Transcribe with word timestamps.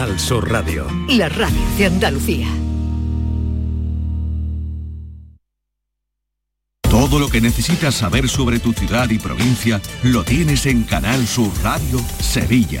Al 0.00 0.18
Sur 0.18 0.50
Radio. 0.50 0.86
La 1.10 1.28
radio 1.28 1.60
de 1.76 1.84
Andalucía. 1.84 2.46
Todo 6.80 7.18
lo 7.18 7.28
que 7.28 7.42
necesitas 7.42 7.96
saber 7.96 8.26
sobre 8.26 8.60
tu 8.60 8.72
ciudad 8.72 9.10
y 9.10 9.18
provincia 9.18 9.78
lo 10.02 10.24
tienes 10.24 10.64
en 10.64 10.84
Canal 10.84 11.26
Sur 11.26 11.52
Radio 11.62 12.00
Sevilla. 12.18 12.80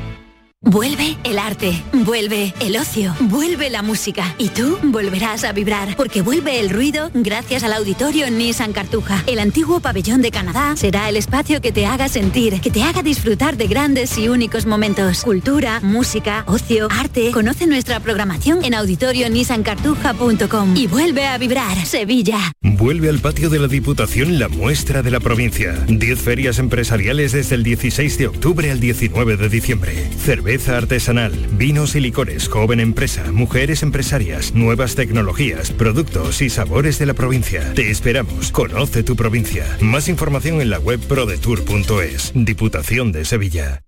Vuelve 0.63 1.17
el 1.23 1.39
arte, 1.39 1.81
vuelve 1.91 2.53
el 2.59 2.77
ocio, 2.77 3.15
vuelve 3.21 3.71
la 3.71 3.81
música 3.81 4.35
y 4.37 4.49
tú 4.49 4.77
volverás 4.83 5.43
a 5.43 5.53
vibrar 5.53 5.95
porque 5.97 6.21
vuelve 6.21 6.59
el 6.59 6.69
ruido 6.69 7.09
gracias 7.15 7.63
al 7.63 7.73
auditorio 7.73 8.29
Nissan 8.29 8.71
Cartuja. 8.71 9.23
El 9.25 9.39
antiguo 9.39 9.79
pabellón 9.79 10.21
de 10.21 10.29
Canadá 10.29 10.75
será 10.77 11.09
el 11.09 11.17
espacio 11.17 11.61
que 11.61 11.71
te 11.71 11.87
haga 11.87 12.09
sentir, 12.09 12.61
que 12.61 12.69
te 12.69 12.83
haga 12.83 13.01
disfrutar 13.01 13.57
de 13.57 13.65
grandes 13.65 14.15
y 14.19 14.29
únicos 14.29 14.67
momentos. 14.67 15.23
Cultura, 15.23 15.79
música, 15.81 16.43
ocio, 16.45 16.89
arte. 16.91 17.31
Conoce 17.31 17.65
nuestra 17.65 17.99
programación 17.99 18.63
en 18.63 18.75
auditorionissancartuja.com 18.75 20.77
y 20.77 20.85
vuelve 20.85 21.25
a 21.25 21.39
vibrar 21.39 21.75
Sevilla. 21.87 22.37
Vuelve 22.61 23.09
al 23.09 23.17
patio 23.17 23.49
de 23.49 23.57
la 23.57 23.67
Diputación 23.67 24.37
la 24.37 24.47
muestra 24.47 25.01
de 25.01 25.09
la 25.09 25.21
provincia. 25.21 25.73
10 25.87 26.19
ferias 26.19 26.59
empresariales 26.59 27.31
desde 27.31 27.55
el 27.55 27.63
16 27.63 28.19
de 28.19 28.27
octubre 28.27 28.69
al 28.69 28.79
19 28.79 29.37
de 29.37 29.49
diciembre. 29.49 30.07
Cerveza 30.23 30.50
artesanal, 30.51 31.31
vinos 31.53 31.95
y 31.95 32.01
licores, 32.01 32.49
joven 32.49 32.79
empresa, 32.79 33.31
mujeres 33.31 33.83
empresarias, 33.83 34.53
nuevas 34.53 34.95
tecnologías, 34.95 35.71
productos 35.71 36.41
y 36.41 36.49
sabores 36.49 36.99
de 36.99 37.05
la 37.05 37.13
provincia. 37.13 37.73
Te 37.73 37.89
esperamos. 37.89 38.51
Conoce 38.51 39.03
tu 39.03 39.15
provincia. 39.15 39.65
Más 39.79 40.09
información 40.09 40.61
en 40.61 40.69
la 40.69 40.79
web 40.79 40.99
prodetour.es. 40.99 42.33
Diputación 42.35 43.11
de 43.11 43.25
Sevilla. 43.25 43.81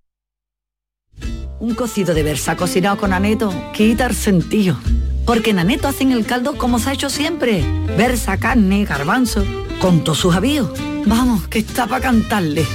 Un 1.59 1.75
cocido 1.75 2.13
de 2.13 2.23
versa 2.23 2.55
cocinado 2.55 2.97
con 2.97 3.13
aneto 3.13 3.53
quita 3.73 4.05
el 4.05 4.15
sentido. 4.15 4.77
Porque 5.25 5.51
en 5.51 5.59
aneto 5.59 5.87
hacen 5.87 6.11
el 6.11 6.25
caldo 6.25 6.57
como 6.57 6.79
se 6.79 6.89
ha 6.89 6.93
hecho 6.93 7.09
siempre. 7.09 7.63
Versa, 7.97 8.37
carne, 8.37 8.85
garbanzo, 8.85 9.43
con 9.79 10.03
todos 10.03 10.19
sus 10.19 10.35
avíos. 10.35 10.69
Vamos, 11.05 11.47
que 11.47 11.59
está 11.59 11.87
para 11.87 12.01
cantarle. 12.01 12.65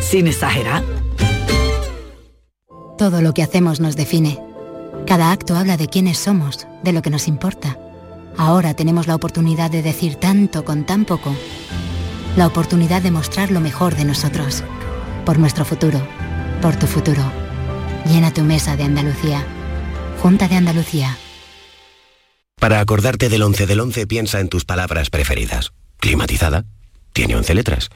Sin 0.00 0.26
exagerar. 0.26 1.01
Todo 3.02 3.20
lo 3.20 3.34
que 3.34 3.42
hacemos 3.42 3.80
nos 3.80 3.96
define. 3.96 4.38
Cada 5.08 5.32
acto 5.32 5.56
habla 5.56 5.76
de 5.76 5.88
quiénes 5.88 6.18
somos, 6.18 6.68
de 6.84 6.92
lo 6.92 7.02
que 7.02 7.10
nos 7.10 7.26
importa. 7.26 7.76
Ahora 8.36 8.74
tenemos 8.74 9.08
la 9.08 9.16
oportunidad 9.16 9.72
de 9.72 9.82
decir 9.82 10.14
tanto 10.14 10.64
con 10.64 10.86
tan 10.86 11.04
poco. 11.04 11.34
La 12.36 12.46
oportunidad 12.46 13.02
de 13.02 13.10
mostrar 13.10 13.50
lo 13.50 13.58
mejor 13.58 13.96
de 13.96 14.04
nosotros. 14.04 14.62
Por 15.26 15.40
nuestro 15.40 15.64
futuro. 15.64 16.00
Por 16.60 16.76
tu 16.76 16.86
futuro. 16.86 17.24
Llena 18.06 18.32
tu 18.32 18.42
mesa 18.42 18.76
de 18.76 18.84
Andalucía. 18.84 19.44
Junta 20.20 20.46
de 20.46 20.54
Andalucía. 20.54 21.18
Para 22.60 22.78
acordarte 22.78 23.28
del 23.28 23.42
11 23.42 23.66
del 23.66 23.80
11 23.80 24.06
piensa 24.06 24.38
en 24.38 24.48
tus 24.48 24.64
palabras 24.64 25.10
preferidas. 25.10 25.72
Climatizada. 25.96 26.66
Tiene 27.12 27.34
11 27.34 27.52
letras. 27.56 27.88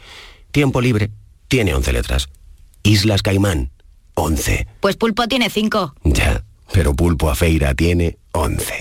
Tiempo 0.51 0.81
libre. 0.81 1.13
Tiene 1.47 1.77
11 1.77 1.93
letras. 1.93 2.29
Islas 2.83 3.23
Caimán. 3.23 3.71
11. 4.17 4.67
Pues 4.81 4.97
Pulpo 4.97 5.29
tiene 5.29 5.51
5. 5.51 5.95
Ya, 6.05 6.43
pero 6.73 6.95
Pulpo 6.95 7.31
a 7.31 7.35
Feira 7.35 7.75
tiene 7.75 8.19
11. 8.33 8.75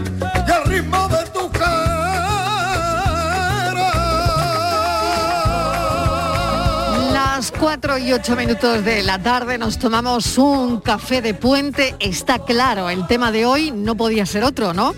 4 7.61 7.99
y 7.99 8.11
8 8.11 8.35
minutos 8.35 8.83
de 8.83 9.03
la 9.03 9.21
tarde 9.21 9.59
nos 9.59 9.77
tomamos 9.77 10.39
un 10.39 10.81
café 10.81 11.21
de 11.21 11.35
puente. 11.35 11.95
Está 11.99 12.39
claro, 12.39 12.89
el 12.89 13.05
tema 13.05 13.31
de 13.31 13.45
hoy 13.45 13.69
no 13.69 13.95
podía 13.95 14.25
ser 14.25 14.43
otro, 14.43 14.73
¿no? 14.73 14.95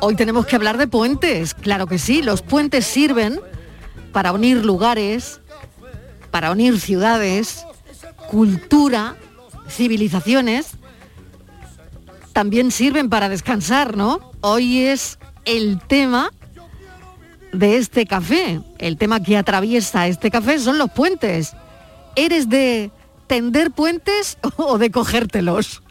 Hoy 0.00 0.16
tenemos 0.16 0.44
que 0.44 0.56
hablar 0.56 0.76
de 0.76 0.88
puentes, 0.88 1.54
claro 1.54 1.86
que 1.86 2.00
sí. 2.00 2.20
Los 2.20 2.42
puentes 2.42 2.84
sirven 2.84 3.40
para 4.12 4.32
unir 4.32 4.64
lugares, 4.64 5.40
para 6.32 6.50
unir 6.50 6.80
ciudades, 6.80 7.64
cultura, 8.28 9.14
civilizaciones. 9.68 10.72
También 12.32 12.72
sirven 12.72 13.08
para 13.08 13.28
descansar, 13.28 13.96
¿no? 13.96 14.32
Hoy 14.40 14.80
es 14.80 15.20
el 15.44 15.78
tema 15.78 16.32
de 17.52 17.76
este 17.76 18.06
café. 18.06 18.60
El 18.78 18.96
tema 18.96 19.22
que 19.22 19.36
atraviesa 19.36 20.06
este 20.06 20.30
café 20.30 20.58
son 20.58 20.78
los 20.78 20.90
puentes. 20.90 21.54
¿Eres 22.16 22.48
de 22.48 22.90
tender 23.26 23.70
puentes 23.70 24.38
o 24.56 24.78
de 24.78 24.90
cogértelos? 24.90 25.82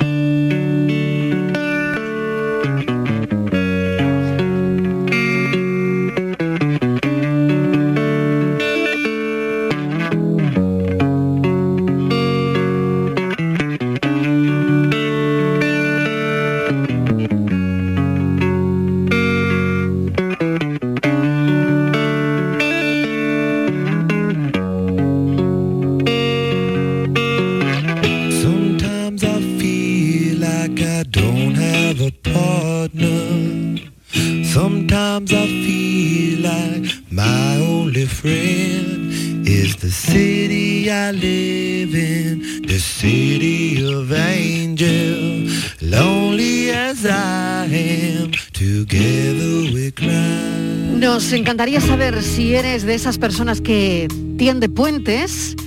Nos 51.20 51.34
encantaría 51.34 51.82
saber 51.82 52.24
si 52.24 52.56
eres 52.56 52.84
de 52.84 52.96
esas 52.96 53.18
personas 53.18 53.60
que 53.60 54.08
tiende 54.38 54.70
puentes 54.70 55.58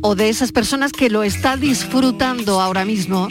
o 0.00 0.14
de 0.14 0.30
esas 0.30 0.50
personas 0.50 0.92
que 0.92 1.10
lo 1.10 1.22
está 1.22 1.58
disfrutando 1.58 2.58
ahora 2.58 2.86
mismo 2.86 3.28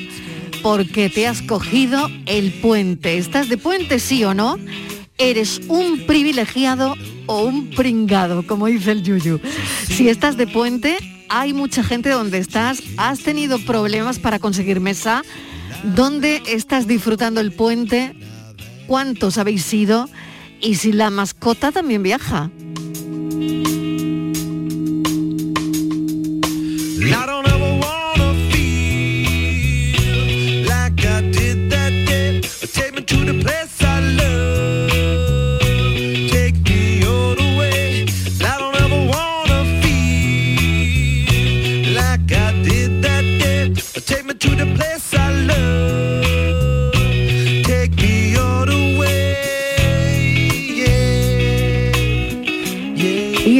porque 0.62 1.10
te 1.10 1.25
has 1.25 1.42
cogido 1.42 2.12
el 2.28 2.54
puente. 2.62 3.18
¿Estás 3.18 3.50
de 3.50 3.58
puente 3.58 3.98
sí 3.98 4.24
o 4.24 4.36
no? 4.36 4.60
¿Eres 5.18 5.62
un 5.68 6.06
privilegiado 6.06 6.94
o 7.25 7.42
un 7.42 7.72
pringado, 7.72 8.46
como 8.46 8.68
dice 8.68 8.92
el 8.92 9.02
Yuyu? 9.02 9.40
Si 9.88 10.10
estás 10.10 10.38
de 10.38 10.46
puente, 10.46 10.98
hay 11.28 11.54
mucha 11.54 11.84
gente 11.84 12.10
donde 12.10 12.38
estás, 12.38 12.84
has 12.98 13.22
tenido 13.22 13.58
problemas 13.58 14.19
para 14.19 14.38
conseguir 14.38 14.80
mesa, 14.80 15.24
¿dónde 15.96 16.44
estás 16.46 16.86
disfrutando 16.86 17.42
el 17.42 17.52
puente? 17.52 18.14
¿Cuántos 18.86 19.40
habéis 19.40 19.64
sido? 19.64 20.08
Y 20.62 20.76
si 20.76 20.92
la 20.92 21.10
mascota 21.10 21.72
también 21.72 22.04
viaja. 22.04 22.50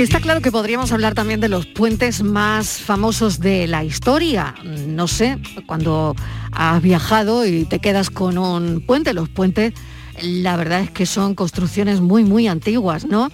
Está 0.04 0.20
claro 0.20 0.42
que 0.42 0.52
podríamos 0.52 0.92
hablar 0.92 1.14
también 1.14 1.40
de 1.40 1.50
los 1.50 1.66
puentes 1.66 2.24
más 2.24 2.80
famosos 2.80 3.40
de 3.40 3.68
la 3.68 3.84
historia. 3.84 4.54
No 4.64 5.08
sé, 5.08 5.40
cuando 5.66 6.16
has 6.52 6.82
viajado 6.82 7.46
y 7.46 7.66
te 7.66 7.80
quedas 7.80 8.10
con 8.10 8.38
un 8.38 8.82
puente, 8.86 9.14
los 9.14 9.30
puentes, 9.30 9.74
la 10.22 10.58
verdad 10.58 10.82
es 10.82 10.92
que 10.92 11.06
son 11.06 11.36
construcciones 11.36 12.02
muy, 12.02 12.24
muy 12.24 12.48
antiguas, 12.48 13.06
¿no? 13.06 13.30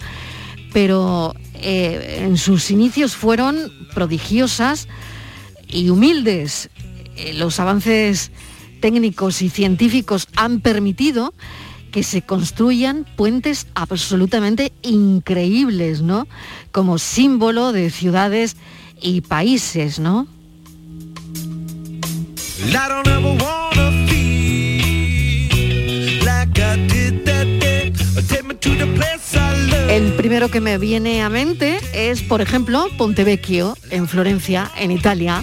Pero 0.72 1.34
eh, 1.54 2.20
en 2.24 2.36
sus 2.36 2.70
inicios 2.70 3.16
fueron 3.16 3.72
prodigiosas 3.94 4.86
y 5.66 5.90
humildes. 5.90 6.70
Eh, 7.16 7.34
los 7.34 7.58
avances 7.58 8.30
técnicos 8.80 9.42
y 9.42 9.50
científicos 9.50 10.28
han 10.36 10.60
permitido 10.60 11.34
que 11.90 12.02
se 12.02 12.22
construyan 12.22 13.06
puentes 13.16 13.66
absolutamente 13.74 14.72
increíbles, 14.82 16.02
¿no? 16.02 16.26
Como 16.72 16.98
símbolo 16.98 17.72
de 17.72 17.90
ciudades 17.90 18.56
y 19.00 19.22
países, 19.22 19.98
¿no? 19.98 20.26
El 29.88 30.12
primero 30.12 30.48
que 30.48 30.60
me 30.60 30.78
viene 30.78 31.22
a 31.22 31.28
mente 31.28 31.80
es, 31.92 32.22
por 32.22 32.40
ejemplo, 32.40 32.86
Pontevecchio, 32.96 33.76
en 33.90 34.06
Florencia, 34.06 34.70
en 34.78 34.92
Italia. 34.92 35.42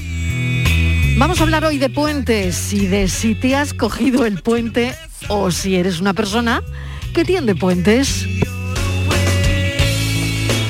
Vamos 1.17 1.39
a 1.39 1.43
hablar 1.43 1.65
hoy 1.65 1.79
de 1.79 1.89
puentes 1.89 2.71
y 2.71 2.87
de 2.87 3.07
si 3.07 3.35
te 3.35 3.55
has 3.55 3.73
cogido 3.73 4.25
el 4.25 4.41
puente 4.41 4.93
o 5.29 5.51
si 5.51 5.75
eres 5.75 5.99
una 5.99 6.13
persona 6.13 6.63
que 7.13 7.25
tiende 7.25 7.55
puentes. 7.55 8.25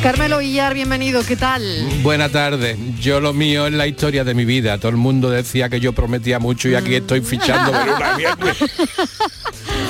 Carmelo 0.03 0.37
Villar, 0.37 0.73
bienvenido, 0.73 1.21
¿qué 1.25 1.35
tal? 1.35 1.63
Buena 2.01 2.29
tarde. 2.29 2.77
Yo 2.99 3.19
lo 3.19 3.33
mío 3.33 3.67
es 3.67 3.73
la 3.73 3.87
historia 3.87 4.23
de 4.23 4.33
mi 4.35 4.45
vida. 4.45 4.77
Todo 4.77 4.89
el 4.91 4.95
mundo 4.97 5.29
decía 5.29 5.69
que 5.69 5.79
yo 5.79 5.91
prometía 5.91 6.39
mucho 6.39 6.69
y 6.69 6.75
aquí 6.75 6.95
estoy 6.95 7.21
fichando 7.21 7.71
por 7.71 7.89
una 7.89 8.13
mierda. 8.17 8.53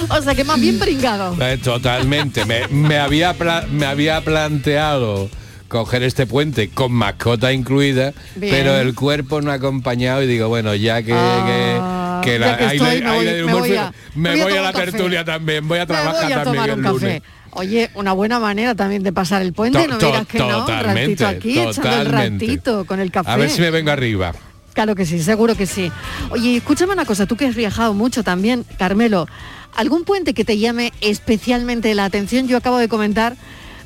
O 0.10 0.22
sea, 0.22 0.34
que 0.34 0.44
más 0.44 0.60
bien 0.60 0.80
pringado. 0.80 1.36
Eh, 1.42 1.58
Totalmente. 1.58 2.46
Me, 2.46 2.68
me 2.70 2.98
había 2.98 3.36
me 3.70 3.86
había 3.86 4.22
planteado 4.22 5.30
coger 5.68 6.02
este 6.04 6.26
puente 6.26 6.70
con 6.70 6.94
mascota 6.94 7.52
incluida, 7.52 8.14
Bien. 8.38 8.56
pero 8.56 8.78
el 8.78 8.96
cuerpo 8.96 9.42
no 9.42 9.52
ha 9.52 9.56
acompañado 9.56 10.24
y 10.24 10.28
digo, 10.28 10.48
bueno, 10.48 10.74
ya 10.74 11.04
que, 11.04 11.12
Ah, 11.14 11.44
que, 11.46 11.97
que 12.22 12.40
ya 12.40 12.54
estoy, 12.72 13.02
le- 13.02 13.44
me 13.44 13.54
voy- 13.54 13.70
me 13.72 13.78
a- 13.78 13.94
me 14.16 14.32
voy 14.32 14.40
a 14.40 14.44
voy 14.44 14.54
a 14.54 14.56
tomar 14.58 14.64
la 14.64 14.74
tertulia 14.74 15.26
también, 15.26 15.68
voy 15.68 15.80
a 15.80 15.86
trabajar 15.86 16.24
voy 16.24 16.32
a 16.34 16.44
también 16.44 16.54
tomar 16.54 16.70
el 16.70 16.76
un 16.76 16.84
lunes. 16.84 17.22
café. 17.22 17.38
Oye, 17.52 17.90
una 17.96 18.14
buena 18.14 18.40
manera 18.40 18.76
también 18.76 19.02
de 19.04 19.12
pasar 19.14 19.42
el 19.42 19.54
puente, 19.54 19.80
To- 19.80 19.88
no 19.88 19.98
me 19.98 20.06
digas 20.06 20.28
que 20.28 20.38
no, 20.40 20.46
un 20.48 20.52
totalmente, 20.66 21.24
ratito 21.24 21.28
aquí, 21.28 21.52
echando 21.60 21.70
el 21.70 21.76
totalmente. 22.06 22.46
ratito 22.46 22.86
con 22.86 23.00
el 23.00 23.12
café. 23.12 23.32
A 23.32 23.38
ver 23.38 23.50
si 23.50 23.62
me 23.62 23.72
vengo 23.72 23.90
arriba. 23.92 24.34
Claro 24.74 24.94
que 24.96 25.06
sí, 25.08 25.20
seguro 25.24 25.56
que 25.56 25.66
sí. 25.66 25.92
Oye, 26.30 26.58
escúchame 26.58 26.94
una 26.94 27.06
cosa, 27.06 27.26
tú 27.26 27.36
que 27.36 27.48
has 27.48 27.56
viajado 27.56 27.96
mucho 27.96 28.24
también, 28.24 28.64
Carmelo, 28.78 29.28
¿algún 29.76 30.04
puente 30.04 30.36
que 30.36 30.46
te 30.46 30.60
llame 30.60 30.94
especialmente 31.02 31.96
la 31.96 32.06
atención? 32.06 32.48
Yo 32.48 32.58
acabo 32.58 32.78
de 32.78 32.88
comentar 32.88 33.36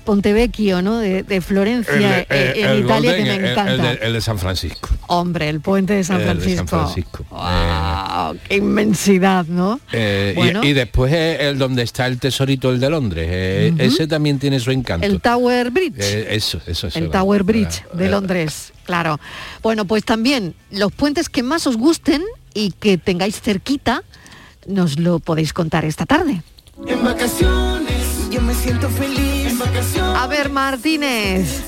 Pontevecchio, 0.04 0.82
¿no? 0.82 0.98
De, 1.00 1.24
de 1.24 1.42
Florencia, 1.42 1.94
de- 1.94 2.28
eh, 2.30 2.54
en 2.58 2.70
el 2.70 2.80
Italia, 2.86 3.12
Golden, 3.12 3.16
que 3.16 3.22
me 3.32 3.36
el- 3.38 3.44
el 3.46 3.52
encanta. 3.52 3.84
de- 3.94 4.00
el 4.08 4.14
de 4.14 4.22
San 4.22 4.40
Francisco. 4.40 4.90
Hombre, 5.08 5.50
el 5.50 5.62
puente 5.62 5.94
de 5.94 6.04
San 6.04 6.20
El 6.22 6.28
de 6.28 6.34
Francisco. 6.34 6.58
San 6.68 6.68
Francisco. 6.68 7.26
Wow, 7.30 8.38
qué 8.48 8.56
inmensidad, 8.58 9.46
¿no? 9.46 9.80
Eh, 9.92 10.32
y- 10.34 10.36
Bueno. 10.38 10.64
y, 10.64 10.74
después 10.74 11.12
es 11.14 11.40
el 11.42 11.58
donde 11.58 11.84
está 11.84 12.08
el 12.08 12.18
tesorito, 12.20 12.70
el 12.72 12.80
de 12.80 12.90
Londres. 12.90 13.28
eh. 13.30 13.74
Ese 13.78 14.08
también 14.08 14.40
tiene 14.40 14.60
su 14.60 14.72
encanto. 14.72 15.06
El 15.06 15.22
Tower 15.22 15.72
Bridge. 15.72 15.96
Eh, 16.00 16.28
eso, 16.36 16.60
eso, 16.68 16.88
eso. 16.88 16.98
El 17.00 17.08
va. 17.08 17.12
Tower 17.20 17.44
Bridge 17.44 17.84
de 17.94 18.06
eh, 18.08 18.10
Londres, 18.10 18.74
claro. 18.86 19.20
Bueno, 19.62 19.86
pues 19.86 20.04
también 20.04 20.56
los 20.72 20.92
puentes 20.92 21.30
que 21.30 21.44
más 21.44 21.68
os 21.68 21.78
gusten 21.78 22.22
y 22.54 22.72
que 22.72 22.98
tengáis 22.98 23.40
cerquita, 23.42 24.04
nos 24.68 25.00
lo 25.00 25.20
podéis 25.20 25.54
contar 25.54 25.86
esta 25.86 26.06
tarde. 26.06 26.42
En 26.88 27.04
vacaciones, 27.04 28.30
yo 28.32 28.42
me 28.42 28.54
siento 28.54 28.90
feliz. 28.90 29.48
En 29.52 29.60
vacaciones. 29.60 29.91
A 30.22 30.28
ver, 30.28 30.50
Martínez, 30.50 31.64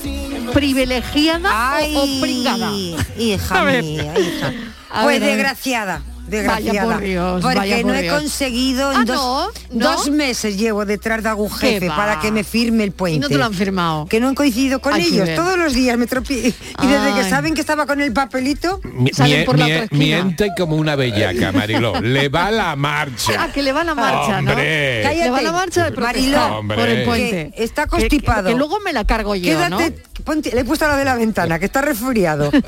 ¿privilegiada 0.52 1.80
o- 1.80 2.02
o, 2.04 2.20
pringada? 2.20 2.70
Hija 3.18 3.64
mía, 3.64 4.14
hija. 4.18 4.52
A 4.90 5.02
Pues 5.02 5.18
ver. 5.20 5.30
desgraciada. 5.30 6.02
Desgraciada. 6.26 6.84
Vaya 6.86 6.94
por 6.96 7.00
Dios, 7.04 7.42
porque 7.42 7.58
vaya 7.58 7.82
no 7.82 7.94
he 7.94 8.02
Dios. 8.02 8.14
conseguido 8.18 8.92
en 8.92 8.98
Ah, 8.98 9.04
dos, 9.04 9.48
¿no? 9.70 9.78
¿No? 9.84 9.92
dos 9.96 10.10
meses 10.10 10.56
llevo 10.56 10.84
detrás 10.84 11.22
de 11.22 11.28
algún 11.28 11.50
para 11.96 12.18
que 12.20 12.32
me 12.32 12.44
firme 12.44 12.84
el 12.84 12.92
puente. 12.92 13.16
Y 13.16 13.20
no 13.20 13.28
te 13.28 13.36
lo 13.36 13.44
han 13.44 13.54
firmado. 13.54 14.06
Que 14.06 14.20
no 14.20 14.28
han 14.28 14.34
coincidido 14.34 14.80
con 14.80 14.94
Hay 14.94 15.02
ellos. 15.06 15.28
Todos 15.36 15.58
los 15.58 15.74
días 15.74 15.98
me 15.98 16.06
tropie. 16.06 16.48
Y 16.82 16.86
desde 16.86 17.14
que 17.14 17.28
saben 17.28 17.54
que 17.54 17.60
estaba 17.60 17.86
con 17.86 18.00
el 18.00 18.12
papelito, 18.12 18.80
Mi- 18.84 19.10
salen 19.12 19.40
mie- 19.42 19.44
por 19.44 19.58
la 19.58 19.66
mie- 19.66 19.72
otra 19.74 19.84
esquina. 19.84 19.98
miente 20.24 20.50
como 20.58 20.76
una 20.76 20.96
bellaca, 20.96 21.52
Mariló. 21.52 22.00
Le 22.00 22.28
va 22.28 22.50
la 22.50 22.74
marcha. 22.76 23.32
Ah, 23.38 23.48
que 23.52 23.62
le 23.62 23.72
va 23.72 23.84
la 23.84 23.94
marcha, 23.94 24.40
¿no? 24.40 24.50
Hombre. 24.52 25.02
Le 25.14 25.30
va 25.30 25.42
la 25.42 25.52
marcha 25.52 25.90
de 25.90 25.96
Mariló. 26.00 26.62
Por 26.66 26.88
el 26.88 27.04
puente. 27.04 27.52
que 27.56 27.64
está 27.64 27.86
constipado. 27.86 28.44
Que, 28.44 28.52
que 28.52 28.58
luego 28.58 28.80
me 28.80 28.92
la 28.92 29.04
cargo 29.04 29.34
yo, 29.34 29.44
Quédate, 29.44 29.90
¿no? 29.90 30.24
ponte- 30.24 30.52
le 30.54 30.60
he 30.62 30.64
puesto 30.64 30.84
a 30.86 30.88
la 30.88 30.96
de 30.96 31.04
la 31.04 31.16
ventana, 31.16 31.58
que 31.58 31.66
está 31.66 31.82
resfriado. 31.82 32.50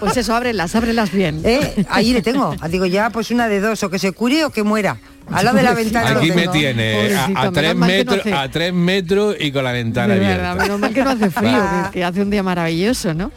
Pues 0.00 0.16
eso, 0.16 0.34
ábrelas, 0.34 0.74
ábrelas 0.76 1.10
bien. 1.10 1.40
¿Eh? 1.44 1.84
Ahí 1.88 2.12
le 2.12 2.22
tengo. 2.22 2.54
Digo, 2.70 2.86
ya, 2.90 3.10
pues 3.10 3.30
una 3.30 3.48
de 3.48 3.60
dos, 3.60 3.82
o 3.82 3.90
que 3.90 3.98
se 3.98 4.12
cure 4.12 4.44
o 4.44 4.50
que 4.50 4.62
muera. 4.62 4.98
Al 5.32 5.44
lado 5.44 5.56
de 5.56 5.62
la 5.62 5.74
ventana. 5.74 6.18
Aquí 6.18 6.32
me 6.32 6.48
tiene 6.48 7.14
a, 7.14 7.42
a 7.42 7.50
tres 7.52 7.74
metros, 7.74 8.20
a 8.32 8.48
tres 8.48 8.72
metros 8.72 9.36
y 9.38 9.52
con 9.52 9.64
la 9.64 9.72
ventana 9.72 10.14
De 10.14 10.24
abierta. 10.26 10.54
menos 10.54 10.78
mal 10.80 10.92
que 10.94 11.04
no 11.04 11.10
hace 11.10 11.30
frío, 11.30 11.58
que, 11.92 11.98
que 11.98 12.04
hace 12.04 12.22
un 12.22 12.30
día 12.30 12.42
maravilloso, 12.42 13.14
¿no? 13.14 13.30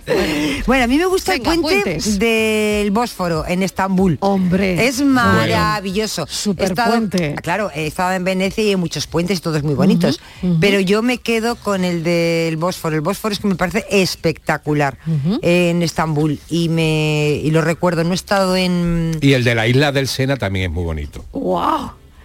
Bueno, 0.67 0.83
a 0.83 0.87
mí 0.87 0.97
me 0.97 1.05
gusta 1.05 1.31
Venga, 1.33 1.53
el 1.53 1.61
puente 1.61 1.81
puentes. 1.83 2.19
del 2.19 2.91
Bósforo 2.91 3.45
en 3.47 3.63
Estambul. 3.63 4.17
Hombre. 4.21 4.87
Es 4.87 5.01
maravilloso. 5.01 6.25
Super 6.27 6.65
He 6.65 6.67
estado- 6.69 6.91
puente. 6.91 7.35
Claro, 7.41 7.71
he 7.73 7.87
estado 7.87 8.13
en 8.13 8.23
Venecia 8.23 8.63
y 8.63 8.69
hay 8.69 8.75
muchos 8.75 9.07
puentes 9.07 9.39
y 9.39 9.41
todos 9.41 9.63
muy 9.63 9.73
bonitos. 9.73 10.19
Pero 10.59 10.79
yo 10.79 11.01
me 11.01 11.17
quedo 11.17 11.55
con 11.55 11.83
el 11.83 12.03
del 12.03 12.57
Bósforo. 12.57 12.95
El 12.95 13.01
Bósforo 13.01 13.33
es 13.33 13.39
que 13.39 13.47
me 13.47 13.55
parece 13.55 13.85
espectacular 13.89 14.97
en 15.41 15.81
Estambul. 15.81 16.39
Y 16.49 16.69
me 16.69 17.39
y 17.43 17.51
lo 17.51 17.61
recuerdo, 17.61 18.03
no 18.03 18.11
he 18.11 18.15
estado 18.15 18.55
en. 18.55 19.17
Y 19.21 19.33
el 19.33 19.43
de 19.43 19.55
la 19.55 19.67
isla 19.67 19.91
del 19.91 20.07
Sena 20.07 20.37
también 20.37 20.65
es 20.65 20.71
muy 20.71 20.83
bonito. 20.83 21.25
¡Wow! 21.31 21.80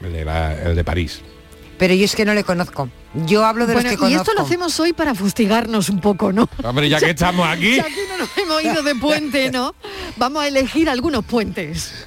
El 0.06 0.12
de, 0.12 0.24
la- 0.24 0.54
el 0.54 0.76
de 0.76 0.84
París. 0.84 1.20
Pero 1.78 1.92
yo 1.92 2.06
es 2.06 2.16
que 2.16 2.24
no 2.24 2.32
le 2.32 2.42
conozco. 2.42 2.88
Yo 3.26 3.44
hablo 3.44 3.66
de 3.66 3.74
Bueno, 3.74 3.90
los 3.90 4.00
que 4.00 4.08
y 4.10 4.14
esto 4.14 4.32
lo 4.34 4.42
hacemos 4.42 4.78
hoy 4.80 4.92
para 4.94 5.14
fustigarnos 5.14 5.88
un 5.90 6.00
poco, 6.00 6.32
¿no? 6.32 6.48
Hombre, 6.64 6.88
ya 6.88 6.98
que 7.00 7.10
estamos 7.10 7.46
aquí. 7.46 7.76
Ya 7.76 7.84
que 7.84 8.06
no 8.08 8.18
nos 8.18 8.30
hemos 8.38 8.62
ido 8.64 8.82
de 8.82 8.94
puente, 8.94 9.50
¿no? 9.50 9.74
Vamos 10.16 10.42
a 10.42 10.48
elegir 10.48 10.88
algunos 10.88 11.24
puentes. 11.24 12.06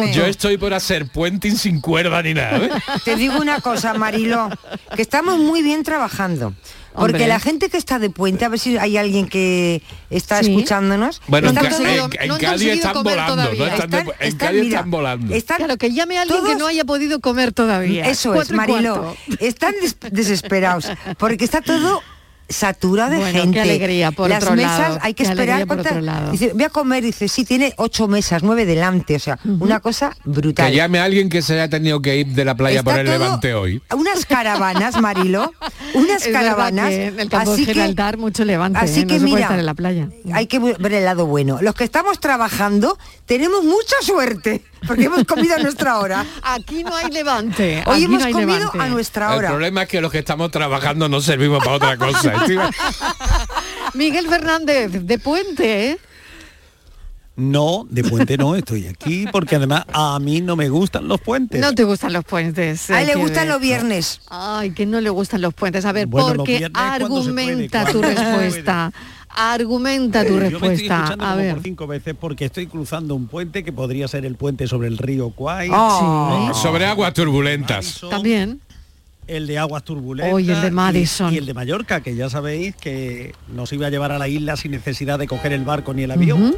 Estoy, 0.00 0.12
yo 0.12 0.26
estoy 0.26 0.56
por 0.56 0.74
hacer 0.74 1.06
puenting 1.08 1.56
sin 1.56 1.80
cuerda 1.80 2.20
ni 2.22 2.34
nada. 2.34 2.58
¿eh? 2.58 2.70
Te 3.04 3.14
digo 3.16 3.36
una 3.40 3.60
cosa, 3.60 3.94
Marilo, 3.94 4.48
que 4.96 5.02
estamos 5.02 5.38
muy 5.38 5.62
bien 5.62 5.84
trabajando. 5.84 6.52
Porque 6.96 7.12
Hombre. 7.16 7.26
la 7.28 7.38
gente 7.40 7.68
que 7.68 7.76
está 7.76 7.98
de 7.98 8.08
puente, 8.10 8.44
a 8.44 8.48
ver 8.48 8.58
si 8.58 8.78
hay 8.78 8.96
alguien 8.96 9.28
que 9.28 9.82
está 10.10 10.42
Sí. 10.42 10.50
escuchándonos. 10.50 11.20
Bueno, 11.28 11.50
en, 11.50 11.54
todo- 11.54 11.66
en- 11.66 11.76
en 12.20 12.28
no 12.28 12.34
han 12.34 12.40
Cádiz 12.40 12.40
conseguido 12.50 12.74
están 12.74 12.92
comer 12.94 13.16
volando. 13.18 13.42
Están 13.52 13.94
en 13.94 14.08
están, 14.20 14.48
Cádiz 14.48 14.60
mira, 14.62 14.76
están 14.78 14.90
volando. 14.90 15.34
están 15.34 15.56
Claro, 15.58 15.76
que 15.76 15.92
llame 15.92 16.18
a 16.18 16.22
alguien 16.22 16.44
que 16.46 16.54
no 16.56 16.66
haya 16.66 16.84
podido 16.84 17.20
comer 17.20 17.52
todavía. 17.52 18.06
Eso 18.06 18.34
es, 18.40 18.50
Marilo. 18.50 19.14
Están 19.40 19.74
des- 19.80 19.96
desesperados 20.10 20.88
porque 21.18 21.44
está 21.44 21.60
todo 21.60 22.02
saturado 22.48 23.10
de 23.10 23.16
Bueno, 23.18 23.32
qué 23.32 23.40
gente. 23.40 23.60
alegría, 23.60 24.10
por 24.12 24.28
Las 24.28 24.42
otro 24.44 24.56
mesas 24.56 24.78
lado, 24.78 24.98
hay 25.02 25.14
que 25.14 25.24
qué 25.24 25.30
esperar. 25.30 25.58
por 25.66 25.76
¿cuántas? 25.76 25.92
otro 25.92 26.02
lado. 26.02 26.30
Dice, 26.32 26.52
voy 26.54 26.64
a 26.64 26.68
comer, 26.70 27.02
dice, 27.02 27.28
sí, 27.28 27.44
tiene 27.44 27.74
ocho 27.76 28.06
mesas, 28.08 28.42
nueve 28.42 28.64
delante, 28.66 29.16
o 29.16 29.18
sea, 29.18 29.38
una 29.44 29.80
cosa 29.80 30.16
brutal. 30.24 30.70
Que 30.70 30.76
llame 30.76 30.98
a 31.00 31.04
alguien 31.04 31.28
que 31.28 31.42
se 31.42 31.54
haya 31.54 31.68
tenido 31.68 32.00
que 32.00 32.16
ir 32.18 32.26
de 32.28 32.44
la 32.44 32.54
playa 32.54 32.78
Está 32.80 32.90
por 32.92 33.00
el 33.00 33.06
levante 33.06 33.54
hoy. 33.54 33.82
Unas 33.94 34.26
caravanas, 34.26 35.00
Marilo, 35.00 35.52
unas 35.94 36.26
Es 36.26 36.32
caravanas. 36.32 36.88
que 36.90 37.06
en 37.06 37.20
el 37.20 37.28
campo 37.28 37.50
de 37.56 37.62
así 37.62 37.66
que- 37.72 38.16
mucho 38.16 38.44
levante, 38.44 38.78
así 38.78 39.00
¿eh? 39.00 39.02
no 39.02 39.08
que 39.08 39.20
mira, 39.20 39.40
estar 39.40 39.58
en 39.58 39.66
la 39.66 39.74
playa. 39.74 40.08
hay 40.32 40.46
que 40.46 40.58
ver 40.58 40.92
el 40.92 41.04
lado 41.04 41.26
bueno. 41.26 41.58
Los 41.60 41.74
que 41.74 41.84
estamos 41.84 42.20
trabajando 42.20 42.98
tenemos 43.26 43.64
mucha 43.64 43.96
suerte 44.02 44.62
porque 44.86 45.04
hemos 45.04 45.24
comido 45.24 45.54
a 45.56 45.58
nuestra 45.58 45.98
hora. 45.98 46.24
Aquí 46.42 46.84
no 46.84 46.94
hay 46.94 47.10
levante. 47.10 47.82
Hoy 47.86 47.94
aquí 47.96 48.04
hemos 48.04 48.22
no 48.24 48.30
comido 48.32 48.58
levante. 48.58 48.78
a 48.80 48.88
nuestra 48.88 49.32
El 49.32 49.38
hora. 49.38 49.48
problema 49.48 49.82
es 49.82 49.88
que 49.88 50.00
los 50.00 50.10
que 50.12 50.18
estamos 50.18 50.50
trabajando 50.50 51.08
no 51.08 51.20
servimos 51.20 51.58
para 51.64 51.76
otra 51.76 51.96
cosa. 51.96 52.32
Estoy- 52.34 52.58
Miguel 53.94 54.28
Fernández, 54.28 54.90
de 54.92 55.18
puente, 55.18 55.90
¿eh? 55.90 55.98
No, 57.38 57.86
de 57.90 58.02
puente 58.02 58.38
no, 58.38 58.54
estoy 58.56 58.86
aquí 58.86 59.26
porque 59.30 59.56
además 59.56 59.84
a 59.92 60.18
mí 60.18 60.40
no 60.40 60.56
me 60.56 60.70
gustan 60.70 61.06
los 61.06 61.20
puentes. 61.20 61.60
No 61.60 61.74
te 61.74 61.84
gustan 61.84 62.14
los 62.14 62.24
puentes. 62.24 62.88
A 62.88 63.02
él 63.02 63.08
le 63.08 63.14
gustan 63.16 63.42
ver. 63.44 63.48
los 63.48 63.60
viernes. 63.60 64.20
Ay, 64.30 64.70
que 64.70 64.86
no 64.86 65.02
le 65.02 65.10
gustan 65.10 65.42
los 65.42 65.52
puentes. 65.52 65.84
A 65.84 65.92
ver, 65.92 66.06
Bueno, 66.06 66.28
porque 66.34 66.70
cuando 66.72 67.22
se 67.22 67.32
puede, 67.32 67.68
argumenta 69.36 70.24
tu 70.24 70.38
respuesta. 70.38 70.48
Tu 70.48 70.50
Yo 70.50 70.60
me 70.68 70.74
estoy 70.74 70.86
escuchando 70.86 71.24
A 71.24 71.28
como 71.30 71.36
ver. 71.42 71.54
por 71.54 71.62
cinco 71.62 71.86
veces 71.86 72.14
porque 72.18 72.44
estoy 72.46 72.66
cruzando 72.66 73.14
un 73.14 73.26
puente 73.28 73.62
que 73.62 73.72
podría 73.72 74.08
ser 74.08 74.24
el 74.26 74.34
puente 74.36 74.66
sobre 74.66 74.88
el 74.88 74.98
río 74.98 75.30
Kwai. 75.30 75.68
Oh. 75.72 76.50
Sí. 76.54 76.60
Sobre 76.60 76.86
aguas 76.86 77.12
turbulentas. 77.14 78.00
También. 78.10 78.60
El 79.28 79.48
de 79.48 79.58
aguas 79.58 79.82
turbulentas. 79.82 80.32
Oye, 80.32 80.52
el 80.52 80.60
de 80.62 80.68
y- 80.68 80.70
Madison. 80.70 81.34
Y, 81.34 81.38
el 81.38 81.46
de 81.46 81.52
Mallorca, 81.54 82.00
que 82.00 82.14
ya 82.14 82.30
sabéis 82.30 82.76
que 82.76 83.34
nos 83.52 83.72
iba 83.72 83.88
a 83.88 83.90
llevar 83.90 84.12
a 84.12 84.18
la 84.18 84.28
isla 84.28 84.56
sin 84.56 84.70
necesidad 84.70 85.18
de 85.18 85.26
coger 85.26 85.52
el 85.52 85.64
barco 85.64 85.92
ni 85.92 86.04
el 86.04 86.12
avión. 86.12 86.54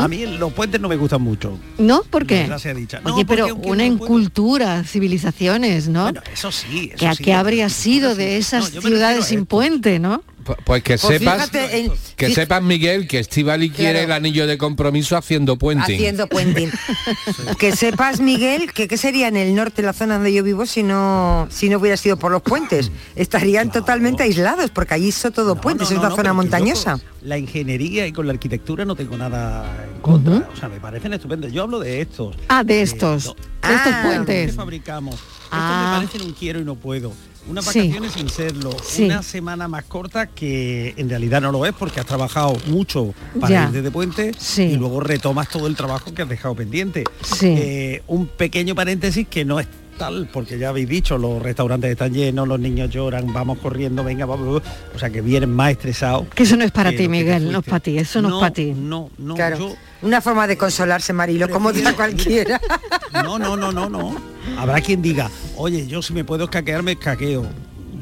A 0.00 0.08
mí 0.08 0.24
los 0.24 0.50
puentes 0.54 0.80
no 0.80 0.88
me 0.88 0.96
gustan 0.96 1.20
mucho. 1.20 1.58
¿No? 1.76 2.02
¿Por 2.04 2.22
La 2.22 2.56
qué? 2.58 2.74
dicha. 2.74 3.00
No, 3.00 3.14
Oye, 3.14 3.26
pero 3.26 3.54
una 3.54 3.84
en 3.84 3.98
puedo- 3.98 4.08
cultura, 4.08 4.82
civilizaciones, 4.84 5.88
¿no? 5.88 6.04
Bueno, 6.04 6.22
eso 6.32 6.50
sí, 6.50 6.90
eso 6.94 7.06
que, 7.06 7.14
sí. 7.16 7.22
¿Qué 7.24 7.34
habría 7.34 7.68
sido 7.68 8.14
de 8.14 8.38
esas 8.38 8.70
ciudades 8.70 9.26
sin 9.26 9.44
puente, 9.44 9.98
no? 9.98 10.22
Pu- 10.46 10.56
Pues 10.64 10.82
que 10.82 10.96
Pues 10.96 11.18
sepas, 11.18 11.50
en- 11.54 11.92
que 12.16 12.30
sepas 12.34 12.62
Miguel 12.62 13.08
que 13.08 13.18
Estivali 13.18 13.70
quiere 13.70 14.04
el 14.04 14.12
anillo 14.12 14.46
de 14.46 14.56
compromiso 14.56 15.16
haciendo 15.16 15.56
puenting. 15.58 15.96
Haciendo 15.96 16.28
puenting. 16.28 16.70
que 17.58 17.74
sepas, 17.74 18.20
Miguel, 18.20 18.72
que 18.72 18.86
qué 18.88 18.96
sería 18.96 19.28
en 19.28 19.36
el 19.36 19.54
norte, 19.54 19.82
la 19.82 19.92
zona 19.92 20.14
donde 20.14 20.32
yo 20.32 20.42
vivo, 20.42 20.64
si 20.66 20.82
no, 20.82 21.48
si 21.50 21.68
no 21.68 21.78
hubiera 21.78 21.96
sido 21.96 22.16
por 22.16 22.30
los 22.32 22.42
puentes. 22.42 22.90
Estarían 23.16 23.70
totalmente 23.72 24.22
aislados, 24.22 24.70
porque 24.70 24.94
allí 24.94 25.10
son 25.12 25.32
todo 25.32 25.56
puentes, 25.60 25.90
No, 25.90 25.94
es 25.96 26.00
una 26.00 26.08
no, 26.10 26.16
zona 26.16 26.32
montañosa. 26.32 26.92
con 26.92 27.02
La 27.28 27.38
ingeniería 27.38 28.06
y 28.06 28.12
con 28.12 28.26
la 28.26 28.32
arquitectura 28.32 28.84
no 28.84 28.94
tengo 28.94 29.16
nada 29.16 29.64
en 29.92 30.00
contra. 30.00 30.48
O 30.52 30.56
sea, 30.56 30.68
me 30.68 30.78
parecen 30.78 31.12
estupendos. 31.12 31.52
Yo 31.52 31.62
hablo 31.64 31.80
de 31.80 32.00
estos. 32.00 32.36
Ah, 32.48 32.62
de 32.62 32.82
estos. 32.82 33.24
De 33.24 33.74
estos 33.74 33.92
Ah, 33.92 34.02
puentes. 34.04 34.50
que 34.50 34.56
fabricamos. 34.56 35.14
Estos 35.16 35.48
Ah. 35.50 35.98
me 36.00 36.06
parecen 36.06 36.28
un 36.28 36.34
quiero 36.34 36.60
y 36.60 36.64
no 36.64 36.76
puedo. 36.76 37.12
Unas 37.48 37.64
Sí. 37.66 37.78
vacaciones 37.80 38.12
sin 38.12 38.28
serlo. 38.28 38.70
Sí. 38.82 39.04
Una 39.04 39.22
semana 39.22 39.68
más 39.68 39.84
corta 39.84 40.26
que 40.26 40.94
en 40.96 41.08
realidad 41.08 41.40
no 41.40 41.52
lo 41.52 41.64
es 41.66 41.72
porque 41.72 42.00
has 42.00 42.06
trabajado 42.06 42.56
mucho 42.66 43.14
para 43.40 43.52
Ya. 43.52 43.64
irte 43.66 43.82
de 43.82 43.90
puente 43.90 44.32
Sí. 44.38 44.62
y 44.62 44.76
luego 44.76 45.00
retomas 45.00 45.48
todo 45.48 45.66
el 45.66 45.76
trabajo 45.76 46.12
que 46.12 46.22
has 46.22 46.28
dejado 46.28 46.54
pendiente. 46.54 47.04
Sí. 47.22 47.46
Eh, 47.56 48.02
un 48.08 48.26
pequeño 48.26 48.74
paréntesis 48.74 49.26
que 49.28 49.44
no 49.44 49.60
es 49.60 49.66
tal, 49.96 50.28
porque 50.32 50.58
ya 50.58 50.70
habéis 50.70 50.88
dicho, 50.88 51.18
los 51.18 51.42
restaurantes 51.42 51.90
están 51.90 52.12
llenos, 52.12 52.46
los 52.46 52.60
niños 52.60 52.90
lloran, 52.90 53.32
vamos 53.32 53.58
corriendo, 53.58 54.04
venga, 54.04 54.26
vamos, 54.26 54.62
o 54.94 54.98
sea 54.98 55.10
que 55.10 55.20
vienen 55.20 55.50
más 55.50 55.72
estresados. 55.72 56.28
Que 56.34 56.44
eso 56.44 56.56
no 56.56 56.64
es 56.64 56.70
para 56.70 56.92
ti, 56.92 57.08
Miguel, 57.08 57.50
no 57.50 57.60
es 57.60 57.64
para 57.64 57.80
ti, 57.80 57.98
eso 57.98 58.22
no, 58.22 58.36
es 58.36 58.40
para 58.40 58.52
ti. 58.52 58.72
No, 58.76 59.10
no, 59.18 59.34
Claro. 59.34 59.58
yo 59.58 59.76
Una 60.02 60.20
forma 60.20 60.46
de 60.46 60.56
consolarse, 60.56 61.12
Marilo, 61.12 61.48
como 61.48 61.70
otra 61.70 61.92
cualquiera. 61.94 62.60
no, 63.12 63.38
no, 63.38 63.56
no, 63.56 63.72
no, 63.72 63.88
no. 63.88 64.16
Habrá 64.58 64.80
quien 64.80 65.02
diga, 65.02 65.30
oye, 65.56 65.86
yo 65.86 66.02
si 66.02 66.12
me 66.12 66.24
puedo 66.24 66.44
escaquear, 66.44 66.82
me 66.82 66.92
escaqueo. 66.92 67.46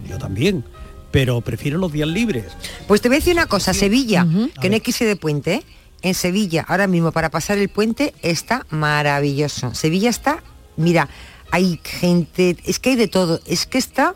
Yo 0.08 0.18
también. 0.18 0.64
Pero 1.10 1.40
prefiero 1.40 1.78
los 1.78 1.92
días 1.92 2.08
libres. 2.08 2.44
Pues 2.88 3.00
te 3.00 3.08
voy 3.08 3.16
a 3.16 3.18
decir 3.20 3.34
una 3.34 3.46
cosa, 3.46 3.72
Sevilla, 3.72 4.26
que 4.60 4.68
no 4.68 4.74
hay 4.74 4.80
que 4.80 4.90
irse 4.90 5.04
de 5.04 5.14
puente, 5.14 5.54
¿eh? 5.54 5.62
en 6.04 6.14
Sevilla, 6.14 6.66
ahora 6.68 6.86
mismo 6.86 7.12
para 7.12 7.30
pasar 7.30 7.56
el 7.56 7.70
puente 7.70 8.14
está 8.20 8.66
maravilloso. 8.68 9.74
Sevilla 9.74 10.10
está, 10.10 10.42
mira, 10.76 11.08
hay 11.50 11.80
gente, 11.84 12.56
es 12.64 12.78
que 12.78 12.90
hay 12.90 12.96
de 12.96 13.08
todo, 13.08 13.40
es 13.46 13.66
que 13.66 13.78
está 13.78 14.14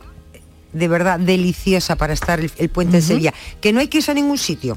de 0.73 0.89
verdad 0.89 1.19
deliciosa 1.19 1.97
para 1.97 2.13
estar 2.13 2.41
el, 2.41 2.51
el 2.59 2.69
puente 2.69 2.97
en 2.99 3.03
Ujú. 3.03 3.09
Sevilla, 3.09 3.35
que 3.61 3.73
no 3.73 3.81
hay 3.81 3.89
que 3.89 3.99
irse 3.99 4.11
a 4.11 4.15
ningún 4.15 4.39
sitio. 4.39 4.77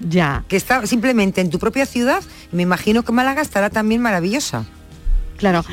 Ya. 0.00 0.44
Que 0.48 0.56
está 0.56 0.86
simplemente 0.86 1.40
en 1.42 1.50
tu 1.50 1.58
propia 1.58 1.84
ciudad, 1.84 2.22
me 2.52 2.62
imagino 2.62 3.02
que 3.02 3.12
Málaga 3.12 3.42
estará 3.42 3.68
también 3.68 4.00
maravillosa. 4.00 4.64
Claro. 5.36 5.64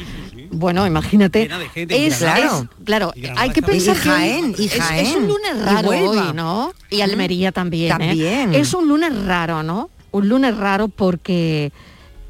Bueno, 0.51 0.86
imagínate. 0.86 1.48
De 1.48 1.70
gente, 1.70 2.06
Es, 2.06 2.18
claro, 2.18 2.68
Granada 3.15 3.42
hay 3.42 3.51
que 3.51 3.62
pensar 3.62 3.96
Y 3.96 4.00
que 4.01 4.10
hoy 4.10 4.15
Jaén, 4.15 4.56
y 4.58 4.65
es- 4.65 5.15
un 5.15 5.27
lunes 5.27 5.62
raro 5.65 5.89
hoy, 5.89 6.34
¿no? 6.34 6.74
Y 6.89 7.00
Almería 7.01 7.51
también. 7.53 7.94
¿eh? 8.01 8.08
También. 8.08 8.53
Es 8.53 8.74
un 8.74 8.88
lunes 8.89 9.25
raro, 9.25 9.63
¿no? 9.63 9.89
Un 10.12 10.27
lunes 10.27 10.56
raro 10.58 10.89
porque 10.89 11.72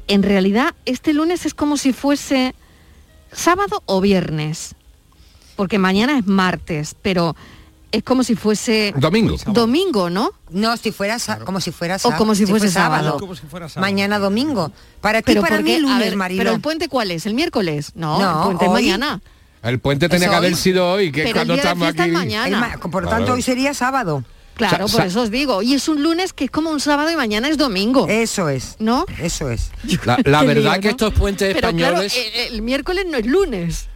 en 0.06 0.22
realidad 0.22 0.74
este 0.86 1.12
lunes 1.12 1.44
es 1.44 1.54
como 1.54 1.76
si 1.76 1.92
fuese 1.92 2.54
sábado 3.34 3.82
o 3.86 4.00
viernes. 4.00 4.74
Porque 5.56 5.78
mañana 5.78 6.18
es 6.18 6.26
martes, 6.26 6.96
pero 7.00 7.36
es 7.92 8.02
como 8.02 8.24
si 8.24 8.34
fuese 8.34 8.92
Domingo. 8.96 9.36
domingo, 9.46 10.10
¿no? 10.10 10.32
No, 10.50 10.76
si 10.76 10.90
fuera 10.90 11.16
como 11.44 11.60
si 11.60 11.70
fuera 11.70 11.94
O 11.96 11.98
sa- 11.98 12.16
como 12.16 12.34
si 12.34 12.44
fuese 12.44 12.68
sábado. 12.70 13.18
Como 13.20 13.36
si 13.36 13.46
fuera 13.46 13.68
sábado. 13.68 13.80
Mañana 13.92 14.18
domingo. 14.18 14.72
Para 15.00 15.20
ti, 15.20 15.26
Pero 15.26 15.42
para 15.42 15.56
¿por 15.56 15.64
mí 15.64 15.78
lunes, 15.78 15.98
ver, 16.00 16.16
Marilo. 16.16 16.40
Pero 16.42 16.54
el 16.54 16.60
puente 16.60 16.88
cuál 16.88 17.12
es? 17.12 17.24
¿El 17.26 17.34
miércoles? 17.34 17.92
No, 17.94 18.18
No, 18.20 18.38
el 18.40 18.44
puente 18.46 18.64
hoy. 18.66 18.72
mañana. 18.72 19.20
El 19.62 19.78
puente 19.78 20.08
tenía 20.08 20.28
que 20.28 20.34
haber 20.34 20.52
hoy. 20.52 20.58
sido 20.58 20.90
hoy, 20.90 21.12
que 21.12 21.22
Pero 21.22 21.28
el 21.28 21.34
cuando 21.34 21.54
día 21.54 21.62
de 21.62 21.68
estamos 21.68 21.84
fiesta 21.86 22.02
aquí. 22.02 22.10
es 22.12 22.18
mañana. 22.18 22.46
El 22.48 22.56
ma- 22.80 22.90
por 22.90 23.04
lo 23.04 23.08
tanto, 23.08 23.32
hoy 23.32 23.42
sería 23.42 23.72
sábado. 23.74 24.24
Claro, 24.56 24.86
por 24.86 25.02
eso 25.04 25.22
os 25.22 25.30
digo. 25.30 25.62
Y 25.62 25.74
es 25.74 25.88
un 25.88 26.02
lunes 26.02 26.32
que 26.32 26.44
es 26.44 26.50
como 26.50 26.70
un 26.70 26.80
sábado 26.80 27.10
y 27.10 27.16
mañana 27.16 27.48
es 27.48 27.58
domingo. 27.58 28.06
Eso 28.08 28.48
es. 28.48 28.76
¿No? 28.78 29.04
Eso 29.20 29.50
es. 29.50 29.70
La, 30.04 30.16
verdad 30.44 30.74
lío, 30.74 30.80
que 30.80 30.88
¿no? 30.88 30.90
estos 30.90 31.12
puentes 31.14 31.54
Pero 31.54 31.72
claro, 31.72 32.00
españoles, 32.02 32.32
el, 32.48 32.54
el 32.54 32.62
miércoles 32.62 33.04
no 33.10 33.16
es 33.18 33.26
lunes. 33.26 33.88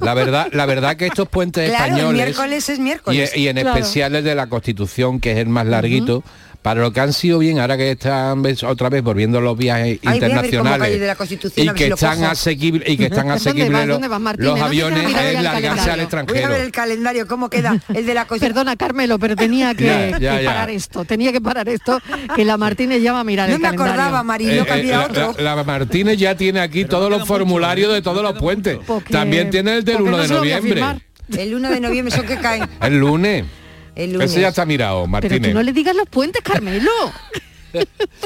la 0.00 0.14
verdad, 0.14 0.48
la 0.52 0.66
verdad 0.66 0.96
que 0.96 1.06
estos 1.06 1.28
puentes 1.28 1.68
Claro, 1.68 1.84
el 1.84 1.90
españoles 1.92 2.24
miércoles 2.24 2.68
es 2.68 2.78
miércoles. 2.78 3.36
y 3.36 3.48
en 3.48 3.56
Claro. 3.58 3.76
especial 3.78 4.14
el 4.16 4.24
de 4.24 4.34
la 4.34 4.48
Constitución, 4.48 5.20
que 5.20 5.32
es 5.32 5.38
el 5.38 5.48
más 5.48 5.66
larguito, 5.66 6.24
para 6.62 6.82
lo 6.82 6.92
que 6.92 7.00
han 7.00 7.12
sido 7.14 7.38
bien, 7.38 7.58
ahora 7.58 7.76
que 7.78 7.90
están 7.92 8.42
otra 8.66 8.90
vez 8.90 9.02
volviendo 9.02 9.40
los 9.40 9.56
viajes 9.56 9.98
Ay, 10.04 10.14
internacionales 10.14 11.00
de 11.00 11.06
la 11.06 11.14
Constitución, 11.16 11.66
y 11.66 11.70
que 11.70 11.86
si 11.86 11.90
están 11.92 12.22
asequibles 12.24 12.88
y 12.88 12.96
que 12.98 13.04
están 13.04 13.18
¿Dónde 13.28 13.34
asequibles 13.34 13.86
los, 13.86 14.00
No 14.38 14.54
aviones 14.64 15.06
mirar 15.06 15.26
es 15.26 15.42
largarse 15.42 15.50
al 15.50 15.62
calendario. 15.62 15.92
Voy 15.94 16.00
a 16.00 16.02
extranjero. 16.02 16.48
ver 16.50 16.60
el 16.60 16.70
calendario, 16.72 17.26
cómo 17.26 17.48
queda 17.48 17.80
el 17.94 18.04
de 18.06 18.14
la 18.14 18.26
Constitución. 18.26 18.40
Perdona, 18.54 18.76
Carmelo, 18.76 19.18
pero 19.18 19.36
tenía 19.36 19.74
que, 19.74 19.84
Ya, 19.86 20.18
ya, 20.18 20.36
que 20.38 20.44
ya. 20.44 20.50
parar 20.50 20.70
esto. 20.70 21.04
Tenía 21.06 21.32
que 21.32 21.40
parar 21.40 21.68
esto, 21.68 21.98
que 22.36 22.44
la 22.44 22.56
Martínez 22.58 23.02
ya 23.02 23.12
va 23.14 23.20
a 23.20 23.24
mirar 23.24 23.48
No 23.48 23.54
el 23.56 23.60
me 23.60 23.64
calendario. 23.68 23.92
acordaba, 23.94 24.22
Marilo, 24.22 24.52
Eh, 24.52 24.66
eh, 24.92 24.96
otro. 24.96 25.34
la- 25.42 25.54
la 25.56 25.64
Martínez 25.64 26.18
ya 26.18 26.36
tiene 26.36 26.60
aquí 26.60 26.84
todos 26.84 27.08
los 27.10 27.26
formularios 27.26 27.92
de 27.92 28.02
todos 28.02 28.22
los 28.22 28.34
puentes. 28.38 28.78
Porque- 28.86 29.12
También 29.12 29.48
tiene 29.50 29.76
el 29.78 29.84
del 29.84 29.96
porque 29.96 30.08
1 30.10 30.16
no 30.18 30.22
de 30.24 30.28
noviembre. 30.28 30.82
El 31.38 31.54
1 31.54 31.70
de 31.70 31.80
noviembre, 31.80 32.14
eso 32.14 32.24
que 32.26 32.36
cae. 32.36 32.60
El 32.82 32.98
lunes. 32.98 33.44
El 33.94 34.12
lunes. 34.14 34.30
Ese 34.30 34.40
ya 34.40 34.48
está 34.48 34.64
mirado, 34.66 34.98
Pero 35.00 35.08
Martínez. 35.08 35.50
tú 35.50 35.54
no 35.54 35.62
le 35.62 35.72
digas 35.72 35.94
los 35.96 36.08
puentes, 36.08 36.42
Carmelo. 36.42 36.90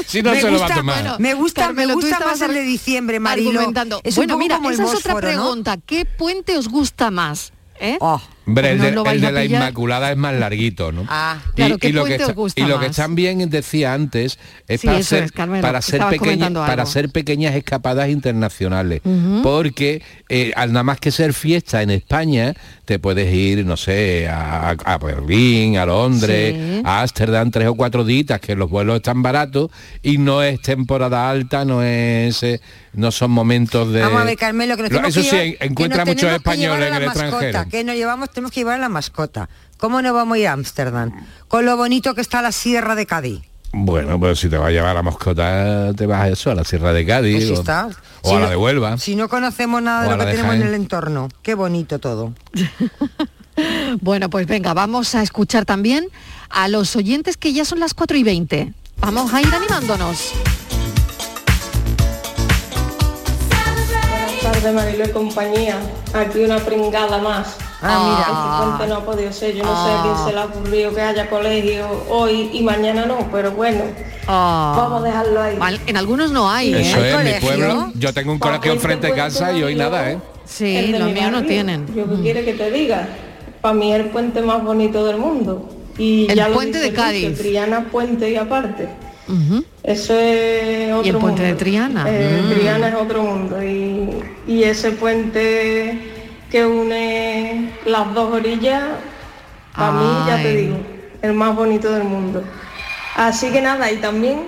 Si 0.06 0.23
no 0.23 0.30
me 0.30 0.40
se 0.40 0.50
lo 0.50 0.59
va 0.59 0.64
a 0.64 0.68
gusta, 0.68 0.75
tomar. 0.76 1.02
bueno, 1.02 1.16
me 1.18 1.35
gusta, 1.35 1.62
Carmelo, 1.66 1.88
me 1.88 1.92
tú 1.97 2.00
gusta 2.00 2.16
estabas 2.16 2.40
más 2.40 2.49
el 2.49 2.54
de 2.54 2.62
diciembre, 2.62 3.21
Marilo. 3.21 3.50
argumentando. 3.50 4.00
Es 4.02 4.16
bueno, 4.16 4.38
mira, 4.38 4.56
esa 4.56 4.71
es 4.73 4.80
otra 4.80 5.12
Bósforo, 5.12 5.14
¿no? 5.14 5.21
pregunta. 5.21 5.76
¿Qué 5.85 6.06
puente 6.06 6.56
os 6.56 6.68
gusta 6.68 7.11
más? 7.11 7.52
¿Eh? 7.78 7.99
Oh, 8.00 8.23
Hombre, 8.47 8.73
el, 8.73 8.79
no 8.79 8.85
de, 8.85 8.91
lo 8.93 9.07
el 9.07 9.21
de 9.21 9.33
la. 9.33 9.45
Inmaculada 9.45 10.11
es 10.11 10.17
más 10.19 10.35
larguito, 10.35 10.93
¿no? 10.93 11.07
Ah, 11.09 11.39
Claro, 11.55 11.79
¿qué 11.79 11.93
lo 11.93 12.05
que 12.05 12.17
puente 12.17 12.25
os 12.25 12.29
está- 12.31 12.33
gusta 12.41 12.61
y 12.61 12.65
lo 12.67 12.79
que 12.81 12.91
también 12.91 13.49
decía 13.51 13.95
antes 13.95 14.39
es 14.69 14.81
Sí, 14.81 14.87
para 14.87 15.03
ser 15.03 15.23
es, 15.25 15.33
Carmelo, 15.33 15.63
para 15.63 15.81
ser 15.83 15.95
estabas 15.97 16.13
pequeñas 16.13 16.53
para 16.53 17.57
escapadas 17.57 18.09
internacionales 18.11 19.01
porque 19.43 20.03
eh, 20.29 20.53
al 20.57 20.73
nada 20.73 20.83
más 20.83 20.99
que 21.01 21.11
ser 21.11 21.33
fiesta 21.33 21.83
en 21.83 21.91
España 21.91 22.55
te 22.85 22.99
puedes 22.99 23.33
ir 23.33 23.65
no 23.65 23.77
sé 23.77 24.29
a, 24.29 24.71
a 24.71 24.99
Berlín 24.99 25.77
a 25.79 25.87
Londres 25.87 26.55
Sí. 26.55 26.83
a 26.85 27.01
Ámsterdam 27.03 27.51
tres 27.51 27.69
o 27.69 27.75
cuatro 27.75 28.05
días 28.05 28.41
que 28.41 28.55
los 28.57 28.69
vuelos 28.71 28.97
están 28.97 29.23
baratos 29.23 29.71
y 30.03 30.19
no 30.19 30.43
es 30.43 30.61
temporada 30.61 31.29
alta 31.31 31.65
no 31.65 31.83
es 31.83 32.43
eh, 32.43 32.61
no 32.95 33.11
son 33.13 33.31
momentos 33.31 33.93
de 33.93 34.01
Vamos 34.03 34.23
a 34.23 34.25
ver, 34.25 34.37
Carmelo, 34.37 34.77
que 34.77 34.83
nos 34.83 34.91
tenemos 34.91 35.11
eso 35.17 35.21
que 35.21 35.29
sí 35.31 35.37
llevar- 35.37 35.59
que 35.59 35.65
encuentra 35.67 35.99
nos 36.05 36.07
muchos 36.09 36.21
que 36.21 36.27
llevar 36.27 36.37
españoles 36.37 36.83
a 36.83 36.87
en 36.87 36.91
la 36.93 36.99
el 36.99 37.07
mascota, 37.07 37.45
extranjero 37.47 37.71
Que 37.71 37.85
nos 37.85 37.95
llevamos, 37.97 38.31
tenemos 38.31 38.51
que 38.53 38.61
llevar 38.61 38.75
a 38.75 38.79
la 38.79 38.89
mascota. 38.89 39.49
¿Cómo 39.79 40.01
no 40.03 40.15
vamos 40.15 40.37
a 40.37 40.39
ir 40.39 40.49
a 40.49 40.53
Ámsterdam? 40.53 41.13
Con 41.49 41.65
lo 41.67 41.77
bonito 41.77 42.15
que 42.15 42.21
está 42.21 42.41
la 42.43 42.53
Sierra 42.53 42.95
de 42.95 43.07
Cádiz. 43.07 43.43
Bueno, 43.77 44.21
pues 44.21 44.39
si 44.39 44.49
te 44.49 44.57
vas 44.57 44.69
a 44.69 44.71
llevar 44.71 44.91
a 44.91 44.95
la 44.95 45.03
mascota, 45.03 45.93
te 45.95 46.07
vas 46.07 46.21
a 46.23 46.29
eso, 46.29 46.51
a 46.51 46.55
la 46.55 46.63
Sierra 46.65 46.93
de 46.93 47.05
Cádiz 47.05 47.35
Pues 47.35 47.45
sí 47.49 47.51
o, 47.51 47.55
está. 47.61 47.89
o 48.23 48.29
Si 48.31 48.35
a 48.37 48.39
la 48.41 48.51
de 48.51 48.57
Huelva. 48.57 48.99
Si 48.99 49.17
no 49.17 49.29
conocemos 49.29 49.83
nada 49.83 50.05
de 50.05 50.11
lo 50.11 50.19
que 50.19 50.25
de 50.27 50.31
tenemos 50.33 50.55
en 50.55 50.63
el 50.63 50.75
entorno. 50.75 51.29
Qué 51.43 51.55
bonito 51.55 51.99
todo. 51.99 52.33
Bueno, 54.01 54.29
pues 54.31 54.49
venga, 54.49 54.75
vamos 54.75 55.15
a 55.15 55.23
escuchar 55.23 55.65
también 55.65 56.09
a 56.51 56.67
los 56.67 56.97
oyentes 56.97 57.37
que 57.37 57.53
ya 57.53 57.65
son 57.65 57.79
las 57.79 57.95
4 57.95 58.17
y 58.17 58.25
20. 58.25 58.73
Vamos 58.99 59.33
a 59.33 59.41
ir 59.41 59.47
animándonos. 59.55 60.33
Tardes, 64.64 64.75
Marilo 64.75 65.04
y 65.04 65.11
compañía. 65.11 65.76
Aquí 66.14 66.38
una 66.40 66.56
pringada 66.59 67.18
más. 67.18 67.56
Ah, 67.83 68.18
Este 68.21 68.64
puente 68.66 68.87
no 68.94 68.97
ha 69.00 69.04
podido 69.04 69.30
ser. 69.33 69.54
Yo 69.54 69.62
no 69.62 69.85
sé 69.85 69.90
a 69.92 70.02
quién 70.02 70.26
se 70.26 70.33
le 70.33 70.40
ha 70.40 70.44
ocurrido 70.47 70.94
que 70.94 71.02
haya 71.02 71.28
colegio 71.28 71.87
hoy 72.09 72.49
y 72.52 72.62
mañana 72.62 73.04
no, 73.04 73.28
pero 73.30 73.50
bueno. 73.52 73.83
Vamos 74.26 75.02
a 75.02 75.04
dejarlo 75.06 75.42
ahí. 75.42 75.56
Mal- 75.59 75.80
En 75.87 75.97
algunos 75.99 76.33
no 76.33 76.50
hay, 76.50 76.73
¿eh? 76.75 76.80
Eso 76.80 77.04
es, 77.04 77.25
mi 77.25 77.47
pueblo. 77.47 77.92
Yo 77.97 78.14
tengo 78.14 78.33
un 78.33 78.38
colegio 78.38 78.73
enfrente 78.73 79.09
de 79.09 79.12
de 79.12 79.18
casa 79.18 79.52
y 79.52 79.62
hoy 79.62 79.75
nada, 79.75 80.11
¿eh? 80.11 80.18
Sí, 80.47 80.92
de 80.92 80.99
los 80.99 81.11
míos 81.11 81.30
no 81.30 81.42
tienen. 81.44 81.87
Yo 81.94 82.09
qué 82.09 82.23
quiere 82.23 82.44
que 82.44 82.54
te 82.54 82.71
diga. 82.71 83.06
Para 83.61 83.75
mí 83.75 83.92
es 83.92 84.00
el 84.00 84.06
puente 84.11 84.40
más 84.40 84.62
bonito 84.64 85.04
del 85.04 85.18
mundo. 85.18 85.68
Y 85.99 86.26
El 86.30 86.37
ya 86.37 86.49
lo 86.49 86.54
puente 86.54 86.78
dice 86.78 86.90
de 86.90 86.97
Cádiz. 86.97 87.38
Triana 87.38 87.85
puente 87.90 88.30
y 88.30 88.37
aparte. 88.37 88.88
Eso 89.83 90.14
es 90.19 90.93
otro 90.93 91.04
¿Y 91.04 91.09
el 91.11 91.16
puente 91.19 91.43
mundo. 91.43 91.43
de 91.43 91.54
Triana? 91.54 92.04
Eh, 92.09 92.43
Mm. 92.45 92.50
Triana 92.54 92.88
es 92.88 92.95
otro 92.95 93.23
mundo 93.23 93.62
y, 93.62 94.11
y 94.47 94.62
ese 94.64 94.93
puente 94.93 95.99
que 96.50 96.64
une 96.66 97.71
las 97.87 98.12
dos 98.14 98.33
orillas, 98.35 98.83
para 99.76 99.93
mí 99.93 100.07
ya 100.26 100.37
te 100.43 100.57
digo, 100.57 100.76
el 101.23 101.33
más 101.33 101.54
bonito 101.57 101.90
del 101.93 102.04
mundo. 102.04 102.43
Así 103.16 103.50
que 103.50 103.61
nada, 103.61 103.90
y 103.90 103.97
también 103.97 104.43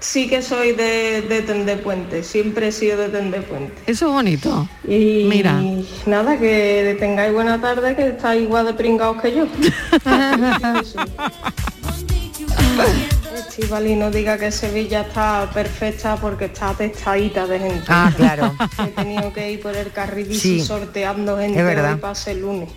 sí 0.00 0.28
que 0.28 0.42
soy 0.42 0.72
de, 0.72 1.22
de 1.22 1.40
tender 1.42 1.82
puente, 1.82 2.22
siempre 2.22 2.68
he 2.68 2.72
sido 2.72 2.98
de 2.98 3.08
tender 3.08 3.42
puente. 3.44 3.74
Eso 3.86 4.06
es 4.08 4.12
bonito. 4.12 4.68
Y 4.86 5.24
Mira. 5.28 5.60
nada, 6.04 6.36
que 6.38 6.96
tengáis 6.98 7.32
buena 7.32 7.60
tarde, 7.60 7.94
que 7.96 8.08
estáis 8.08 8.42
igual 8.42 8.66
de 8.66 8.74
pringados 8.74 9.20
que 9.22 9.34
yo. 9.34 9.46
Estivali 13.36 13.94
no 13.94 14.10
diga 14.10 14.38
que 14.38 14.50
Sevilla 14.50 15.02
está 15.02 15.48
perfecta 15.52 16.16
porque 16.16 16.46
está 16.46 16.70
atestadita 16.70 17.46
de 17.46 17.58
gente. 17.58 17.84
Ah, 17.88 18.12
claro. 18.16 18.54
He 18.78 18.88
tenido 18.88 19.32
que 19.32 19.52
ir 19.52 19.60
por 19.60 19.76
el 19.76 19.92
carril 19.92 20.34
Sí, 20.34 20.60
sorteando 20.60 21.38
gente 21.38 21.62
hoy 21.62 21.96
pase 21.96 22.32
el 22.32 22.40
lunes. 22.40 22.68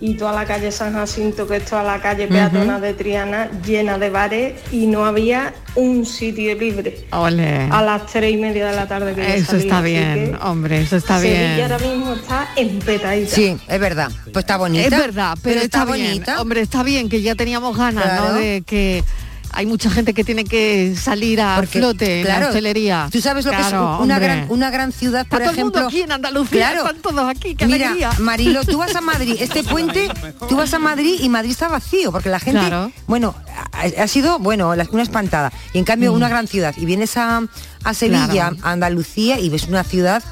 Y 0.00 0.14
toda 0.14 0.32
la 0.32 0.44
calle 0.44 0.72
San 0.72 0.94
Jacinto, 0.94 1.46
que 1.46 1.58
es 1.58 1.64
toda 1.64 1.84
la 1.84 2.00
calle 2.00 2.26
peatonal 2.26 2.80
de 2.80 2.92
Triana, 2.92 3.48
llena 3.64 3.98
de 3.98 4.10
bares 4.10 4.54
y 4.72 4.88
no 4.88 5.04
había 5.04 5.54
un 5.76 6.04
sitio 6.04 6.56
libre. 6.56 7.06
Ole. 7.12 7.68
A 7.70 7.82
las 7.82 8.06
tres 8.06 8.32
y 8.32 8.36
media 8.36 8.66
de 8.66 8.74
la 8.74 8.88
tarde 8.88 9.14
que 9.14 9.36
Eso 9.36 9.52
salí, 9.52 9.62
está 9.62 9.80
bien, 9.80 10.32
que 10.32 10.38
hombre, 10.44 10.82
eso 10.82 10.96
está 10.96 11.20
Sevilla 11.20 11.54
bien. 11.54 11.72
ahora 11.72 11.78
mismo 11.86 12.14
está 12.14 12.48
empetadita. 12.56 13.30
Sí, 13.30 13.56
es 13.68 13.78
verdad. 13.80 14.10
Pues 14.24 14.42
está 14.42 14.56
bonita. 14.56 14.84
Es 14.84 14.90
verdad, 14.90 15.38
pero, 15.40 15.60
está, 15.60 15.84
bonita. 15.84 16.42
Hombre, 16.42 16.62
está 16.62 16.82
bien 16.82 17.08
que 17.08 17.22
ya 17.22 17.36
teníamos 17.36 17.76
ganas, 17.76 18.20
¿no? 18.20 18.34
De 18.34 18.64
que 18.66 19.04
hay 19.52 19.66
mucha 19.66 19.90
gente 19.90 20.14
que 20.14 20.24
tiene 20.24 20.44
que 20.44 20.94
salir 20.96 21.40
a 21.40 21.56
Porque, 21.56 21.78
flote 21.78 22.20
en 22.20 22.26
la 22.28 22.34
claro, 22.34 22.46
hostelería. 22.48 23.08
Tú 23.12 23.20
sabes 23.20 23.44
lo 23.44 23.50
Claro, 23.52 23.64
que 23.64 23.94
es 23.94 24.00
una 24.04 24.18
gran, 24.18 24.46
una 24.48 24.70
gran 24.70 24.92
ciudad, 24.92 25.26
por 25.26 25.40
Está 25.40 25.50
todo 25.50 25.50
el 25.50 25.58
ejemplo. 25.58 25.80
mundo 25.82 25.88
aquí 25.88 26.02
en 26.02 26.12
Andalucía, 26.12 26.72
están 26.72 26.96
todos 27.02 27.28
aquí, 27.28 27.54
qué 27.54 27.66
Mira, 27.66 27.86
alegría. 27.88 28.10
Marilo, 28.18 28.64
tú 28.64 28.78
vas 28.78 28.94
a 28.96 29.00
Madrid, 29.12 29.36
este 29.38 29.62
puente, 29.64 30.08
tú 30.48 30.56
vas 30.56 30.72
a 30.74 30.78
Madrid 30.78 31.16
y 31.20 31.28
Madrid 31.28 31.50
está 31.52 31.68
vacío, 31.68 32.10
porque 32.12 32.28
la 32.30 32.40
gente, 32.40 32.60
Claro. 32.60 32.90
bueno, 33.06 33.34
ha, 33.72 34.02
ha 34.02 34.08
sido, 34.08 34.38
bueno, 34.38 34.74
la- 34.74 34.86
una 34.90 35.02
espantada. 35.02 35.52
Y 35.72 35.78
en 35.78 35.84
cambio, 35.84 36.12
Mm. 36.12 36.16
una 36.16 36.28
gran 36.28 36.46
ciudad. 36.48 36.74
Y 36.76 36.84
vienes 36.84 37.16
a, 37.16 37.42
a 37.84 37.94
Sevilla, 37.94 38.26
Claro. 38.28 38.56
a 38.62 38.72
Andalucía, 38.72 39.38
y 39.38 39.48
ves 39.48 39.64
una 39.68 39.84
ciudad, 39.84 40.22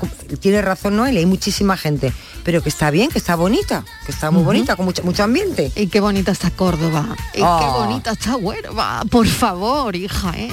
tiene 0.41 0.63
razón 0.63 0.97
Noel, 0.97 1.17
hay 1.17 1.27
muchísima 1.27 1.77
gente, 1.77 2.13
pero 2.45 2.63
que 2.63 2.69
está 2.69 2.91
bien, 2.91 3.11
que 3.11 3.19
está 3.19 3.35
bonita, 3.37 3.85
que 4.07 4.13
está 4.13 4.31
muy 4.31 4.43
bonita, 4.43 4.77
con 4.77 4.85
mucho, 4.87 5.03
mucho 5.03 5.23
ambiente. 5.25 5.71
Y 5.77 5.87
qué 5.89 6.01
bonita 6.01 6.33
está 6.33 6.51
Córdoba. 6.51 7.17
Y 7.35 7.39
qué 7.39 7.43
Oh. 7.45 7.85
bonita 7.87 8.13
está 8.13 8.37
Huelva. 8.37 9.03
Por 9.11 9.27
favor, 9.27 9.95
hija, 9.97 10.33
¿eh? 10.37 10.51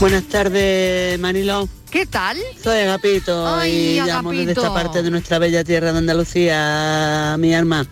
Buenas 0.00 0.24
tardes, 0.24 1.18
Mariló. 1.20 1.68
¿Qué 1.90 2.06
tal? 2.06 2.36
Soy 2.62 2.78
Agapito 2.80 3.46
Ay, 3.54 3.98
y 3.98 4.00
llamo 4.00 4.30
desde 4.32 4.52
esta 4.52 4.62
Agapito. 4.62 4.74
parte 4.74 5.02
de 5.02 5.10
nuestra 5.10 5.38
bella 5.38 5.62
tierra 5.62 5.92
de 5.92 5.98
Andalucía, 5.98 7.36
mi 7.38 7.54
alma. 7.54 7.86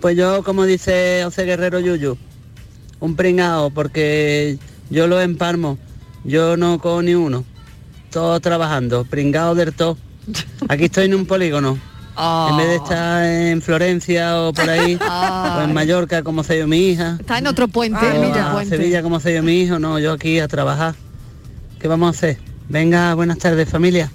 Pues 0.00 0.16
yo, 0.16 0.42
como 0.44 0.64
dice 0.64 1.20
José 1.24 1.44
Guerrero 1.44 1.80
Yuyu, 1.80 2.16
un 3.00 3.16
pringao, 3.16 3.70
porque 3.70 4.58
yo 4.90 5.06
lo 5.06 5.20
empalmo, 5.20 5.78
yo 6.24 6.56
no 6.56 6.78
cojo 6.78 7.02
ni 7.02 7.14
uno. 7.14 7.44
Todos 8.10 8.40
trabajando, 8.40 9.04
pringao 9.04 9.54
del 9.54 9.72
todo. 9.72 9.96
Aquí 10.68 10.84
estoy 10.84 11.06
en 11.06 11.14
un 11.14 11.26
polígono. 11.26 11.78
En 12.20 12.56
vez 12.56 12.66
de 12.66 12.76
estar 12.76 13.24
en 13.24 13.62
Florencia 13.62 14.40
o 14.42 14.52
por 14.52 14.68
ahí, 14.68 14.98
o 15.56 15.60
en 15.62 15.72
Mallorca 15.72 16.24
como 16.24 16.42
se 16.42 16.58
yo 16.58 16.66
mi 16.66 16.88
hija. 16.88 17.16
Está 17.20 17.38
en 17.38 17.46
otro 17.46 17.68
puente. 17.68 18.04
o 18.04 18.10
en 18.10 18.30
otro 18.30 18.42
a 18.42 18.52
puente. 18.52 18.76
Sevilla 18.76 19.02
como 19.02 19.20
se 19.20 19.34
yo 19.34 19.42
mi 19.42 19.60
hijo, 19.60 19.78
no, 19.78 20.00
yo 20.00 20.12
aquí 20.12 20.40
a 20.40 20.48
trabajar. 20.48 20.94
¿Qué 21.78 21.86
vamos 21.86 22.08
a 22.08 22.10
hacer? 22.10 22.38
Venga, 22.68 23.14
buenas 23.14 23.38
tardes 23.38 23.68
familia. 23.68 24.10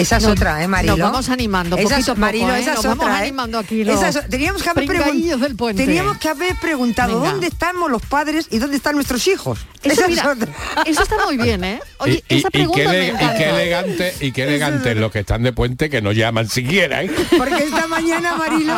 Esa 0.00 0.16
es 0.18 0.22
Nos- 0.22 0.32
otra, 0.32 0.62
¿eh, 0.62 0.68
Marilo? 0.68 0.96
nos 0.96 1.10
vamos 1.10 1.28
animando, 1.28 1.76
Esa 1.76 1.82
poquito 1.84 2.00
es- 2.00 2.08
a 2.08 2.12
poco, 2.12 2.20
Marilo, 2.20 2.54
¿eh? 2.54 2.60
esa 2.60 2.70
Nos 2.74 2.84
es 2.84 2.86
vamos 2.90 3.06
¿eh? 3.06 3.10
animando 3.12 3.58
aquí 3.58 3.84
los 3.84 3.96
Esa 4.02 4.08
es- 4.20 4.28
teníamos 4.28 4.62
que 4.62 4.70
haber 4.70 4.86
del 4.88 5.56
puente. 5.56 5.84
Teníamos 5.84 6.18
que 6.18 6.28
haber 6.28 6.56
preguntado 6.56 7.18
Venga. 7.20 7.30
dónde 7.32 7.46
estamos 7.48 7.90
los 7.90 8.02
padres 8.02 8.46
y 8.50 8.58
dónde 8.58 8.76
están 8.76 8.94
nuestros 8.94 9.26
hijos. 9.26 9.58
Eso, 9.82 10.02
Esa 10.04 10.06
es 10.06 10.18
otra. 10.36 10.52
eso 10.86 11.02
está 11.02 11.14
muy 11.24 11.36
bien, 11.36 11.62
¿eh? 11.64 11.80
Oye, 11.98 12.22
y, 12.28 12.34
y- 12.34 12.38
esa 12.38 12.48
y 12.48 12.50
qué 12.50 12.58
pregunta 12.58 12.90
me 12.90 13.08
ele- 13.08 13.14
y 13.14 13.36
qué 13.38 13.48
elegante 13.50 14.14
y 14.20 14.32
qué 14.32 14.42
elegante 14.44 14.94
los 14.94 15.10
que 15.12 15.20
están 15.20 15.42
de 15.42 15.52
puente 15.52 15.88
que 15.90 16.00
no 16.02 16.12
llaman 16.12 16.48
siquiera 16.48 17.02
¿eh? 17.02 17.10
Porque 17.38 17.64
esta 17.64 17.86
mañana, 17.86 18.36
Marilo, 18.36 18.74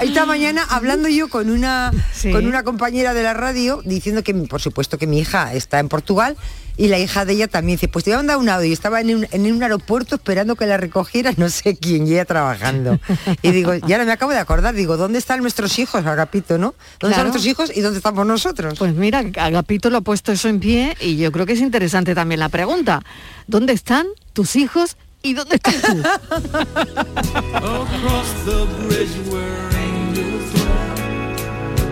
esta 0.00 0.26
mañana 0.26 0.64
hablando 0.68 1.08
yo 1.08 1.28
con 1.28 1.50
una 1.50 1.92
con 2.32 2.46
una 2.46 2.62
compañera 2.62 3.14
de 3.14 3.22
la 3.22 3.34
radio 3.34 3.80
diciendo 3.84 4.22
que 4.22 4.34
por 4.34 4.60
supuesto 4.60 4.98
que 4.98 5.06
mi 5.06 5.18
hija 5.20 5.52
está 5.54 5.78
en 5.78 5.88
Portugal 5.88 6.36
y 6.76 6.88
la 6.88 6.98
hija 6.98 7.24
de 7.24 7.34
ella 7.34 7.48
también 7.48 7.76
dice, 7.76 7.88
pues 7.88 8.04
te 8.04 8.10
voy 8.10 8.14
a 8.14 8.18
mandar 8.18 8.36
un 8.38 8.48
audio 8.48 8.68
y 8.68 8.72
estaba 8.72 9.00
en 9.00 9.14
un, 9.16 9.26
en 9.30 9.52
un 9.52 9.62
aeropuerto 9.62 10.14
esperando 10.16 10.56
que 10.56 10.66
la 10.66 10.76
recogiera 10.76 11.32
no 11.36 11.48
sé 11.48 11.76
quién 11.76 12.06
y 12.06 12.12
ella 12.12 12.24
trabajando. 12.24 12.98
Y 13.42 13.50
digo, 13.50 13.74
ya 13.74 13.98
no 13.98 14.04
me 14.04 14.12
acabo 14.12 14.32
de 14.32 14.38
acordar, 14.38 14.74
digo, 14.74 14.96
¿dónde 14.96 15.18
están 15.18 15.40
nuestros 15.40 15.78
hijos, 15.78 16.04
Agapito, 16.06 16.58
no? 16.58 16.74
¿Dónde 16.98 16.98
Claro. 16.98 17.10
están 17.12 17.24
nuestros 17.26 17.46
hijos 17.46 17.72
y 17.76 17.80
dónde 17.80 17.98
estamos 17.98 18.26
nosotros? 18.26 18.78
Pues 18.78 18.94
mira, 18.94 19.22
Agapito 19.38 19.90
lo 19.90 19.98
ha 19.98 20.00
puesto 20.02 20.32
eso 20.32 20.48
en 20.48 20.60
pie 20.60 20.96
y 21.00 21.16
yo 21.16 21.30
creo 21.32 21.46
que 21.46 21.52
es 21.52 21.60
interesante 21.60 22.14
también 22.14 22.40
la 22.40 22.48
pregunta. 22.48 23.02
¿Dónde 23.46 23.72
están 23.72 24.06
tus 24.32 24.56
hijos 24.56 24.96
y 25.22 25.34
dónde 25.34 25.56
estás 25.56 25.76
tú? 25.82 26.02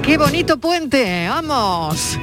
¡Qué 0.02 0.18
bonito 0.18 0.58
puente! 0.58 1.28
¡Vamos! 1.28 2.18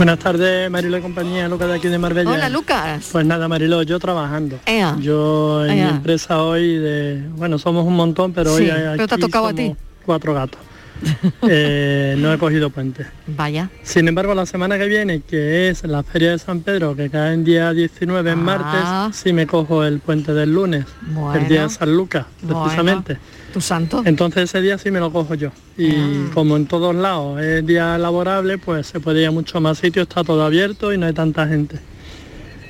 Buenas 0.00 0.18
tardes, 0.18 0.70
Marilo 0.70 0.96
y 0.96 1.02
compañía, 1.02 1.46
Lucas 1.46 1.68
de 1.68 1.74
aquí 1.74 1.88
de 1.88 1.98
Marbella. 1.98 2.30
Hola, 2.30 2.48
Lucas. 2.48 3.06
Pues 3.12 3.26
nada, 3.26 3.48
Marilo, 3.48 3.82
yo 3.82 3.98
trabajando. 3.98 4.58
Ea. 4.64 4.96
Yo 4.98 5.62
en 5.66 5.72
Ea. 5.78 5.84
mi 5.84 5.90
empresa 5.90 6.42
hoy, 6.42 6.78
de, 6.78 7.22
bueno, 7.36 7.58
somos 7.58 7.84
un 7.84 7.96
montón, 7.96 8.32
pero 8.32 8.56
Sí, 8.56 8.62
hoy 8.62 8.70
hay 8.70 8.96
pero 8.96 9.06
te 9.08 9.12
ha 9.12 9.16
aquí 9.16 9.20
tocado 9.20 9.48
a 9.48 9.52
ti. 9.52 9.76
cuatro 10.06 10.32
gatos. 10.32 10.58
eh, 11.42 12.14
no 12.16 12.32
he 12.32 12.38
cogido 12.38 12.70
puente. 12.70 13.04
Vaya. 13.26 13.68
Sin 13.82 14.08
embargo, 14.08 14.34
la 14.34 14.46
semana 14.46 14.78
que 14.78 14.86
viene, 14.86 15.20
que 15.20 15.68
es 15.68 15.84
la 15.84 16.02
Feria 16.02 16.30
de 16.30 16.38
San 16.38 16.60
Pedro, 16.60 16.96
que 16.96 17.10
cae 17.10 17.34
en 17.34 17.44
día 17.44 17.70
19 17.74 18.30
en 18.32 18.38
Ah. 18.38 18.42
martes, 18.42 19.16
sí 19.20 19.34
me 19.34 19.46
cojo 19.46 19.84
el 19.84 20.00
puente 20.00 20.32
del 20.32 20.50
lunes, 20.54 20.86
Bueno. 21.12 21.34
el 21.38 21.46
día 21.46 21.64
de 21.64 21.68
San 21.68 21.94
Lucas, 21.94 22.24
Bueno. 22.40 23.04
Tu 23.52 23.60
santo. 23.60 24.02
Entonces 24.04 24.44
ese 24.44 24.60
día 24.60 24.78
sí 24.78 24.90
me 24.90 25.00
lo 25.00 25.10
cojo 25.12 25.34
yo. 25.34 25.50
Y 25.76 25.90
Ah. 25.94 26.30
como 26.34 26.56
en 26.56 26.66
todos 26.66 26.94
lados 26.94 27.40
es 27.40 27.66
día 27.66 27.98
laborable, 27.98 28.58
pues 28.58 28.86
se 28.86 29.00
puede 29.00 29.22
ir 29.22 29.26
a 29.28 29.30
mucho 29.30 29.60
más 29.60 29.78
sitios, 29.78 30.06
está 30.08 30.22
todo 30.24 30.44
abierto 30.44 30.92
y 30.92 30.98
no 30.98 31.06
hay 31.06 31.12
tanta 31.12 31.46
gente. 31.48 31.78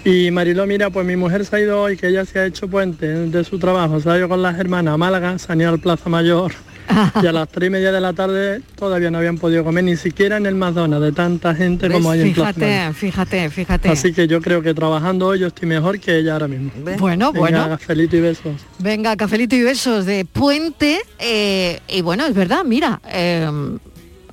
Y 0.04 0.30
Mariló, 0.30 0.66
mira, 0.66 0.88
pues 0.88 1.06
mi 1.06 1.16
mujer 1.16 1.44
se 1.44 1.56
ha 1.56 1.60
ido 1.60 1.82
hoy, 1.82 1.96
que 1.98 2.08
ella 2.08 2.24
se 2.24 2.38
ha 2.38 2.46
hecho 2.46 2.68
puente 2.68 3.06
de 3.06 3.44
su 3.44 3.58
trabajo, 3.58 4.00
se 4.00 4.08
ha 4.08 4.16
ido 4.16 4.28
con 4.30 4.40
las 4.40 4.58
hermanas 4.58 4.94
a 4.94 4.96
Málaga, 4.96 5.38
se 5.38 5.52
han 5.52 5.60
ido 5.60 5.68
al 5.70 5.78
Plaza 5.78 6.08
Mayor 6.08 6.52
y 7.22 7.26
a 7.26 7.32
las 7.32 7.48
tres 7.48 7.68
y 7.68 7.70
media 7.70 7.92
de 7.92 8.00
la 8.00 8.12
tarde 8.12 8.62
todavía 8.76 9.10
no 9.10 9.18
habían 9.18 9.38
podido 9.38 9.64
comer 9.64 9.84
ni 9.84 9.96
siquiera 9.96 10.36
en 10.36 10.46
el 10.46 10.54
McDonald's 10.54 11.06
de 11.06 11.12
tanta 11.12 11.54
gente 11.54 11.90
como 11.90 12.10
hay 12.10 12.20
en. 12.20 12.34
Fíjate, 12.34 12.92
fíjate, 12.92 13.50
fíjate. 13.50 13.88
Así 13.88 14.12
que 14.12 14.26
yo 14.26 14.40
creo 14.40 14.62
que 14.62 14.74
trabajando 14.74 15.26
hoy 15.28 15.40
yo 15.40 15.48
estoy 15.48 15.68
mejor 15.68 15.98
que 16.00 16.18
ella 16.18 16.34
ahora 16.34 16.48
mismo. 16.48 16.70
Bueno, 16.98 17.32
Venga, 17.32 17.40
bueno. 17.40 17.68
Cafelito 17.68 18.16
y 18.16 18.20
besos. 18.20 18.54
Venga, 18.78 19.16
cafelito 19.16 19.56
y 19.56 19.62
besos 19.62 20.06
de 20.06 20.24
puente. 20.24 21.00
eh, 21.18 21.80
y 21.88 22.02
bueno, 22.02 22.26
es 22.26 22.34
verdad, 22.34 22.64
mira, 22.64 23.00
eh, 23.08 23.48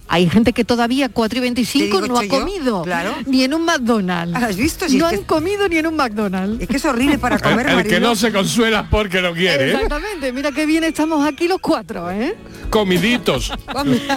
hay 0.07 0.29
gente 0.29 0.53
que 0.53 0.63
todavía 0.63 1.09
4 1.09 1.37
y 1.37 1.41
25 1.41 2.01
Te 2.01 2.07
no 2.07 2.17
ha 2.17 2.23
yo, 2.23 2.29
comido 2.29 2.81
claro. 2.83 3.13
ni 3.25 3.43
en 3.43 3.53
un 3.53 3.65
McDonald's. 3.65 4.35
¿Has 4.35 4.55
visto? 4.55 4.87
Si 4.87 4.97
no 4.97 5.07
han 5.07 5.23
comido 5.23 5.67
ni 5.67 5.77
en 5.77 5.87
un 5.87 5.95
McDonald's. 5.95 6.61
Es 6.61 6.67
que 6.67 6.77
es 6.77 6.85
horrible 6.85 7.17
para 7.17 7.39
comer, 7.39 7.67
El, 7.67 7.79
el 7.79 7.87
que 7.87 7.99
no 7.99 8.15
se 8.15 8.31
consuela 8.31 8.87
porque 8.89 9.21
no 9.21 9.33
quiere, 9.33 9.69
¿eh? 9.71 9.73
Exactamente, 9.73 10.31
mira 10.33 10.51
qué 10.51 10.65
bien 10.65 10.83
estamos 10.83 11.25
aquí 11.27 11.47
los 11.47 11.59
cuatro, 11.59 12.09
¿eh? 12.11 12.35
Comiditos. 12.69 13.51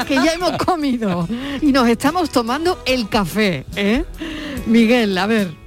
que 0.07 0.15
ya 0.15 0.33
hemos 0.33 0.53
comido 0.59 1.29
y 1.61 1.73
nos 1.73 1.89
estamos 1.89 2.31
tomando 2.31 2.83
el 2.87 3.09
café, 3.09 3.65
¿eh? 3.77 4.05
Miguel, 4.67 5.17
a 5.19 5.27
ver, 5.27 5.60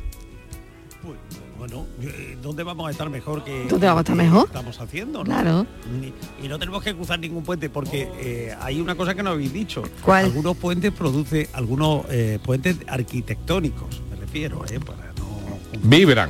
¿dónde 2.43 2.61
vamos 2.63 2.87
a 2.87 2.91
estar 2.91 3.09
mejor 3.09 3.43
que 3.43 3.65
¿Dónde 3.67 3.87
vamos 3.87 3.99
a 3.99 4.01
estar 4.01 4.15
mejor? 4.15 4.45
estamos 4.45 4.79
haciendo? 4.79 5.19
¿no? 5.19 5.25
Claro. 5.25 5.65
Ni- 5.99 6.13
Y 6.45 6.47
no 6.47 6.59
tenemos 6.59 6.83
que 6.83 6.93
cruzar 6.93 7.17
ningún 7.19 7.43
puente 7.43 7.69
porque 7.69 8.09
eh, 8.19 8.55
hay 8.61 8.79
una 8.81 8.93
cosa 8.95 9.15
que 9.15 9.23
no 9.23 9.31
habéis 9.31 9.51
dicho. 9.53 9.81
¿Cuál? 10.03 10.25
Algunos 10.25 10.55
puentes 10.57 10.91
produce 10.91 11.49
algunos 11.53 12.05
eh, 12.09 12.37
puentes 12.43 12.77
arquitectónicos, 12.87 14.01
me 14.11 14.17
refiero, 14.17 14.63
eh, 14.69 14.79
para 14.79 15.13
no 15.13 15.79
Vibran. 15.81 16.29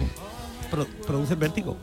pro- 0.71 0.87
producen 1.05 1.39
vértigo. 1.39 1.75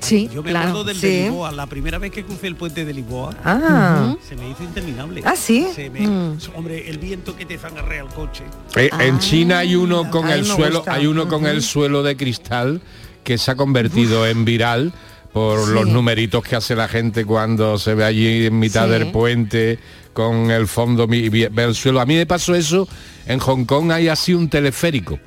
Sí, 0.00 0.30
Yo 0.32 0.42
me 0.42 0.50
claro. 0.50 0.68
acuerdo 0.68 0.84
del 0.84 0.96
Sí. 0.96 1.06
de 1.08 1.22
Lisboa, 1.24 1.52
la 1.52 1.66
primera 1.66 1.98
vez 1.98 2.10
que 2.12 2.24
crucé 2.24 2.46
el 2.46 2.54
puente 2.56 2.84
de 2.84 2.92
Lisboa, 2.94 3.34
Ah. 3.44 4.14
se 4.26 4.36
me 4.36 4.48
hizo 4.48 4.62
interminable. 4.62 5.22
¿Ah, 5.24 5.34
sí? 5.36 5.66
Se 5.74 5.90
me- 5.90 6.06
Mm. 6.06 6.38
Hombre, 6.54 6.88
el 6.88 6.98
viento 6.98 7.36
que 7.36 7.44
te 7.46 7.58
zangarrea 7.58 8.02
el 8.02 8.08
coche. 8.08 8.44
Eh, 8.76 8.88
Ah. 8.92 9.04
En 9.04 9.18
China 9.18 9.58
hay 9.58 9.74
uno 9.74 10.08
con 10.10 10.28
el 10.30 10.44
suelo, 10.44 10.76
gusta. 10.78 10.94
hay 10.94 11.06
uno 11.06 11.28
con 11.28 11.46
el 11.46 11.62
suelo 11.62 12.02
de 12.02 12.16
cristal 12.16 12.80
que 13.24 13.38
se 13.38 13.50
ha 13.50 13.56
convertido 13.56 14.26
en 14.26 14.44
viral 14.44 14.92
por 15.32 15.66
Sí. 15.66 15.72
los 15.74 15.86
numeritos 15.86 16.42
que 16.42 16.56
hace 16.56 16.74
la 16.76 16.88
gente 16.88 17.24
cuando 17.24 17.76
se 17.78 17.94
ve 17.94 18.04
allí 18.04 18.46
en 18.46 18.58
mitad 18.58 18.84
Sí. 18.86 18.90
del 18.92 19.10
puente 19.10 19.78
con 20.14 20.50
el 20.50 20.66
fondo 20.66 21.06
mi- 21.06 21.18
y 21.18 21.28
ve 21.28 21.50
el 21.64 21.74
suelo. 21.74 22.00
A 22.00 22.06
mí 22.06 22.14
me 22.16 22.24
pasó 22.26 22.54
eso 22.54 22.88
en 23.26 23.38
Hong 23.40 23.64
Kong 23.64 23.90
hay 23.92 24.08
así 24.08 24.32
un 24.32 24.48
teleférico 24.48 25.18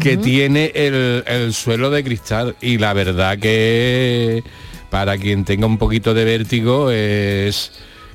que 0.00 0.16
tiene 0.16 0.72
el, 0.74 1.24
el 1.26 1.52
suelo 1.52 1.90
de 1.90 2.04
cristal 2.04 2.56
y 2.60 2.78
la 2.78 2.92
verdad 2.92 3.38
que 3.38 4.42
para 4.90 5.16
quien 5.16 5.44
tenga 5.44 5.66
un 5.66 5.78
poquito 5.78 6.14
de 6.14 6.24
vértigo 6.24 6.90
es, 6.90 7.72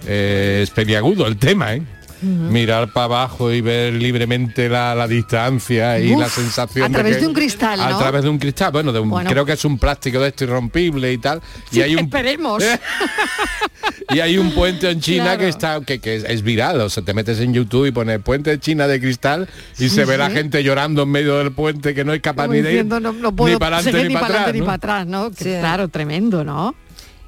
es 0.08 0.70
peliagudo 0.70 1.26
el 1.28 1.38
tema, 1.38 1.74
¿eh? 1.74 1.82
Mirar 2.22 2.92
para 2.94 3.06
abajo 3.06 3.52
y 3.52 3.62
ver 3.62 3.94
libremente 3.94 4.68
la, 4.70 4.96
la 4.96 5.08
distancia 5.08 6.00
y 6.00 6.14
Uf, 6.14 6.20
la 6.20 6.30
sensación 6.30 6.86
a 6.86 6.90
través 6.94 7.16
que- 7.18 7.22
de 7.22 7.28
un 7.28 7.34
cristal, 7.34 7.80
a 7.80 7.90
¿no? 7.92 7.98
través 8.00 8.24
de 8.24 8.30
un 8.30 8.40
cristal 8.40 8.72
bueno, 8.72 8.92
de 8.92 9.00
un- 9.00 9.10
Bueno. 9.10 9.30
creo 9.30 9.46
que 9.46 9.52
es 9.54 9.64
un 9.66 9.78
plástico 9.78 10.20
de 10.20 10.30
esto 10.30 10.44
irrompible 10.46 11.12
y 11.14 11.18
tal 11.20 11.42
Sí, 11.70 11.80
y 11.80 11.82
hay 11.84 11.94
un 11.96 12.00
esperemos. 12.06 12.64
y 14.14 14.20
hay 14.20 14.38
un 14.38 14.52
puente 14.52 14.90
en 14.90 15.00
China 15.00 15.24
Claro. 15.26 15.40
que 15.40 15.48
está 15.48 15.82
que, 15.82 16.00
que 16.00 16.16
es, 16.16 16.42
viral 16.42 16.82
o 16.82 16.90
sea 16.90 17.04
te 17.04 17.14
metes 17.14 17.40
en 17.40 17.54
YouTube 17.54 17.86
y 17.88 17.92
pones 17.92 18.20
puente 18.22 18.50
de 18.52 18.60
China 18.60 18.88
de 18.88 19.00
cristal 19.00 19.48
y 19.76 19.84
Sí, 19.84 19.90
se 19.90 20.06
ve 20.06 20.18
la 20.18 20.30
gente 20.30 20.64
llorando 20.64 21.04
en 21.04 21.10
medio 21.10 21.38
del 21.38 21.52
puente 21.52 21.94
que 21.94 22.04
no 22.04 22.14
es 22.14 22.22
capaz 22.22 22.44
Como 22.44 22.54
ni 22.56 22.62
de 22.62 22.74
ir 22.76 22.86
no, 22.86 23.00
no 23.00 23.36
puedo 23.36 23.54
ni 23.54 23.60
para 23.60 23.78
adelante 23.78 24.08
ni 24.08 24.14
para 24.14 24.26
atrás 24.28 24.54
ni 24.54 24.60
¿no? 24.60 24.66
para 24.66 24.76
atrás, 24.76 25.08
¿no? 25.08 25.32
Claro, 25.32 25.88
tremendo, 25.90 26.44
¿no? 26.44 26.74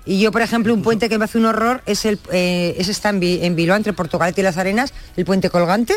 Y 0.06 0.20
yo, 0.20 0.32
por 0.32 0.42
ejemplo, 0.42 0.74
un 0.74 0.82
puente 0.82 1.10
que 1.10 1.18
me 1.18 1.26
hace 1.26 1.38
un 1.38 1.46
horror 1.46 1.82
es 1.86 2.06
el 2.06 2.20
eh, 2.32 2.76
ese 2.78 2.92
está 2.92 3.10
en, 3.10 3.22
en 3.22 3.56
Bilbao, 3.56 3.78
entre 3.78 3.94
Portugalete 3.94 4.42
y 4.42 4.44
las 4.44 4.58
Arenas, 4.58 4.94
el 5.18 5.26
puente 5.26 5.50
colgante, 5.50 5.96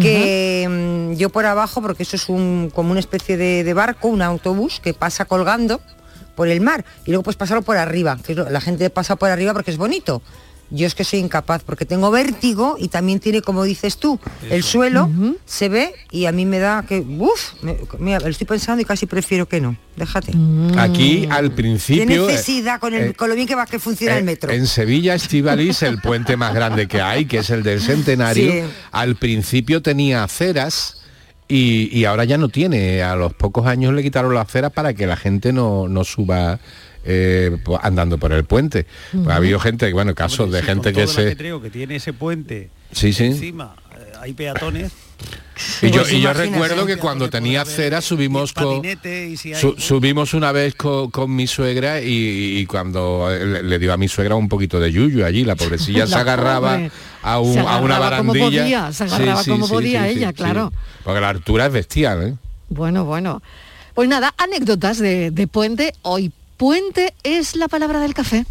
que 0.00 0.66
mm, 0.68 1.16
yo 1.16 1.28
por 1.30 1.46
abajo, 1.46 1.82
porque 1.82 2.02
eso 2.02 2.16
es 2.16 2.28
un, 2.28 2.70
como 2.74 2.90
una 2.90 3.00
especie 3.00 3.36
de, 3.36 3.64
de 3.64 3.74
barco, 3.74 4.08
un 4.08 4.22
autobús 4.22 4.80
que 4.80 4.94
pasa 4.94 5.24
colgando 5.24 5.80
por 6.34 6.48
el 6.48 6.60
mar 6.60 6.84
y 7.04 7.10
luego 7.10 7.22
pues 7.22 7.36
pasarlo 7.36 7.62
por 7.62 7.76
arriba, 7.76 8.18
que 8.24 8.34
la 8.34 8.60
gente 8.60 8.88
pasa 8.90 9.16
por 9.16 9.30
arriba 9.30 9.52
porque 9.52 9.70
es 9.70 9.76
bonito. 9.76 10.22
Yo 10.74 10.86
es 10.86 10.94
que 10.94 11.04
soy 11.04 11.18
incapaz 11.18 11.62
porque 11.64 11.84
tengo 11.84 12.10
vértigo 12.10 12.76
y 12.78 12.88
también 12.88 13.20
tiene, 13.20 13.42
como 13.42 13.62
dices 13.64 13.98
tú, 13.98 14.18
el 14.50 14.62
suelo 14.62 15.10
se 15.44 15.68
ve 15.68 15.94
y 16.10 16.24
a 16.24 16.32
mí 16.32 16.46
me 16.46 16.58
da 16.58 16.84
que, 16.88 17.00
uff, 17.00 17.52
mira, 17.98 18.20
lo 18.20 18.28
estoy 18.28 18.46
pensando 18.46 18.80
y 18.80 18.84
casi 18.86 19.04
prefiero 19.06 19.46
que 19.46 19.60
no. 19.60 19.76
Déjate. 19.96 20.32
aquí 20.78 21.28
al 21.30 21.50
Qué 21.50 21.56
principio 21.56 22.26
eh, 22.28 22.32
necesidad 22.32 22.80
con, 22.80 22.94
el, 22.94 23.10
eh, 23.10 23.14
con 23.14 23.28
lo 23.28 23.34
bien 23.34 23.46
que 23.46 23.54
va 23.54 23.66
que 23.66 23.78
funciona 23.78 24.14
el 24.16 24.22
Eh, 24.22 24.24
metro. 24.24 24.50
En 24.50 24.66
Sevilla 24.66 25.14
Estivalis, 25.14 25.82
el 25.82 26.00
puente 26.00 26.36
más 26.38 26.54
grande 26.54 26.88
que 26.88 27.02
hay, 27.02 27.26
que 27.26 27.38
es 27.38 27.50
el 27.50 27.62
del 27.62 27.80
Centenario, 27.82 28.50
Sí. 28.50 28.60
al 28.92 29.16
principio 29.16 29.82
tenía 29.82 30.24
aceras 30.24 31.02
y, 31.48 31.90
y 31.96 32.06
ahora 32.06 32.24
ya 32.24 32.38
no 32.38 32.48
tiene. 32.48 33.02
A 33.02 33.14
los 33.16 33.34
pocos 33.34 33.66
años 33.66 33.92
le 33.92 34.02
quitaron 34.02 34.34
las 34.34 34.48
aceras 34.48 34.72
para 34.72 34.94
que 34.94 35.06
la 35.06 35.16
gente 35.16 35.52
no, 35.52 35.88
no 35.88 36.04
suba 36.04 36.58
eh, 37.04 37.56
po- 37.64 37.80
andando 37.82 38.18
por 38.18 38.32
el 38.32 38.44
puente. 38.44 38.86
Pues 39.12 39.28
ha 39.28 39.36
habido 39.36 39.58
gente, 39.58 39.92
bueno, 39.92 40.14
casos 40.14 40.50
de 40.52 40.60
Sí, 40.60 40.66
gente 40.66 40.92
con 40.92 41.02
que 41.02 41.06
se... 41.08 41.20
ajetreo 41.26 41.60
que 41.60 41.70
tiene 41.70 41.96
ese 41.96 42.12
puente 42.12 42.70
Sí, 42.92 43.12
sí. 43.12 43.24
encima 43.24 43.74
eh, 43.98 44.12
hay 44.20 44.32
peatones 44.34 44.92
Y 45.82 45.90
yo, 45.90 46.00
Pues 46.02 46.12
y 46.12 46.20
yo 46.20 46.30
imagínate. 46.30 46.50
recuerdo 46.50 46.86
que 46.86 46.96
cuando 46.96 47.30
tenía 47.30 47.62
aceras 47.62 48.04
subimos 48.04 48.52
con... 48.52 48.82
Su- 49.60 49.74
subimos 49.78 50.34
una 50.34 50.52
vez 50.52 50.74
co- 50.74 51.10
con, 51.10 51.34
mi 51.34 51.46
suegra 51.46 52.00
y, 52.00 52.58
y 52.58 52.66
cuando 52.66 53.28
eh, 53.30 53.44
le, 53.46 53.62
le 53.62 53.78
dio 53.78 53.92
a 53.92 53.96
mi 53.96 54.08
suegra 54.08 54.34
un 54.34 54.48
poquito 54.48 54.78
de 54.80 54.90
yuyu 54.92 55.24
allí, 55.24 55.44
la 55.44 55.56
pobrecilla 55.56 56.06
se 56.08 56.14
agarraba 56.16 56.72
pobre. 56.74 56.90
a, 57.22 57.38
un- 57.40 57.52
Se 57.54 57.58
a 57.60 57.62
una 57.78 57.96
agarraba 57.96 58.16
como 58.18 58.32
barandilla. 58.32 58.62
podía, 58.62 58.92
se 58.92 59.04
agarraba 59.04 59.44
como 59.44 59.68
podía 59.68 60.08
ella, 60.08 60.32
claro. 60.32 60.72
Porque 61.04 61.20
la 61.20 61.28
altura 61.30 61.66
es 61.66 61.72
bestial, 61.72 62.22
¿eh? 62.28 62.34
Bueno, 62.68 63.04
bueno. 63.04 63.42
Pues 63.94 64.08
nada, 64.08 64.34
anécdotas 64.38 64.98
de, 64.98 65.30
de 65.30 65.46
puente. 65.46 65.92
Hoy 66.02 66.32
puente 66.56 67.14
es 67.22 67.56
la 67.56 67.68
palabra 67.68 68.00
del 68.00 68.14
café. 68.14 68.44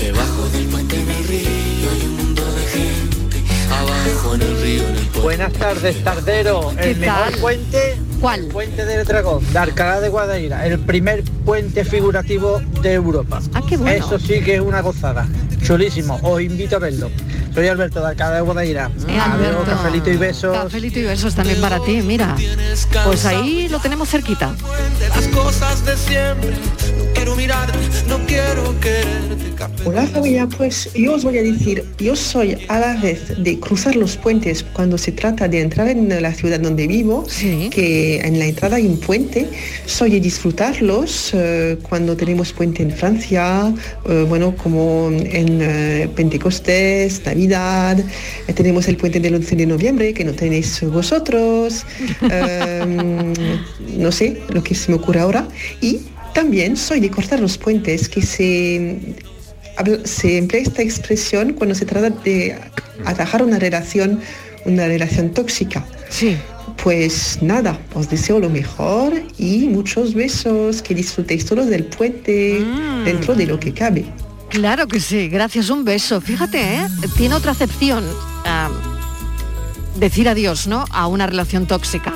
Debajo 0.00 0.48
del 0.52 0.66
puente 0.66 0.96
en 1.00 1.10
el 1.10 1.24
río 1.28 1.90
hay 1.90 2.02
un 2.06 2.16
mundo 2.16 2.42
de 2.54 2.62
gente. 2.66 3.42
Abajo 3.70 4.34
en 4.34 4.42
el 4.42 4.62
río, 4.62 4.82
en 4.88 4.96
el 4.96 5.06
puente. 5.06 5.20
Buenas 5.20 5.52
tardes, 5.52 6.04
Tardero. 6.04 6.72
¿Qué 6.80 6.90
El 6.90 6.96
mejor 6.98 7.30
tal? 7.30 7.40
puente, 7.40 7.96
¿Cuál? 8.22 8.40
el 8.44 8.46
puente 8.46 8.84
del 8.86 9.04
Dragón, 9.04 9.44
de 9.52 9.58
Alcalá 9.58 10.00
de 10.00 10.08
Guadaira, 10.08 10.64
el 10.64 10.78
primer 10.78 11.24
puente 11.44 11.84
figurativo 11.84 12.62
de 12.80 12.92
Europa. 12.92 13.40
Ah, 13.52 13.60
qué 13.68 13.76
bueno. 13.76 14.06
Eso 14.06 14.16
sí 14.20 14.40
que 14.40 14.54
es 14.54 14.60
una 14.60 14.80
gozada. 14.80 15.26
Chulísimo, 15.60 16.20
os 16.22 16.40
invito 16.40 16.76
a 16.76 16.78
verlo. 16.78 17.10
Soy 17.52 17.66
Alberto 17.66 18.00
de 18.00 18.06
Alcalá 18.06 18.36
de 18.36 18.40
Guadaira. 18.42 18.90
Eh, 19.08 19.18
Adiós, 19.18 19.48
Alberto. 19.48 19.64
cafelito 19.66 20.10
y 20.10 20.16
besos. 20.16 20.56
Cafelito 20.56 21.00
y 21.00 21.02
besos 21.02 21.34
también 21.34 21.60
para 21.60 21.80
ti, 21.84 22.00
mira. 22.00 22.36
Pues 23.04 23.26
ahí 23.26 23.68
lo 23.68 23.80
tenemos 23.80 24.08
cerquita. 24.08 24.54
Las 25.16 25.26
cosas 25.28 25.84
de 25.84 25.96
siempre. 25.96 26.50
No 26.52 27.12
quiero 27.14 27.34
mirarte, 27.36 27.78
no 28.08 28.18
quiero 28.26 28.78
quererte. 28.80 29.42
Hola 29.84 30.06
familia, 30.08 30.48
pues 30.56 30.90
yo 30.94 31.14
os 31.14 31.22
voy 31.24 31.38
a 31.38 31.42
decir, 31.42 31.84
yo 31.98 32.16
soy 32.16 32.58
a 32.68 32.80
la 32.80 32.94
vez 33.00 33.32
de 33.38 33.60
cruzar 33.60 33.94
los 33.94 34.16
puentes 34.16 34.64
cuando 34.64 34.98
se 34.98 35.12
trata 35.12 35.46
de 35.46 35.60
entrar 35.60 35.88
en 35.88 36.08
la 36.20 36.32
ciudad 36.34 36.58
donde 36.58 36.86
vivo, 36.88 37.24
Sí. 37.28 37.68
que 37.70 38.11
en 38.20 38.38
la 38.38 38.46
entrada 38.46 38.76
hay 38.76 38.86
un 38.86 38.98
puente, 38.98 39.48
soy 39.86 40.10
de 40.10 40.20
disfrutarlos 40.20 41.32
eh, 41.34 41.76
cuando 41.82 42.16
tenemos 42.16 42.52
puente 42.52 42.82
en 42.82 42.90
Francia, 42.90 43.72
eh, 44.08 44.24
bueno, 44.28 44.54
como 44.56 45.10
en 45.10 45.60
eh, 45.62 46.08
Pentecostés, 46.14 47.24
Navidad, 47.24 47.98
tenemos 48.54 48.88
el 48.88 48.96
puente 48.96 49.20
del 49.20 49.34
11 49.36 49.56
de 49.56 49.66
noviembre 49.66 50.12
que 50.14 50.24
no 50.24 50.32
tenéis 50.32 50.82
vosotros, 50.82 51.84
eh, 52.30 53.32
no 53.96 54.12
sé 54.12 54.42
lo 54.48 54.62
que 54.62 54.74
se 54.74 54.90
me 54.90 54.98
ocurre 54.98 55.20
ahora, 55.20 55.48
y 55.80 56.00
también 56.34 56.76
soy 56.76 57.00
de 57.00 57.10
cortar 57.10 57.40
los 57.40 57.58
puentes 57.58 58.08
que 58.08 58.22
se 58.22 58.98
se 60.04 60.38
emplea 60.38 60.62
esta 60.62 60.82
expresión 60.82 61.54
cuando 61.54 61.74
se 61.74 61.86
trata 61.86 62.10
de 62.10 62.56
atajar 63.04 63.42
una 63.42 63.58
relación, 63.58 64.20
una 64.64 64.86
relación 64.86 65.30
tóxica. 65.30 65.84
Sí. 66.08 66.36
Pues 66.82 67.38
nada, 67.42 67.78
os 67.94 68.08
deseo 68.08 68.40
lo 68.40 68.50
mejor 68.50 69.12
y 69.38 69.68
muchos 69.68 70.14
besos, 70.14 70.82
que 70.82 70.94
disfrutéis 70.94 71.44
todos 71.46 71.66
del 71.68 71.84
puente 71.84 72.58
Mm. 72.60 73.04
dentro 73.04 73.34
de 73.34 73.46
lo 73.46 73.60
que 73.60 73.72
cabe. 73.72 74.04
Claro 74.48 74.86
que 74.88 74.98
sí, 75.00 75.28
gracias, 75.28 75.70
un 75.70 75.84
beso. 75.84 76.20
Fíjate, 76.20 76.60
¿eh? 76.76 76.86
tiene 77.16 77.34
otra 77.36 77.52
acepción. 77.52 78.04
ah, 78.44 78.68
decir 79.96 80.28
adiós, 80.28 80.66
¿no? 80.66 80.84
A 80.90 81.06
una 81.06 81.26
relación 81.28 81.66
tóxica. 81.66 82.12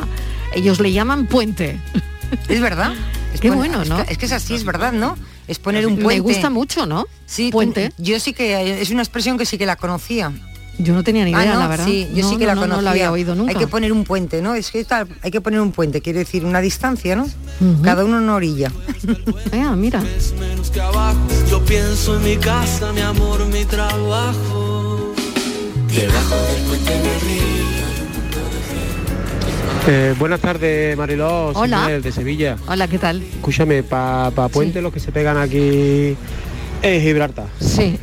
Ellos 0.54 0.80
le 0.80 0.92
llaman 0.92 1.26
puente. 1.26 1.78
Es 2.48 2.60
verdad. 2.60 2.92
Es 3.32 3.40
Qué 3.40 3.50
bueno, 3.52 3.82
es 3.82 3.88
¿no? 3.88 4.04
que- 4.04 4.12
Es 4.12 4.18
que 4.18 4.26
es 4.26 4.32
así, 4.32 4.54
es 4.56 4.64
verdad, 4.64 4.92
¿no? 4.92 5.16
Es 5.46 5.60
poner 5.60 5.86
un 5.86 5.94
Me 5.96 6.02
puente. 6.02 6.20
gusta 6.22 6.50
mucho, 6.50 6.86
¿no? 6.86 7.06
Sí, 7.26 7.50
Puente. 7.52 7.92
yo 7.98 8.18
sí 8.18 8.32
que 8.32 8.80
es 8.82 8.90
una 8.90 9.02
expresión 9.02 9.38
que 9.38 9.46
sí 9.46 9.56
que 9.58 9.66
la 9.66 9.76
conocía. 9.76 10.32
Yo 10.78 10.92
no 10.94 11.02
tenía 11.02 11.24
ni 11.24 11.30
idea, 11.30 11.40
Ah, 11.40 11.54
¿no? 11.54 11.60
la 11.60 11.68
verdad. 11.68 11.86
Sí, 11.86 12.08
yo 12.14 12.22
No, 12.24 12.30
sí 12.30 12.36
que 12.36 12.44
no, 12.44 12.48
la 12.48 12.54
no, 12.54 12.60
no 12.60 12.66
conocía. 12.66 12.82
la 12.82 12.90
había 12.90 13.10
oído 13.12 13.34
nunca. 13.34 13.52
Hay 13.52 13.56
que 13.58 13.66
poner 13.66 13.92
un 13.92 14.04
puente, 14.04 14.42
¿no? 14.42 14.54
Es 14.54 14.70
que 14.70 14.84
tal, 14.84 15.08
hay 15.22 15.30
que 15.30 15.40
poner 15.40 15.60
un 15.60 15.72
puente, 15.72 16.02
quiere 16.02 16.18
decir 16.20 16.44
una 16.44 16.60
distancia, 16.60 17.16
¿no? 17.16 17.26
Cada 17.82 18.04
uno 18.04 18.18
en 18.18 18.24
una 18.24 18.34
orilla. 18.34 18.70
Ah, 19.52 19.74
mira. 19.76 20.02
Yo 21.50 21.64
pienso 21.64 22.16
en 22.16 22.24
mi 22.24 22.36
casa, 22.36 22.92
mi 22.92 23.00
amor, 23.00 23.46
mi 23.46 23.64
trabajo. 23.64 25.14
Debajo 25.94 26.34
del 26.34 26.62
puente. 26.66 26.92
Eh, 29.88 30.14
buenas 30.18 30.40
tardes, 30.40 30.96
Mariló. 30.96 31.50
Hola. 31.54 31.88
De 31.88 32.10
Sevilla. 32.12 32.56
Hola, 32.66 32.88
¿qué 32.88 32.98
tal? 32.98 33.22
Escúchame, 33.22 33.82
para 33.84 34.30
pa 34.32 34.48
Puente 34.48 34.82
los 34.82 34.92
que 34.92 34.98
se 35.00 35.12
pegan 35.12 35.36
aquí 35.36 36.16
en 36.82 37.00
Gibraltar. 37.02 37.46
Sí. 37.60 37.98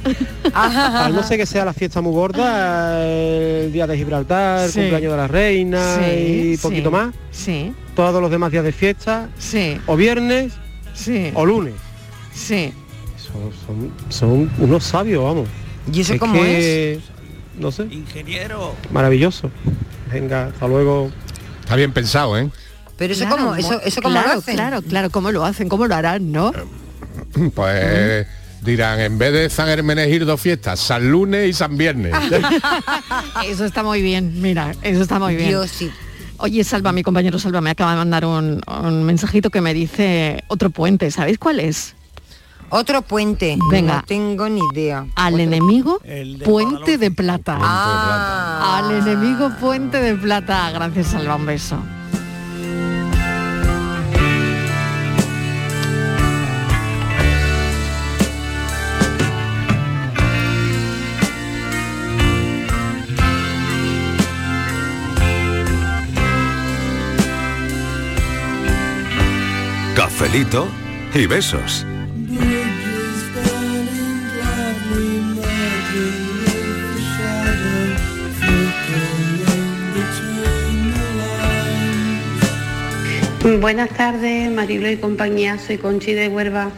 Al 0.54 1.14
no 1.16 1.24
sé 1.24 1.38
que 1.38 1.46
sea 1.46 1.66
la 1.66 1.74
fiesta 1.74 2.02
muy 2.02 2.12
gorda, 2.14 3.04
el 3.06 3.72
día 3.72 3.88
de 3.88 3.98
Gibraltar, 3.98 4.66
el 4.66 4.72
cumpleaños 4.72 5.12
de 5.12 5.18
la 5.18 5.28
reina 5.28 5.98
Sí, 6.00 6.52
y 6.54 6.58
poquito 6.58 6.90
sí, 6.90 6.96
más. 6.96 7.16
Sí. 7.32 7.74
Todos 7.96 8.22
los 8.22 8.30
demás 8.32 8.52
días 8.52 8.64
de 8.64 8.72
fiesta. 8.72 9.30
Sí. 9.38 9.80
O 9.88 9.96
viernes. 9.96 10.54
Sí. 10.94 11.32
O 11.34 11.46
lunes. 11.46 11.74
Sí. 12.34 12.74
Son, 13.18 13.52
son- 13.66 13.92
son 14.10 14.52
unos 14.60 14.84
sabios, 14.84 15.24
vamos. 15.24 15.48
¿Y 15.92 16.02
eso 16.02 16.18
cómo 16.18 16.34
que, 16.34 17.00
No 17.60 17.72
sé. 17.72 17.84
Ingeniero. 17.90 18.76
Maravilloso. 18.92 19.50
Venga, 20.12 20.48
hasta 20.48 20.68
luego. 20.68 21.12
Está 21.62 21.76
bien 21.76 21.92
pensado, 21.94 22.38
¿eh? 22.38 22.50
Pero 22.98 23.14
eso 23.14 23.26
Claro, 23.26 23.38
cómo, 23.38 23.56
eso, 23.56 23.82
eso 23.82 24.02
cómo 24.02 24.14
claro, 24.14 24.34
lo 24.34 24.40
hacen. 24.40 24.56
Claro, 24.56 24.82
claro, 24.84 25.10
¿cómo 25.10 25.32
lo 25.32 25.44
hacen? 25.46 25.68
¿Cómo 25.70 25.88
lo 25.88 25.96
harán, 25.96 26.32
no? 26.32 26.52
Pues 27.56 28.28
dirán, 28.64 29.00
en 29.00 29.18
vez 29.18 29.34
de 29.34 29.50
San 29.50 29.70
Hermenegildo 29.70 30.38
fiestas, 30.38 30.80
San 30.80 31.12
Lunes 31.12 31.50
y 31.50 31.54
San 31.54 31.78
Viernes. 31.78 32.14
Eso 33.46 33.66
está 33.66 33.84
muy 33.84 34.02
bien, 34.02 34.42
mira, 34.42 34.76
eso 34.82 35.02
está 35.02 35.20
muy 35.20 35.36
bien. 35.36 35.50
Yo 35.50 35.68
sí. 35.68 35.92
Oye, 36.38 36.64
Salva, 36.64 36.92
mi 36.92 37.04
compañero 37.04 37.40
Salva 37.40 37.62
me 37.62 37.70
acaba 37.70 37.92
de 37.92 37.98
mandar 37.98 38.26
un, 38.26 38.62
un 38.68 39.04
mensajito 39.04 39.50
que 39.50 39.62
me 39.62 39.74
dice 39.74 40.44
otro 40.48 40.70
puente, 40.70 41.10
¿sabéis 41.12 41.38
cuál 41.38 41.60
es? 41.60 41.96
Otro 42.76 43.04
puente. 43.04 43.56
Venga. 43.70 43.98
No 43.98 44.04
tengo 44.04 44.50
ni 44.50 44.60
idea. 44.74 45.06
Al 45.14 45.40
enemigo 45.40 46.02
Puente 46.44 46.98
de 46.98 47.12
Plata. 47.12 47.60
Ah. 47.62 48.80
Al 48.80 48.92
enemigo 48.92 49.52
Puente 49.60 50.00
de 50.00 50.16
Plata. 50.16 50.72
Gracias, 50.72 51.08
Salva, 51.08 51.36
un 51.36 51.46
beso. 51.46 51.78
Cafelito 69.96 70.68
y 71.14 71.28
besos. 71.28 71.86
Buenas 83.60 83.90
tardes, 83.90 84.50
Marilo 84.52 84.90
y 84.90 84.98
compañía, 84.98 85.58
soy 85.60 85.78
Conchi 85.78 86.14
de 86.14 86.30
Huerva. 86.30 86.72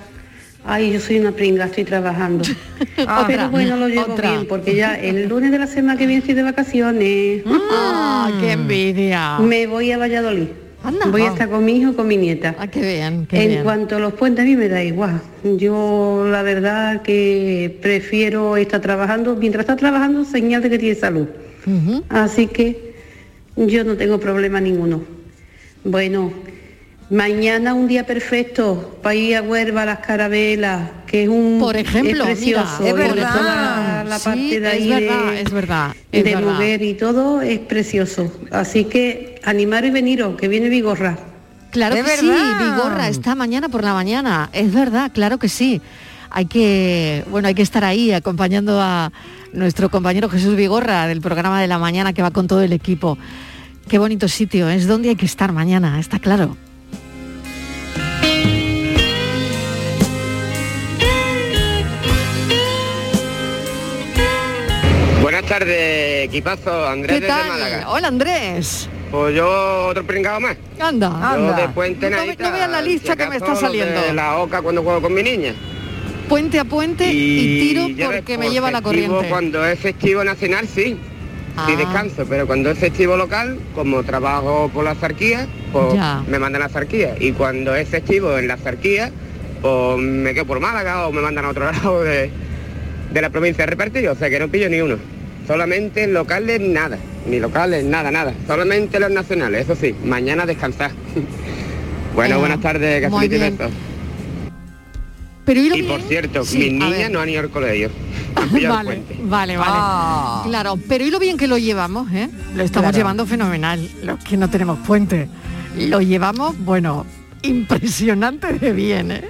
Ay, 0.65 0.91
yo 0.93 0.99
soy 0.99 1.19
una 1.19 1.31
pringa, 1.31 1.65
estoy 1.65 1.83
trabajando. 1.83 2.43
Otra, 2.97 3.25
Pero 3.27 3.49
bueno, 3.49 3.77
lo 3.77 3.87
llevo 3.87 4.13
otra. 4.13 4.31
bien, 4.31 4.47
porque 4.47 4.75
ya 4.75 4.95
el 4.95 5.27
lunes 5.29 5.51
de 5.51 5.59
la 5.59 5.67
semana 5.67 5.97
que 5.97 6.07
viene 6.07 6.19
estoy 6.19 6.33
de 6.33 6.41
vacaciones. 6.41 7.43
¡Ah, 7.71 8.31
qué 8.41 8.53
envidia! 8.53 9.37
Me 9.39 9.67
voy 9.67 9.91
a 9.91 9.99
Valladolid. 9.99 10.47
Anda. 10.87 11.07
Voy 11.07 11.23
a 11.23 11.27
estar 11.29 11.49
con 11.49 11.63
mi 11.65 11.77
hijo 11.77 11.93
con 11.95 12.07
mi 12.07 12.17
nieta. 12.17 12.55
Ah, 12.59 12.67
bien, 12.67 13.25
qué 13.27 13.57
en 13.57 13.63
cuanto 13.63 13.95
a 13.95 13.99
los 13.99 14.13
puentes, 14.13 14.43
a 14.43 14.45
mí 14.47 14.55
me 14.55 14.67
da 14.69 14.83
igual. 14.83 15.21
Yo 15.57 16.25
la 16.29 16.41
verdad 16.43 17.01
que 17.01 17.77
prefiero 17.81 18.57
estar 18.57 18.81
trabajando. 18.81 19.35
Mientras 19.35 19.63
está 19.63 19.75
trabajando, 19.75 20.25
señal 20.25 20.61
de 20.61 20.69
que 20.69 20.79
tiene 20.79 20.95
salud. 20.95 21.27
Así 22.09 22.47
que 22.47 22.95
yo 23.55 23.83
no 23.83 23.95
tengo 23.97 24.19
problema 24.19 24.59
ninguno. 24.61 25.01
Bueno, 25.83 26.31
mañana 27.09 27.73
un 27.73 27.87
día 27.87 28.05
perfecto 28.05 28.97
para 29.01 29.15
ir 29.15 29.35
a 29.35 29.41
Huelva 29.41 29.83
a 29.83 29.85
las 29.85 29.99
carabelas, 29.99 30.89
que 31.07 31.23
es 31.23 31.29
un 31.29 31.57
Por 31.59 31.77
ejemplo, 31.77 32.23
es 32.23 32.29
precioso. 32.39 32.77
mira, 32.81 32.89
es 32.89 32.95
verdad. 32.95 34.05
la 34.07 34.17
Sí, 34.19 34.25
parte 34.25 34.59
de 34.59 34.67
es 34.67 34.73
ahí 34.73 34.89
verdad, 34.89 35.31
de, 35.31 35.41
es 35.41 35.51
verdad, 35.51 35.91
es 36.11 36.23
de 36.23 36.35
verdad. 36.35 36.53
Muguer 36.53 36.81
y 36.81 36.93
todo 36.95 37.41
es 37.41 37.59
precioso. 37.59 38.31
Así 38.51 38.85
que 38.85 39.34
animaros 39.45 39.89
y 39.89 39.93
veniros, 39.93 40.35
que 40.35 40.47
viene 40.47 40.69
Vigorra. 40.69 41.17
Claro 41.71 41.95
¿De 41.95 42.03
que 42.03 42.09
sí, 42.17 42.27
verdad? 42.27 42.59
Vigorra 42.59 43.07
está 43.07 43.35
mañana 43.35 43.69
por 43.69 43.83
la 43.83 43.93
mañana. 43.93 44.49
Es 44.53 44.73
verdad, 44.73 45.11
claro 45.13 45.37
que 45.37 45.49
sí. 45.49 45.81
Hay 46.29 46.45
que, 46.45 47.23
bueno, 47.29 47.47
hay 47.47 47.55
que 47.55 47.61
estar 47.61 47.83
ahí 47.83 48.11
acompañando 48.11 48.81
a 48.81 49.11
nuestro 49.53 49.89
compañero 49.89 50.29
Jesús 50.29 50.55
Vigorra 50.55 51.07
del 51.07 51.21
programa 51.21 51.61
de 51.61 51.67
la 51.67 51.79
mañana 51.79 52.13
que 52.13 52.21
va 52.21 52.31
con 52.31 52.47
todo 52.47 52.61
el 52.61 52.73
equipo. 52.73 53.17
Qué 53.87 53.97
bonito 53.99 54.27
sitio, 54.27 54.67
es 54.67 54.87
donde 54.87 55.09
hay 55.09 55.15
que 55.15 55.25
estar 55.25 55.51
mañana, 55.51 55.99
está 55.99 56.19
claro. 56.19 56.57
Buenas 65.21 65.45
tardes, 65.45 66.25
equipazo, 66.25 66.87
Andrés 66.87 67.15
¿Qué 67.15 67.21
desde 67.21 67.27
tal? 67.27 67.47
Málaga. 67.47 67.89
Hola 67.89 68.07
Andrés. 68.07 68.89
Pues 69.15 69.33
yo 69.33 69.87
otro 69.87 70.03
pringado 70.03 70.41
más. 70.41 70.57
Anda, 70.77 71.35
Yo 71.37 71.53
de 71.53 71.69
puente 71.69 72.09
No, 72.09 72.17
ve- 72.17 72.25
nadita, 72.25 72.43
no 72.49 72.51
veas 72.51 72.69
la 72.69 72.81
lista 72.81 73.15
que 73.15 73.27
me 73.27 73.37
está 73.37 73.51
de 73.53 73.59
saliendo. 73.61 74.01
La 74.13 74.37
oca 74.39 74.61
cuando 74.61 74.83
juego 74.83 75.01
con 75.01 75.13
mi 75.13 75.23
niña. 75.23 75.53
Puente 76.27 76.59
a 76.59 76.65
puente 76.65 77.09
y, 77.13 77.59
tiro 77.61 78.07
porque 78.11 78.37
me 78.37 78.49
lleva 78.49 78.71
la 78.71 78.81
corriente. 78.81 79.27
Cuando 79.29 79.65
es 79.65 79.79
festivo 79.79 80.21
nacional, 80.25 80.67
sí. 80.67 80.97
Ah. 81.55 81.65
Sí 81.69 81.77
descanso, 81.77 82.25
pero 82.27 82.45
cuando 82.45 82.69
es 82.71 82.77
festivo 82.77 83.15
local, 83.15 83.57
como 83.73 84.03
trabajo 84.03 84.69
por 84.73 84.83
la 84.83 84.95
zarquía, 84.95 85.47
pues 85.71 85.93
Ya. 85.93 86.21
me 86.27 86.37
mandan 86.37 86.63
a 86.63 86.65
la 86.65 86.69
zarquía. 86.69 87.15
Y 87.17 87.31
cuando 87.31 87.73
es 87.73 87.87
festivo 87.87 88.37
en 88.37 88.49
la 88.49 88.57
zarquía, 88.57 89.11
pues 89.61 89.97
me 89.97 90.33
quedo 90.33 90.43
por 90.45 90.59
Málaga 90.59 91.07
o 91.07 91.13
me 91.13 91.21
mandan 91.21 91.45
a 91.45 91.49
otro 91.51 91.63
lado 91.71 92.03
de, 92.03 92.29
de 93.13 93.21
la 93.21 93.29
provincia 93.29 93.63
de 93.65 93.69
repartido, 93.71 94.11
o 94.11 94.15
sea 94.15 94.29
que 94.29 94.39
no 94.39 94.49
pillo 94.49 94.67
ni 94.67 94.81
uno. 94.81 94.97
Solamente 95.47 96.07
locales 96.07 96.59
nada, 96.59 96.97
ni 97.27 97.39
locales 97.39 97.83
nada, 97.85 98.11
nada. 98.11 98.33
Solamente 98.47 98.99
los 98.99 99.11
nacionales, 99.11 99.61
eso 99.65 99.75
sí, 99.75 99.93
mañana 100.03 100.45
descansar. 100.45 100.91
bueno, 102.15 102.39
buenas 102.39 102.61
tardes, 102.61 103.03
y 103.23 103.27
besos. 103.27 103.71
Pero 105.45 105.59
Y 105.61 105.69
bien? 105.69 105.87
por 105.87 106.01
cierto, 106.01 106.43
Sí, 106.43 106.57
mis 106.57 106.73
niñas 106.73 107.11
no 107.11 107.19
han 107.19 107.29
ido 107.29 107.41
al 107.41 107.49
colegio. 107.51 107.89
Vale, 108.51 109.01
vale, 109.23 109.57
vale. 109.57 109.57
Ah. 109.57 110.43
Claro, 110.45 110.77
pero 110.89 111.05
y 111.05 111.09
lo 111.09 111.19
bien 111.19 111.37
que 111.37 111.47
lo 111.47 111.57
llevamos, 111.57 112.11
¿eh? 112.11 112.29
Lo 112.53 112.63
estamos 112.63 112.87
Claro. 112.89 112.97
llevando 112.97 113.25
fenomenal. 113.25 113.89
Los 114.03 114.21
que 114.23 114.35
no 114.35 114.49
tenemos 114.49 114.77
puente. 114.79 115.29
Lo 115.77 116.01
llevamos, 116.01 116.53
bueno, 116.59 117.05
impresionante 117.43 118.53
de 118.53 118.73
bien, 118.73 119.11
¿eh? 119.11 119.21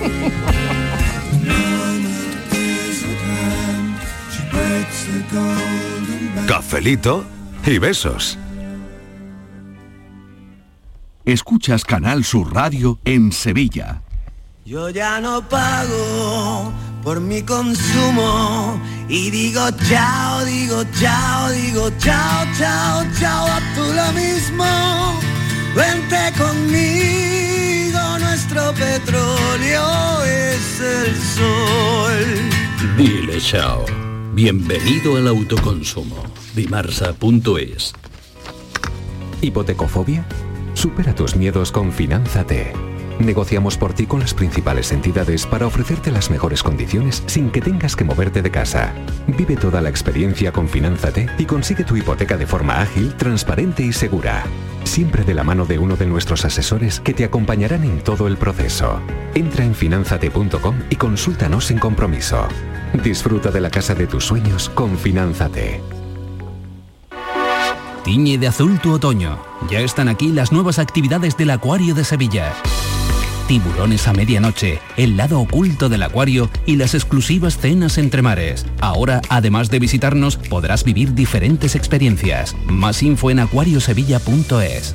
Cafelito 6.46 7.24
y 7.64 7.78
besos. 7.78 8.38
Escuchas 11.24 11.84
Canal 11.84 12.24
Sur 12.24 12.52
Radio 12.52 12.98
en 13.04 13.32
Sevilla. 13.32 14.02
Yo 14.64 14.90
ya 14.90 15.20
no 15.20 15.48
pago 15.48 16.72
por 17.02 17.20
mi 17.20 17.42
consumo 17.42 18.80
y 19.08 19.30
digo 19.30 19.68
chao, 19.88 20.44
digo 20.44 20.84
chao, 21.00 21.50
digo 21.50 21.90
chao, 21.98 22.46
chao, 22.58 23.04
chao, 23.18 23.46
a 23.46 23.60
tú 23.74 23.82
lo 23.92 24.12
mismo. 24.12 24.64
Vente 25.74 26.32
conmigo, 26.36 28.18
nuestro 28.18 28.72
petróleo 28.74 30.24
es 30.24 30.80
el 30.80 31.16
sol. 31.16 32.50
Dile 32.96 33.40
chao. 33.40 34.01
Bienvenido 34.34 35.18
al 35.18 35.28
autoconsumo. 35.28 36.16
Dimarsa.es. 36.56 37.92
¿Hipotecofobia? 39.42 40.24
Supera 40.72 41.14
tus 41.14 41.36
miedos 41.36 41.70
con 41.70 41.92
Finanzate. 41.92 42.72
Negociamos 43.18 43.76
por 43.76 43.92
ti 43.92 44.06
con 44.06 44.20
las 44.20 44.32
principales 44.32 44.90
entidades 44.90 45.44
para 45.44 45.66
ofrecerte 45.66 46.10
las 46.10 46.30
mejores 46.30 46.62
condiciones 46.62 47.22
sin 47.26 47.50
que 47.50 47.60
tengas 47.60 47.94
que 47.94 48.04
moverte 48.04 48.40
de 48.40 48.50
casa. 48.50 48.94
Vive 49.26 49.54
toda 49.54 49.82
la 49.82 49.90
experiencia 49.90 50.50
con 50.50 50.66
Finánzate 50.66 51.28
y 51.36 51.44
consigue 51.44 51.84
tu 51.84 51.94
hipoteca 51.98 52.38
de 52.38 52.46
forma 52.46 52.80
ágil, 52.80 53.14
transparente 53.18 53.82
y 53.82 53.92
segura. 53.92 54.44
Siempre 54.84 55.24
de 55.24 55.34
la 55.34 55.44
mano 55.44 55.66
de 55.66 55.78
uno 55.78 55.96
de 55.96 56.06
nuestros 56.06 56.46
asesores 56.46 57.00
que 57.00 57.12
te 57.12 57.24
acompañarán 57.24 57.84
en 57.84 58.02
todo 58.02 58.26
el 58.28 58.38
proceso. 58.38 58.98
Entra 59.34 59.66
en 59.66 59.74
finanzate.com 59.74 60.76
y 60.88 60.96
consúltanos 60.96 61.66
sin 61.66 61.78
compromiso. 61.78 62.48
Disfruta 63.00 63.50
de 63.50 63.60
la 63.60 63.70
casa 63.70 63.94
de 63.94 64.06
tus 64.06 64.26
sueños 64.26 64.68
con 64.68 64.98
Finánzate. 64.98 65.80
Tiñe 68.04 68.36
de 68.36 68.48
azul 68.48 68.78
tu 68.80 68.92
otoño. 68.92 69.38
Ya 69.70 69.80
están 69.80 70.08
aquí 70.08 70.28
las 70.28 70.52
nuevas 70.52 70.78
actividades 70.78 71.36
del 71.36 71.50
Acuario 71.50 71.94
de 71.94 72.04
Sevilla. 72.04 72.52
Tiburones 73.48 74.06
a 74.08 74.12
medianoche, 74.12 74.80
el 74.96 75.16
lado 75.16 75.40
oculto 75.40 75.88
del 75.88 76.02
acuario 76.02 76.50
y 76.66 76.76
las 76.76 76.94
exclusivas 76.94 77.58
cenas 77.58 77.98
entre 77.98 78.22
mares. 78.22 78.66
Ahora, 78.80 79.20
además 79.28 79.68
de 79.70 79.78
visitarnos, 79.78 80.36
podrás 80.36 80.84
vivir 80.84 81.14
diferentes 81.14 81.74
experiencias. 81.74 82.56
Más 82.66 83.02
info 83.02 83.30
en 83.30 83.40
acuariosevilla.es. 83.40 84.94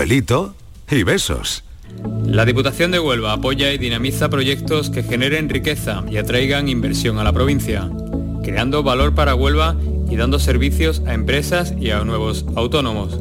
Cafelito 0.00 0.54
y 0.90 1.02
besos. 1.02 1.62
La 2.24 2.46
Diputación 2.46 2.90
de 2.90 2.98
Huelva 2.98 3.34
apoya 3.34 3.70
y 3.70 3.76
dinamiza 3.76 4.30
proyectos 4.30 4.88
que 4.88 5.02
generen 5.02 5.50
riqueza 5.50 6.04
y 6.10 6.16
atraigan 6.16 6.70
inversión 6.70 7.18
a 7.18 7.22
la 7.22 7.34
provincia, 7.34 7.90
creando 8.42 8.82
valor 8.82 9.14
para 9.14 9.34
Huelva 9.34 9.76
y 10.08 10.16
dando 10.16 10.38
servicios 10.38 11.02
a 11.06 11.12
empresas 11.12 11.74
y 11.78 11.90
a 11.90 12.02
nuevos 12.02 12.46
autónomos. 12.56 13.20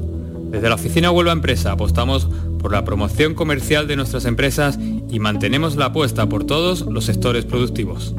Desde 0.51 0.69
la 0.69 0.75
oficina 0.75 1.11
Huelva 1.11 1.33
Empresa 1.33 1.73
apostamos 1.73 2.29
por 2.59 2.71
la 2.71 2.85
promoción 2.85 3.33
comercial 3.33 3.85
de 3.85 3.97
nuestras 3.97 4.23
empresas 4.23 4.79
y 5.09 5.19
mantenemos 5.19 5.75
la 5.75 5.87
apuesta 5.87 6.29
por 6.29 6.45
todos 6.45 6.85
los 6.85 7.03
sectores 7.03 7.43
productivos. 7.43 8.15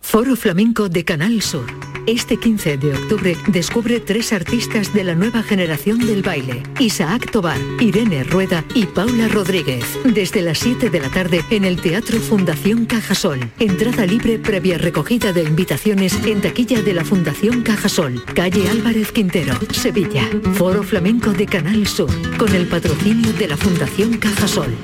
Foro 0.00 0.34
Flamenco 0.34 0.88
de 0.88 1.04
Canal 1.04 1.40
Sur. 1.40 1.66
Este 2.06 2.36
15 2.36 2.78
de 2.78 2.94
octubre 2.94 3.36
descubre 3.48 3.98
tres 3.98 4.32
artistas 4.32 4.92
de 4.94 5.02
la 5.02 5.16
nueva 5.16 5.42
generación 5.42 5.98
del 5.98 6.22
baile. 6.22 6.62
Isaac 6.78 7.32
Tobar, 7.32 7.58
Irene 7.80 8.22
Rueda 8.22 8.64
y 8.74 8.86
Paula 8.86 9.26
Rodríguez. 9.26 9.84
Desde 10.04 10.40
las 10.40 10.60
7 10.60 10.88
de 10.88 11.00
la 11.00 11.08
tarde 11.08 11.44
en 11.50 11.64
el 11.64 11.80
Teatro 11.80 12.20
Fundación 12.20 12.86
Cajasol. 12.86 13.50
Entrada 13.58 14.06
libre 14.06 14.38
previa 14.38 14.78
recogida 14.78 15.32
de 15.32 15.42
invitaciones 15.42 16.14
en 16.24 16.40
taquilla 16.40 16.80
de 16.80 16.94
la 16.94 17.04
Fundación 17.04 17.62
Cajasol. 17.62 18.24
Calle 18.34 18.70
Álvarez 18.70 19.10
Quintero, 19.10 19.58
Sevilla. 19.72 20.28
Foro 20.54 20.84
Flamenco 20.84 21.32
de 21.32 21.46
Canal 21.46 21.88
Sur. 21.88 22.10
Con 22.38 22.54
el 22.54 22.68
patrocinio 22.68 23.32
de 23.32 23.48
la 23.48 23.56
Fundación 23.56 24.18
Cajasol. 24.18 24.76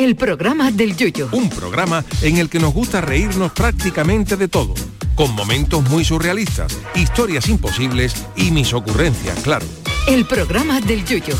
El 0.00 0.16
programa 0.16 0.70
del 0.70 0.96
Yuyo. 0.96 1.28
Un 1.32 1.50
programa 1.50 2.02
en 2.22 2.38
el 2.38 2.48
que 2.48 2.58
nos 2.58 2.72
gusta 2.72 3.00
reírnos 3.02 3.52
prácticamente 3.52 4.38
de 4.38 4.48
todo, 4.48 4.74
con 5.20 5.34
momentos 5.34 5.86
muy 5.90 6.02
surrealistas, 6.02 6.78
historias 6.94 7.46
imposibles 7.50 8.14
y 8.36 8.50
mis 8.52 8.72
ocurrencias, 8.72 9.38
claro. 9.40 9.66
El 10.08 10.24
programa 10.24 10.80
del 10.80 11.04
Yuyo. 11.04 11.34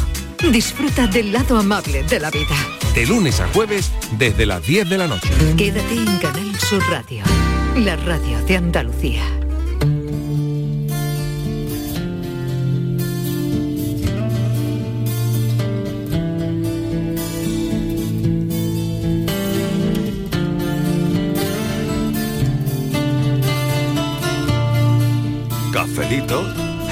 Disfruta 0.53 1.07
del 1.07 1.33
lado 1.33 1.57
amable 1.57 2.03
de 2.03 2.21
la 2.21 2.31
vida. 2.31 2.57
De 2.95 3.07
lunes 3.07 3.41
a 3.41 3.49
jueves 3.49 3.91
desde 4.19 4.45
las 4.45 4.67
10 4.67 4.91
de 4.91 4.99
la 4.99 5.07
noche. 5.07 5.31
Quédate 5.57 5.95
en 5.95 6.19
Canal 6.19 6.61
Sur 6.61 6.83
Radio. 6.91 7.25
La 7.75 7.97
radio 7.97 8.39
de 8.45 8.59
Andalucía. 8.59 9.23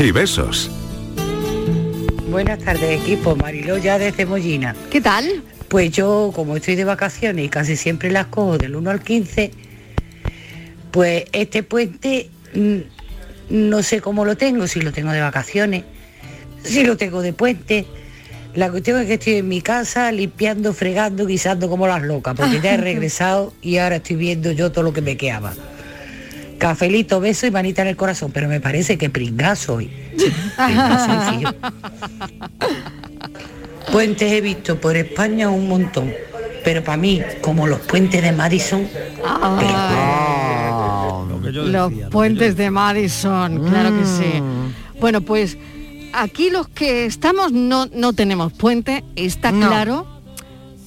Y 0.01 0.13
besos. 0.13 0.71
Buenas 2.31 2.61
tardes, 2.61 3.01
equipo. 3.01 3.35
Mariló 3.35 3.79
ya 3.79 3.99
desde 3.99 4.27
Mollina. 4.27 4.77
¿Qué 4.91 5.01
tal? 5.01 5.43
Pues 5.69 5.91
yo, 5.91 6.31
como 6.35 6.57
estoy 6.57 6.77
de 6.77 6.85
vacaciones 6.85 7.45
y 7.45 7.49
casi 7.49 7.77
siempre 7.77 8.11
las 8.11 8.27
cojo 8.27 8.59
del 8.59 8.77
1 8.77 8.91
al 8.91 9.03
15, 9.03 9.51
pues 10.93 11.25
este 11.33 11.63
puente 11.63 12.31
mm, 12.55 12.77
no 13.51 13.83
sé 13.83 14.01
cómo 14.01 14.25
lo 14.25 14.37
tengo, 14.37 14.67
si 14.67 14.81
lo 14.81 14.93
tengo 14.93 15.11
de 15.11 15.21
vacaciones, 15.21 15.85
si 16.63 16.85
lo 16.85 16.97
tengo 16.97 17.21
de 17.21 17.33
puente. 17.33 17.87
La 18.55 18.71
cuestión 18.71 19.01
es 19.01 19.07
que 19.07 19.15
estoy 19.15 19.35
en 19.35 19.49
mi 19.49 19.61
casa 19.61 20.11
limpiando, 20.13 20.73
fregando, 20.73 21.27
guisando 21.27 21.69
como 21.69 21.87
las 21.87 22.03
locas, 22.03 22.35
porque 22.37 22.61
ya 22.61 22.75
he 22.75 22.77
regresado 22.79 23.53
y 23.63 23.79
ahora 23.79 23.97
estoy 23.97 24.17
viendo 24.17 24.53
yo 24.53 24.71
todo 24.71 24.85
lo 24.85 24.93
que 24.93 25.03
me 25.03 25.17
quedaba. 25.17 25.55
Cafelito, 26.59 27.21
beso 27.21 27.47
y 27.47 27.51
manita 27.51 27.83
en 27.83 27.89
el 27.89 27.97
corazón, 27.97 28.31
pero 28.33 28.49
me 28.49 28.61
parece 28.61 28.99
que 28.99 29.11
pringazo 29.11 29.75
hoy. 29.75 29.91
Puentes 33.93 34.33
he 34.33 34.41
visto 34.41 34.81
por 34.81 34.97
España 34.97 35.49
un 35.49 35.69
montón, 35.69 36.13
pero 36.65 36.85
para 36.85 36.97
mí, 36.99 37.23
como 37.41 37.67
los 37.67 37.81
puentes 37.81 38.23
de 38.23 38.33
Madison, 38.33 38.87
Los 41.53 41.93
puentes 42.11 42.57
de 42.57 42.71
Madison, 42.71 43.65
claro 43.69 43.97
que 43.99 44.05
sí. 44.05 44.43
Bueno, 45.01 45.21
pues 45.23 45.57
aquí 46.13 46.51
los 46.51 46.69
que 46.69 47.07
estamos 47.07 47.53
no, 47.53 47.87
no 47.87 48.13
tenemos 48.13 48.53
puente, 48.53 49.05
está 49.17 49.53
No. 49.53 49.69
claro, 49.69 50.18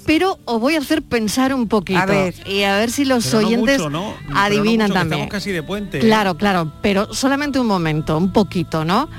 pero 0.05 0.39
os 0.45 0.59
voy 0.59 0.75
a 0.75 0.79
hacer 0.79 1.01
pensar 1.01 1.53
un 1.53 1.67
poquito. 1.67 1.99
A 1.99 2.05
ver. 2.05 2.35
y 2.47 2.63
a 2.63 2.77
ver 2.77 2.91
si 2.91 3.05
los 3.05 3.25
Pero 3.25 3.41
no 3.41 3.47
oyentes 3.47 3.77
mucho, 3.77 3.89
¿no? 3.89 4.13
Adivinan 4.33 4.87
mucho, 4.87 4.99
también. 4.99 5.21
Estamos 5.21 5.31
casi 5.31 5.51
de 5.51 5.63
puente. 5.63 5.97
¿eh? 5.97 6.01
Claro, 6.01 6.35
claro, 6.35 6.71
pero 6.81 7.13
solamente 7.13 7.59
un 7.59 7.67
momento, 7.67 8.17
un 8.17 8.31
poquito, 8.31 8.85
¿no? 8.85 9.09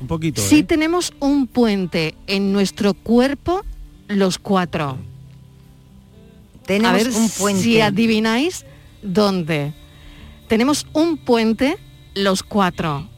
Un 0.00 0.06
poquito. 0.06 0.42
Si 0.42 0.58
¿eh? 0.58 0.62
tenemos 0.64 1.12
un 1.20 1.46
puente 1.46 2.14
en 2.26 2.52
nuestro 2.52 2.94
cuerpo, 2.94 3.64
los 4.08 4.38
cuatro. 4.38 4.98
Tenemos 6.66 6.92
a 6.92 6.96
ver 6.96 7.08
un 7.08 7.30
puente. 7.30 7.62
si 7.62 7.80
adivináis 7.80 8.64
dónde. 9.02 9.72
Tenemos 10.48 10.86
un 10.92 11.16
puente, 11.16 11.78
los 12.14 12.42
cuatro. 12.42 13.08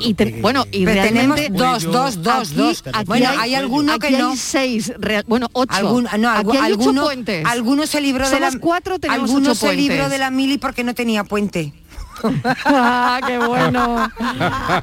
Y 0.00 0.14
te- 0.14 0.40
bueno, 0.40 0.64
y 0.70 0.84
Pero 0.84 1.02
realmente 1.02 1.42
tenemos 1.48 1.82
dos, 1.82 1.92
dos, 1.92 2.22
dos, 2.22 2.48
aquí- 2.50 2.54
dos. 2.56 2.82
aquí 2.92 3.04
Bueno, 3.06 3.28
hay 3.38 3.54
alguno 3.54 3.92
aquí 3.92 4.00
que 4.08 4.16
hay 4.16 4.22
no. 4.22 4.36
seis, 4.36 4.92
real- 4.98 5.24
bueno, 5.26 5.48
ocho. 5.52 5.72
Algún- 5.74 6.04
no, 6.04 6.10
algu- 6.28 6.50
aquí 6.50 6.56
hay 6.58 6.72
ocho 6.72 6.80
alguno, 6.82 7.02
puentes. 7.02 7.44
alguno 7.46 7.86
se 7.86 8.00
libró 8.00 8.24
de 8.28 8.36
Somos 8.36 8.54
la 8.54 8.60
cuatro, 8.60 8.98
tenemos 8.98 9.30
alguno 9.30 9.50
ocho 9.50 9.54
se 9.66 9.74
libró 9.74 9.96
puentes. 9.96 10.10
de 10.12 10.18
la 10.18 10.30
mili 10.30 10.58
porque 10.58 10.84
no 10.84 10.94
tenía 10.94 11.24
puente. 11.24 11.72
ah, 12.64 13.20
qué 13.26 13.38
bueno. 13.38 14.10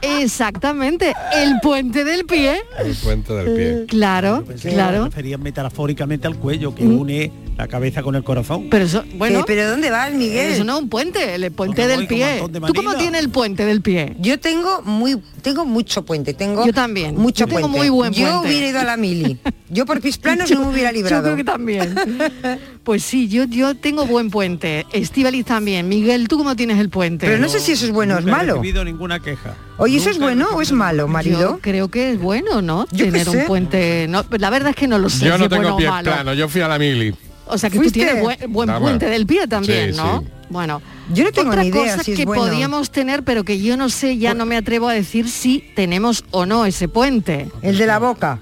Exactamente, 0.02 1.14
el 1.34 1.60
puente 1.62 2.04
del 2.04 2.26
pie. 2.26 2.62
El 2.78 2.96
puente 2.96 3.34
del 3.34 3.56
pie. 3.56 3.86
Claro, 3.88 4.46
claro. 4.62 4.98
se 5.04 5.10
referían 5.10 5.42
metafóricamente 5.42 6.28
al 6.28 6.36
cuello 6.38 6.76
que 6.76 6.86
une 6.86 7.32
la 7.58 7.68
cabeza 7.68 8.02
con 8.02 8.16
el 8.16 8.24
corazón. 8.24 8.68
Pero 8.70 8.86
eso, 8.86 9.04
bueno. 9.16 9.40
Eh, 9.40 9.44
¿Pero 9.46 9.70
dónde 9.70 9.90
vas, 9.92 10.12
Miguel? 10.14 10.52
Eso 10.54 10.64
no 10.64 10.76
es 10.78 10.82
un 10.84 10.90
puente, 10.90 11.36
el 11.36 11.52
puente 11.52 11.82
No, 11.84 11.88
que 11.88 11.98
del 11.98 12.08
pie. 12.08 12.26
de 12.50 12.60
¿Tú 12.62 12.74
cómo 12.74 12.96
tienes 12.96 13.22
el 13.22 13.30
puente 13.30 13.66
del 13.66 13.82
pie? 13.82 14.16
Yo 14.20 14.40
tengo 14.40 14.82
muy, 14.82 15.18
tengo 15.42 15.66
mucho 15.66 16.04
puente, 16.04 16.34
tengo 16.34 16.66
Yo 16.66 16.74
también. 16.74 17.16
mucho 17.16 17.42
Yo 17.46 17.48
tengo 17.48 17.62
puente. 17.62 17.78
muy 17.78 17.90
buen 17.90 18.12
Yo 18.14 18.28
puente. 18.28 18.48
hubiera 18.48 18.68
ido 18.70 18.80
a 18.80 18.84
la 18.84 18.98
mili. 18.98 19.38
Yo 19.70 19.86
por 19.86 20.02
pies 20.02 20.18
planos 20.20 20.50
no 20.52 20.62
me 20.62 20.68
hubiera 20.74 20.92
librado. 20.92 21.18
Yo 21.18 21.24
creo 21.24 21.36
que 21.38 21.44
también. 21.44 21.96
Pues 22.84 23.02
sí, 23.04 23.30
yo, 23.30 23.46
yo 23.46 23.76
tengo 23.76 24.06
buen 24.06 24.30
puente. 24.30 24.86
Estivalis 24.92 25.46
también. 25.46 25.88
Miguel, 25.88 26.28
¿tú 26.28 26.38
cómo 26.38 26.54
tienes 26.58 26.80
el 26.80 26.90
puente? 26.90 27.26
Pero 27.26 27.40
no 27.40 27.48
sé 27.48 27.62
si 27.62 27.72
eso 27.72 27.86
es 27.86 27.92
bueno 27.94 28.16
o 28.16 28.20
es 28.20 28.26
Nunca 28.26 28.36
he 28.36 28.40
malo. 28.42 28.54
recibido 28.56 28.84
ninguna 28.84 29.22
queja. 29.22 29.56
Oye, 29.78 29.98
¿eso 30.00 30.10
es 30.10 30.20
bueno 30.20 30.50
o 30.54 30.62
es 30.62 30.74
malo, 30.74 31.04
Yo 31.04 31.08
marido? 31.08 31.60
creo 31.62 31.88
que 31.88 32.12
es 32.12 32.20
bueno, 32.20 32.62
¿no? 32.62 32.86
Yo 32.92 33.06
Tener 33.06 33.30
un 33.30 33.46
puente. 33.46 34.08
No, 34.10 34.26
la 34.38 34.50
verdad 34.50 34.72
es 34.72 34.76
que 34.76 34.90
no 34.90 34.98
lo 35.00 35.10
sé. 35.10 35.24
Yo 35.26 35.32
si 35.36 35.40
no 35.40 35.46
es 35.46 35.50
bueno 35.50 35.62
tengo 35.64 35.76
o 35.76 35.78
pies 35.78 35.90
malo. 35.90 36.12
planos, 36.12 36.38
yo 36.38 36.50
fui 36.50 36.60
a 36.60 36.68
la 36.68 36.78
mili. 36.78 37.16
O 37.46 37.58
sea 37.58 37.70
que 37.70 37.80
tú 37.80 37.92
tienes 37.92 38.22
buen, 38.22 38.38
buen 38.52 38.68
Vamos. 38.68 38.82
puente 38.90 39.06
del 39.08 39.26
pie 39.26 39.48
también, 39.48 39.94
Sí, 39.94 39.98
¿no? 40.00 40.22
sí. 40.22 40.28
Bueno, 40.50 40.82
Yo 41.14 41.24
no 41.24 41.32
tengo 41.32 41.50
otra 41.50 41.64
ni 41.64 41.70
idea 41.70 41.94
cosa 41.94 42.04
si 42.04 42.12
es 42.12 42.18
que 42.18 42.26
bueno. 42.26 42.44
podíamos 42.44 42.92
tener, 42.92 43.24
pero 43.24 43.44
que 43.44 43.60
yo 43.60 43.76
no 43.76 43.90
sé, 43.90 44.18
ya 44.18 44.34
no 44.36 44.46
me 44.46 44.56
atrevo 44.56 44.88
a 44.88 44.94
decir 44.94 45.28
si 45.28 45.64
tenemos 45.76 46.24
o 46.32 46.46
no 46.46 46.66
ese 46.66 46.88
puente. 46.88 47.50
El 47.64 47.78
de 47.78 47.88
la 47.88 47.98
boca. 48.00 48.40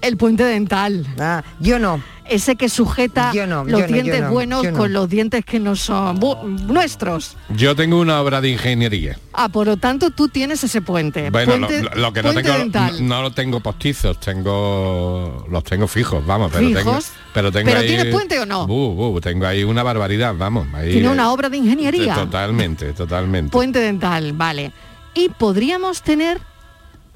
El 0.00 0.16
puente 0.16 0.44
dental. 0.44 1.06
Ah, 1.18 1.44
yo 1.60 1.78
no. 1.78 2.02
Ese 2.32 2.56
que 2.56 2.68
sujeta 2.70 3.30
Yo 3.34 3.46
no, 3.46 3.64
los 3.64 3.72
yo 3.72 3.78
no, 3.80 3.86
yo 3.86 3.92
dientes 3.92 4.20
no, 4.22 4.30
buenos 4.30 4.62
yo 4.62 4.70
no. 4.72 4.78
con 4.78 4.92
los 4.92 5.08
dientes 5.08 5.44
que 5.44 5.60
no 5.60 5.76
son 5.76 6.18
nuestros. 6.66 7.36
Yo 7.50 7.76
tengo 7.76 8.00
una 8.00 8.20
obra 8.22 8.40
de 8.40 8.48
ingeniería. 8.48 9.18
Ah, 9.34 9.50
por 9.50 9.66
lo 9.66 9.76
tanto 9.76 10.10
tú 10.10 10.28
tienes 10.28 10.64
ese 10.64 10.80
puente. 10.80 11.28
Bueno, 11.30 11.56
lo, 11.58 11.66
Puente- 11.68 11.82
lo- 11.94 12.00
lo 12.00 12.12
que 12.12 12.22
no 12.22 12.32
tengo, 12.32 12.52
dental. 12.54 13.06
no 13.06 13.20
lo 13.22 13.32
tengo 13.32 13.60
postizos, 13.60 14.18
tengo 14.20 15.46
los 15.50 15.62
tengo 15.64 15.86
fijos, 15.86 16.24
vamos, 16.24 16.50
pero 16.52 16.66
tengo, 16.68 16.78
¿Fijos? 16.80 17.10
pero 17.34 17.52
tengo 17.52 17.66
¿Pero 17.66 17.80
ahí, 17.80 17.86
tienes 17.86 18.06
puente 18.06 18.38
o 18.40 18.46
no? 18.46 18.66
Bu, 18.66 19.20
tengo 19.20 19.46
ahí 19.46 19.62
una 19.64 19.82
barbaridad, 19.82 20.34
vamos. 20.36 20.66
Ahí, 20.72 20.92
Tiene 20.92 21.10
una 21.10 21.30
obra 21.32 21.48
de 21.50 21.58
ingeniería. 21.58 22.14
Totalmente, 22.14 22.92
totalmente. 22.94 23.50
Puente 23.50 23.78
dental, 23.78 24.32
vale. 24.32 24.72
Y 25.14 25.28
podríamos 25.28 26.00
tener 26.02 26.40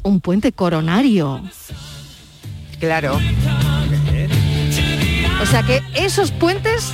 un 0.03 0.21
puente 0.21 0.53
coronario. 0.53 1.41
Claro. 2.79 3.19
O 5.47 5.49
sea 5.49 5.63
que 5.63 5.81
esos 5.95 6.33
puentes 6.33 6.91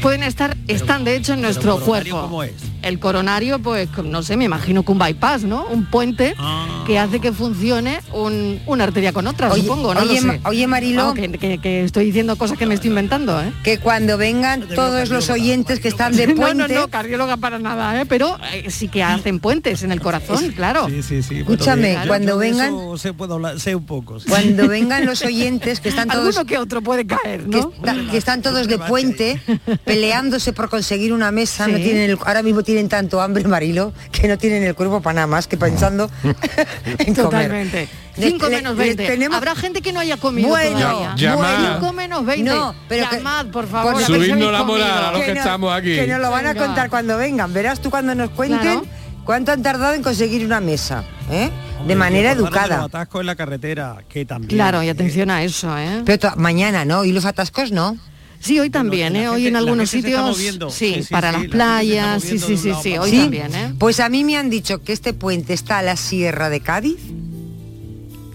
pueden 0.00 0.22
estar, 0.22 0.56
están 0.68 1.02
de 1.02 1.16
hecho 1.16 1.32
en 1.32 1.42
nuestro 1.42 1.80
cuerpo. 1.80 2.20
cómo 2.20 2.44
es? 2.44 2.52
El 2.86 3.00
coronario, 3.00 3.58
pues 3.58 3.88
no 4.04 4.22
sé, 4.22 4.36
me 4.36 4.44
imagino 4.44 4.84
que 4.84 4.92
un 4.92 4.98
bypass, 4.98 5.42
¿no? 5.44 5.66
Un 5.66 5.86
puente 5.86 6.34
Ah. 6.38 6.84
que 6.86 6.98
hace 6.98 7.18
que 7.20 7.32
funcione 7.32 7.98
un- 8.12 8.60
una 8.66 8.84
arteria 8.84 9.12
con 9.12 9.26
otra, 9.26 9.50
Oye, 9.50 9.62
supongo, 9.62 9.92
no 9.92 10.00
oye, 10.02 10.20
lo 10.20 10.26
Ma- 10.28 10.32
sé. 10.34 10.40
oye, 10.44 10.66
Mariló. 10.68 11.06
Vamos, 11.06 11.14
que, 11.14 11.30
que- 11.32 11.58
que 11.58 11.82
estoy 11.84 12.04
diciendo 12.06 12.36
cosas 12.36 12.56
que 12.56 12.64
me 12.66 12.74
estoy 12.74 12.90
inventando, 12.90 13.40
¿eh? 13.42 13.52
Que 13.64 13.78
cuando 13.78 14.16
vengan 14.18 14.68
todos 14.74 15.08
los 15.10 15.28
oyentes 15.30 15.80
que 15.80 15.88
están 15.88 16.14
de 16.14 16.26
No, 16.28 16.36
puente, 16.36 16.74
no, 16.74 16.80
no, 16.82 16.88
cardióloga 16.88 17.36
para 17.38 17.58
nada, 17.58 18.00
¿eh? 18.00 18.06
Pero 18.06 18.38
eh, 18.52 18.70
sí 18.70 18.86
que 18.88 19.02
hacen 19.02 19.40
puentes 19.40 19.82
en 19.82 19.90
el 19.90 20.00
corazón, 20.00 20.52
claro. 20.52 20.86
Sí, 20.88 21.02
sí, 21.02 21.22
sí. 21.22 21.38
Escúchame, 21.38 21.98
cuando 22.06 22.38
vengan- 22.38 22.68
eso 22.74 22.98
sé, 22.98 23.12
puedo 23.12 23.34
hablar, 23.34 23.58
sé 23.58 23.74
un 23.74 23.84
poco. 23.86 24.20
sí. 24.20 24.28
cuando 24.28 24.68
vengan 24.68 25.04
los 25.06 25.22
oyentes 25.22 25.80
que 25.80 25.88
están 25.88 26.08
todos 26.08 26.36
Alguno 26.36 26.44
que 26.46 26.58
otro 26.58 26.82
puede 26.82 27.04
caer, 27.06 27.40
que, 27.44 27.60
¿no? 27.60 27.72
está- 27.76 27.96
que 28.12 28.16
están 28.16 28.42
todos 28.42 28.68
de 28.68 28.78
puente 28.78 29.40
peleándose 29.84 30.52
por 30.52 30.68
conseguir 30.68 31.12
una 31.12 31.32
mesa, 31.32 31.66
Sí. 31.66 31.72
no 31.72 31.78
tienen 31.78 32.10
el- 32.10 32.18
ahora 32.24 32.42
mismo 32.42 32.62
tienen 32.62 32.75
tanto 32.88 33.20
hambre, 33.20 33.44
Marilo, 33.48 33.92
que 34.12 34.28
no 34.28 34.36
tienen 34.38 34.62
el 34.62 34.74
cuerpo 34.74 35.00
para 35.00 35.14
nada 35.14 35.26
más 35.26 35.46
que 35.46 35.56
pensando 35.56 36.10
en 36.22 37.14
comer. 37.14 37.14
Totalmente. 37.14 37.88
Le- 38.16 38.28
5 38.30 38.48
le- 38.48 38.56
menos 38.56 38.76
le 38.76 38.84
20. 38.84 39.06
tenemos- 39.06 39.36
Habrá 39.36 39.54
gente 39.54 39.82
que 39.82 39.92
no 39.92 40.00
haya 40.00 40.16
comido 40.16 40.48
Bueno, 40.48 40.78
todavía. 40.78 41.14
Llamad. 41.16 41.78
5 41.80 41.92
menos 41.92 42.24
20. 42.24 42.50
No, 42.50 42.74
pero 42.88 43.08
que- 43.10 43.16
Llamad, 43.16 43.46
por 43.46 43.66
favor. 43.66 43.92
por 43.94 44.02
Subidnos 44.02 44.52
la 44.52 44.62
moral 44.64 44.90
a 45.04 45.12
los 45.12 45.22
que 45.22 45.34
no- 45.34 45.40
estamos 45.40 45.74
aquí. 45.76 45.94
Que 45.96 46.06
nos 46.06 46.20
lo 46.20 46.30
van 46.30 46.46
a 46.46 46.52
Venga. 46.52 46.66
contar 46.66 46.90
cuando 46.90 47.16
vengan. 47.18 47.52
Verás 47.52 47.80
tú 47.80 47.90
cuando 47.90 48.14
nos 48.14 48.30
cuenten 48.30 48.60
Claro. 48.60 48.86
cuánto 49.24 49.52
han 49.52 49.62
tardado 49.62 49.94
en 49.94 50.02
conseguir 50.02 50.44
una 50.46 50.60
mesa, 50.60 51.04
¿eh? 51.30 51.50
de 51.86 51.94
manera 51.94 52.32
educada. 52.32 52.76
Los 52.78 52.86
atascos 52.86 53.20
en 53.20 53.26
la 53.26 53.36
carretera, 53.36 53.96
que 54.08 54.24
también. 54.24 54.48
Claro, 54.48 54.82
y 54.82 54.88
eh, 54.88 54.90
atención 54.90 55.30
a 55.30 55.42
eso, 55.44 55.76
¿eh? 55.78 56.02
Pero 56.06 56.32
mañana, 56.36 56.84
¿no? 56.84 57.04
Y 57.04 57.12
los 57.12 57.24
atascos, 57.26 57.70
¿no? 57.70 57.96
Sí, 58.40 58.60
hoy 58.60 58.70
también, 58.70 59.16
¿eh? 59.16 59.28
Hoy 59.28 59.36
gente- 59.42 59.48
en 59.48 59.56
algunos 59.56 59.90
sitios, 59.90 60.20
moviendo. 60.20 60.70
sí, 60.70 60.94
Sí, 60.96 61.02
sí, 61.04 61.12
para 61.12 61.30
sí, 61.30 61.36
las 61.36 61.42
la 61.44 61.50
playas, 61.50 62.22
sí, 62.22 62.38
sí, 62.38 62.56
sí, 62.56 62.70
sí, 62.82 62.96
hoy 62.98 63.10
¿Sí? 63.10 63.18
también, 63.18 63.54
¿eh? 63.54 63.74
Pues 63.78 63.98
a 64.00 64.08
mí 64.08 64.24
me 64.24 64.36
han 64.36 64.50
dicho 64.50 64.82
que 64.82 64.92
este 64.92 65.12
puente 65.12 65.52
está 65.52 65.78
a 65.78 65.82
la 65.82 65.96
sierra 65.96 66.48
de 66.50 66.60
Cádiz, 66.60 66.98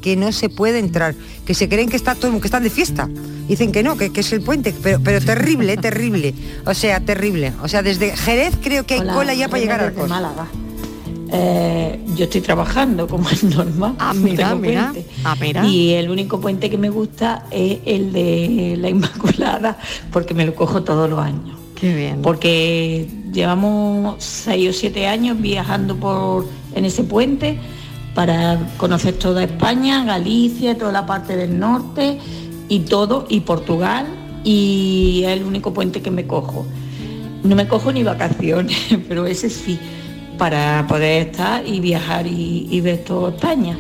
que 0.01 0.15
no 0.15 0.31
se 0.31 0.49
puede 0.49 0.79
entrar, 0.79 1.13
que 1.45 1.53
se 1.53 1.69
creen 1.69 1.87
que 1.89 1.95
está 1.95 2.15
todo, 2.15 2.39
que 2.41 2.47
están 2.47 2.63
de 2.63 2.69
fiesta. 2.71 3.07
Dicen 3.47 3.71
que 3.71 3.83
no, 3.83 3.97
que, 3.97 4.11
que 4.11 4.21
es 4.21 4.31
el 4.33 4.41
puente, 4.41 4.73
pero, 4.81 4.99
pero 5.03 5.23
terrible, 5.23 5.77
terrible. 5.77 6.33
O 6.65 6.73
sea, 6.73 6.99
terrible. 7.01 7.53
O 7.61 7.67
sea, 7.67 7.81
desde 7.83 8.15
Jerez 8.17 8.55
creo 8.63 8.85
que 8.85 8.95
hay 8.95 8.99
Hola, 9.01 9.13
cola 9.13 9.33
ya 9.33 9.47
para 9.49 9.61
llegar 9.61 9.93
costo. 9.93 10.07
Málaga. 10.07 10.47
Eh, 11.33 11.99
yo 12.15 12.25
estoy 12.25 12.41
trabajando 12.41 13.07
como 13.07 13.29
es 13.29 13.43
normal. 13.43 13.95
Ah, 13.99 14.13
mira, 14.13 14.53
mira. 14.55 14.93
Ah, 15.23 15.35
mira. 15.39 15.65
Y 15.65 15.93
el 15.93 16.09
único 16.09 16.41
puente 16.41 16.69
que 16.69 16.77
me 16.77 16.89
gusta 16.89 17.45
es 17.51 17.79
el 17.85 18.11
de 18.11 18.75
la 18.77 18.89
Inmaculada, 18.89 19.77
porque 20.11 20.33
me 20.33 20.45
lo 20.45 20.53
cojo 20.53 20.83
todos 20.83 21.09
los 21.09 21.19
años. 21.19 21.57
Qué 21.79 21.95
bien. 21.95 22.21
Porque 22.21 23.07
llevamos 23.31 24.23
seis 24.23 24.69
o 24.69 24.73
siete 24.73 25.07
años 25.07 25.39
viajando 25.39 25.95
por 25.95 26.45
en 26.75 26.85
ese 26.85 27.03
puente 27.03 27.57
para 28.13 28.59
conocer 28.77 29.13
toda 29.15 29.43
España, 29.43 30.03
Galicia, 30.03 30.77
toda 30.77 30.91
la 30.91 31.05
parte 31.05 31.35
del 31.35 31.57
norte 31.57 32.19
y 32.67 32.81
todo, 32.81 33.25
y 33.29 33.41
Portugal, 33.41 34.05
y 34.43 35.23
es 35.25 35.31
el 35.31 35.43
único 35.43 35.73
puente 35.73 36.01
que 36.01 36.11
me 36.11 36.27
cojo. 36.27 36.65
No 37.43 37.55
me 37.55 37.67
cojo 37.67 37.91
ni 37.91 38.03
vacaciones, 38.03 38.77
pero 39.07 39.25
ese 39.25 39.49
sí, 39.49 39.79
para 40.41 40.87
poder 40.87 41.27
estar 41.27 41.63
y 41.67 41.79
viajar 41.79 42.25
y, 42.25 42.67
y 42.71 42.81
ver 42.81 43.03
toda 43.03 43.29
España. 43.29 43.77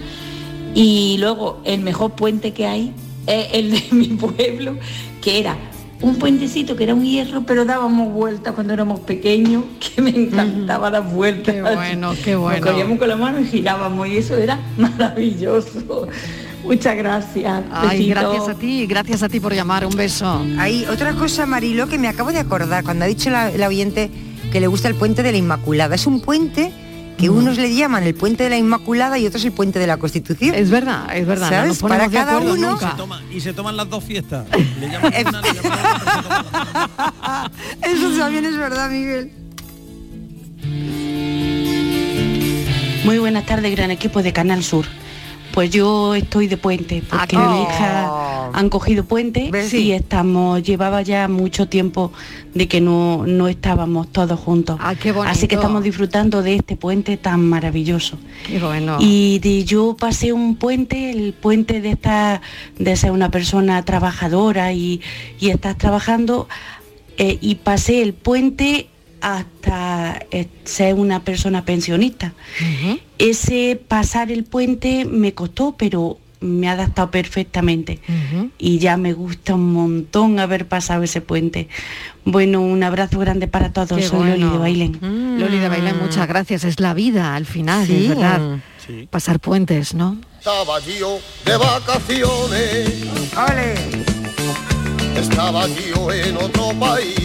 Y 0.75 1.17
luego 1.19 1.59
el 1.65 1.81
mejor 1.81 2.11
puente 2.11 2.53
que 2.53 2.67
hay 2.67 2.93
es 3.25 3.47
el 3.53 3.71
de 3.71 3.83
mi 3.91 4.09
pueblo, 4.09 4.77
que 5.23 5.39
era 5.39 5.55
un 6.01 6.17
puentecito 6.17 6.75
que 6.75 6.83
era 6.83 6.93
un 6.93 7.03
hierro, 7.03 7.41
pero 7.47 7.65
dábamos 7.65 8.13
vueltas 8.13 8.53
cuando 8.53 8.73
éramos 8.73 8.99
pequeños, 8.99 9.63
que 9.79 10.03
me 10.03 10.11
encantaba 10.11 10.91
dar 10.91 11.01
vueltas. 11.01 11.55
Qué 11.55 11.61
bueno, 11.63 12.13
qué 12.23 12.35
bueno. 12.35 12.59
Nos 12.59 12.69
cogíamos 12.69 12.99
con 12.99 13.09
la 13.09 13.15
mano 13.15 13.39
y 13.39 13.45
girábamos 13.45 14.07
y 14.07 14.17
eso 14.17 14.37
era 14.37 14.59
maravilloso. 14.77 16.07
Muchas 16.63 16.95
gracias. 16.95 17.63
Ay, 17.71 18.07
gracias 18.07 18.47
a 18.47 18.53
ti, 18.53 18.85
gracias 18.85 19.23
a 19.23 19.29
ti 19.29 19.39
por 19.39 19.55
llamar, 19.55 19.83
un 19.83 19.95
beso. 19.95 20.45
Hay 20.59 20.85
otra 20.85 21.13
cosa, 21.13 21.47
Marilo, 21.47 21.87
que 21.87 21.97
me 21.97 22.07
acabo 22.07 22.31
de 22.31 22.37
acordar, 22.37 22.83
cuando 22.83 23.05
ha 23.05 23.07
dicho 23.07 23.31
la, 23.31 23.49
la 23.49 23.67
oyente 23.67 24.11
que 24.51 24.59
le 24.59 24.67
gusta 24.67 24.87
el 24.87 24.95
puente 24.95 25.23
de 25.23 25.31
la 25.31 25.37
Inmaculada. 25.37 25.95
Es 25.95 26.05
un 26.07 26.21
puente 26.21 26.71
que 27.17 27.29
Mm. 27.29 27.37
unos 27.37 27.57
le 27.57 27.73
llaman 27.75 28.03
el 28.03 28.15
puente 28.15 28.43
de 28.43 28.49
la 28.49 28.57
Inmaculada 28.57 29.17
y 29.19 29.25
otros 29.27 29.43
el 29.45 29.51
puente 29.51 29.79
de 29.79 29.87
la 29.87 29.97
Constitución. 29.97 30.55
Es 30.55 30.69
verdad, 30.69 31.15
es 31.15 31.25
verdad. 31.25 31.49
Para 31.81 32.09
cada 32.09 32.37
acuerdo 32.37 32.53
uno-. 32.55 32.77
Toma- 32.97 33.21
y 33.33 33.39
se 33.39 33.53
toman 33.53 33.77
las 33.77 33.89
dos 33.89 34.03
fiestas. 34.03 34.45
Le 34.79 34.89
llaman 34.89 35.13
una, 35.27 35.41
le 35.41 35.53
llaman 35.53 35.79
otra. 35.79 37.51
Eso 37.83 38.17
también 38.17 38.45
es 38.45 38.57
verdad, 38.57 38.89
Miguel. 38.89 39.31
Muy 43.03 43.17
buenas 43.17 43.45
tardes, 43.45 43.71
gran 43.75 43.91
equipo 43.91 44.21
de 44.21 44.31
Canal 44.33 44.63
Sur. 44.63 44.85
Pues 45.53 45.69
yo 45.69 46.15
estoy 46.15 46.47
de 46.47 46.57
puente, 46.57 47.03
porque 47.09 47.35
Ah, 47.35 47.49
mi 47.49 47.59
oh. 47.59 47.63
hija 47.63 48.49
han 48.53 48.69
cogido 48.69 49.03
puente 49.03 49.49
¿Ves? 49.51 49.73
y 49.73 49.91
estamos, 49.91 50.63
llevaba 50.63 51.01
ya 51.01 51.27
mucho 51.27 51.67
tiempo 51.67 52.11
de 52.53 52.67
que 52.67 52.79
no, 52.81 53.25
no 53.27 53.47
estábamos 53.47 54.07
todos 54.11 54.39
juntos. 54.39 54.77
Ah, 54.81 54.95
qué. 54.95 55.13
Así 55.25 55.47
que 55.47 55.55
estamos 55.55 55.83
disfrutando 55.83 56.41
de 56.41 56.55
este 56.55 56.75
puente 56.77 57.17
tan 57.17 57.47
maravilloso. 57.47 58.17
Qué 58.47 58.59
bueno. 58.59 58.97
Y 58.99 59.39
de- 59.39 59.63
yo 59.65 59.95
pasé 59.97 60.33
un 60.33 60.55
puente, 60.55 61.11
el 61.11 61.33
puente 61.33 61.81
de 61.81 61.91
estar, 61.91 62.41
de 62.77 62.95
ser 62.95 63.11
una 63.11 63.29
persona 63.29 63.83
trabajadora 63.83 64.73
y, 64.73 65.01
y 65.39 65.49
estás 65.49 65.77
trabajando, 65.77 66.47
eh, 67.17 67.37
y 67.41 67.55
pasé 67.55 68.01
el 68.01 68.13
puente 68.13 68.87
hasta 69.21 70.19
eh, 70.31 70.47
ser 70.65 70.95
una 70.95 71.23
persona 71.23 71.63
pensionista. 71.65 72.33
Ese 73.17 73.79
pasar 73.87 74.31
el 74.31 74.43
puente 74.43 75.05
me 75.05 75.33
costó, 75.33 75.75
pero 75.77 76.17
me 76.39 76.67
ha 76.67 76.71
adaptado 76.71 77.11
perfectamente. 77.11 77.99
Y 78.57 78.79
ya 78.79 78.97
me 78.97 79.13
gusta 79.13 79.53
un 79.55 79.73
montón 79.73 80.39
haber 80.39 80.67
pasado 80.67 81.03
ese 81.03 81.21
puente. 81.21 81.69
Bueno, 82.25 82.61
un 82.61 82.81
abrazo 82.83 83.19
grande 83.19 83.47
para 83.47 83.71
todos. 83.71 83.89
Qué 83.99 84.01
Soy 84.07 84.27
Loli 84.29 84.43
de 84.49 84.57
Bailén. 84.57 85.39
Loli 85.39 85.59
de 85.59 85.69
Bailén, 85.69 85.99
muchas 86.01 86.27
gracias. 86.27 86.63
Es 86.63 86.79
la 86.79 86.93
vida 86.95 87.35
al 87.35 87.45
final, 87.45 87.85
Sí. 87.85 88.03
es 88.03 88.09
verdad. 88.09 88.59
Pasar 89.11 89.39
puentes, 89.39 89.93
¿no? 89.93 90.17
Estaba 90.39 90.79
yo 90.79 91.19
de 91.45 91.55
vacaciones, 91.55 92.89
¡Ole! 93.37 93.75
estaba 95.21 95.67
yo 95.67 96.11
en 96.11 96.35
otro 96.35 96.71
país. 96.79 97.15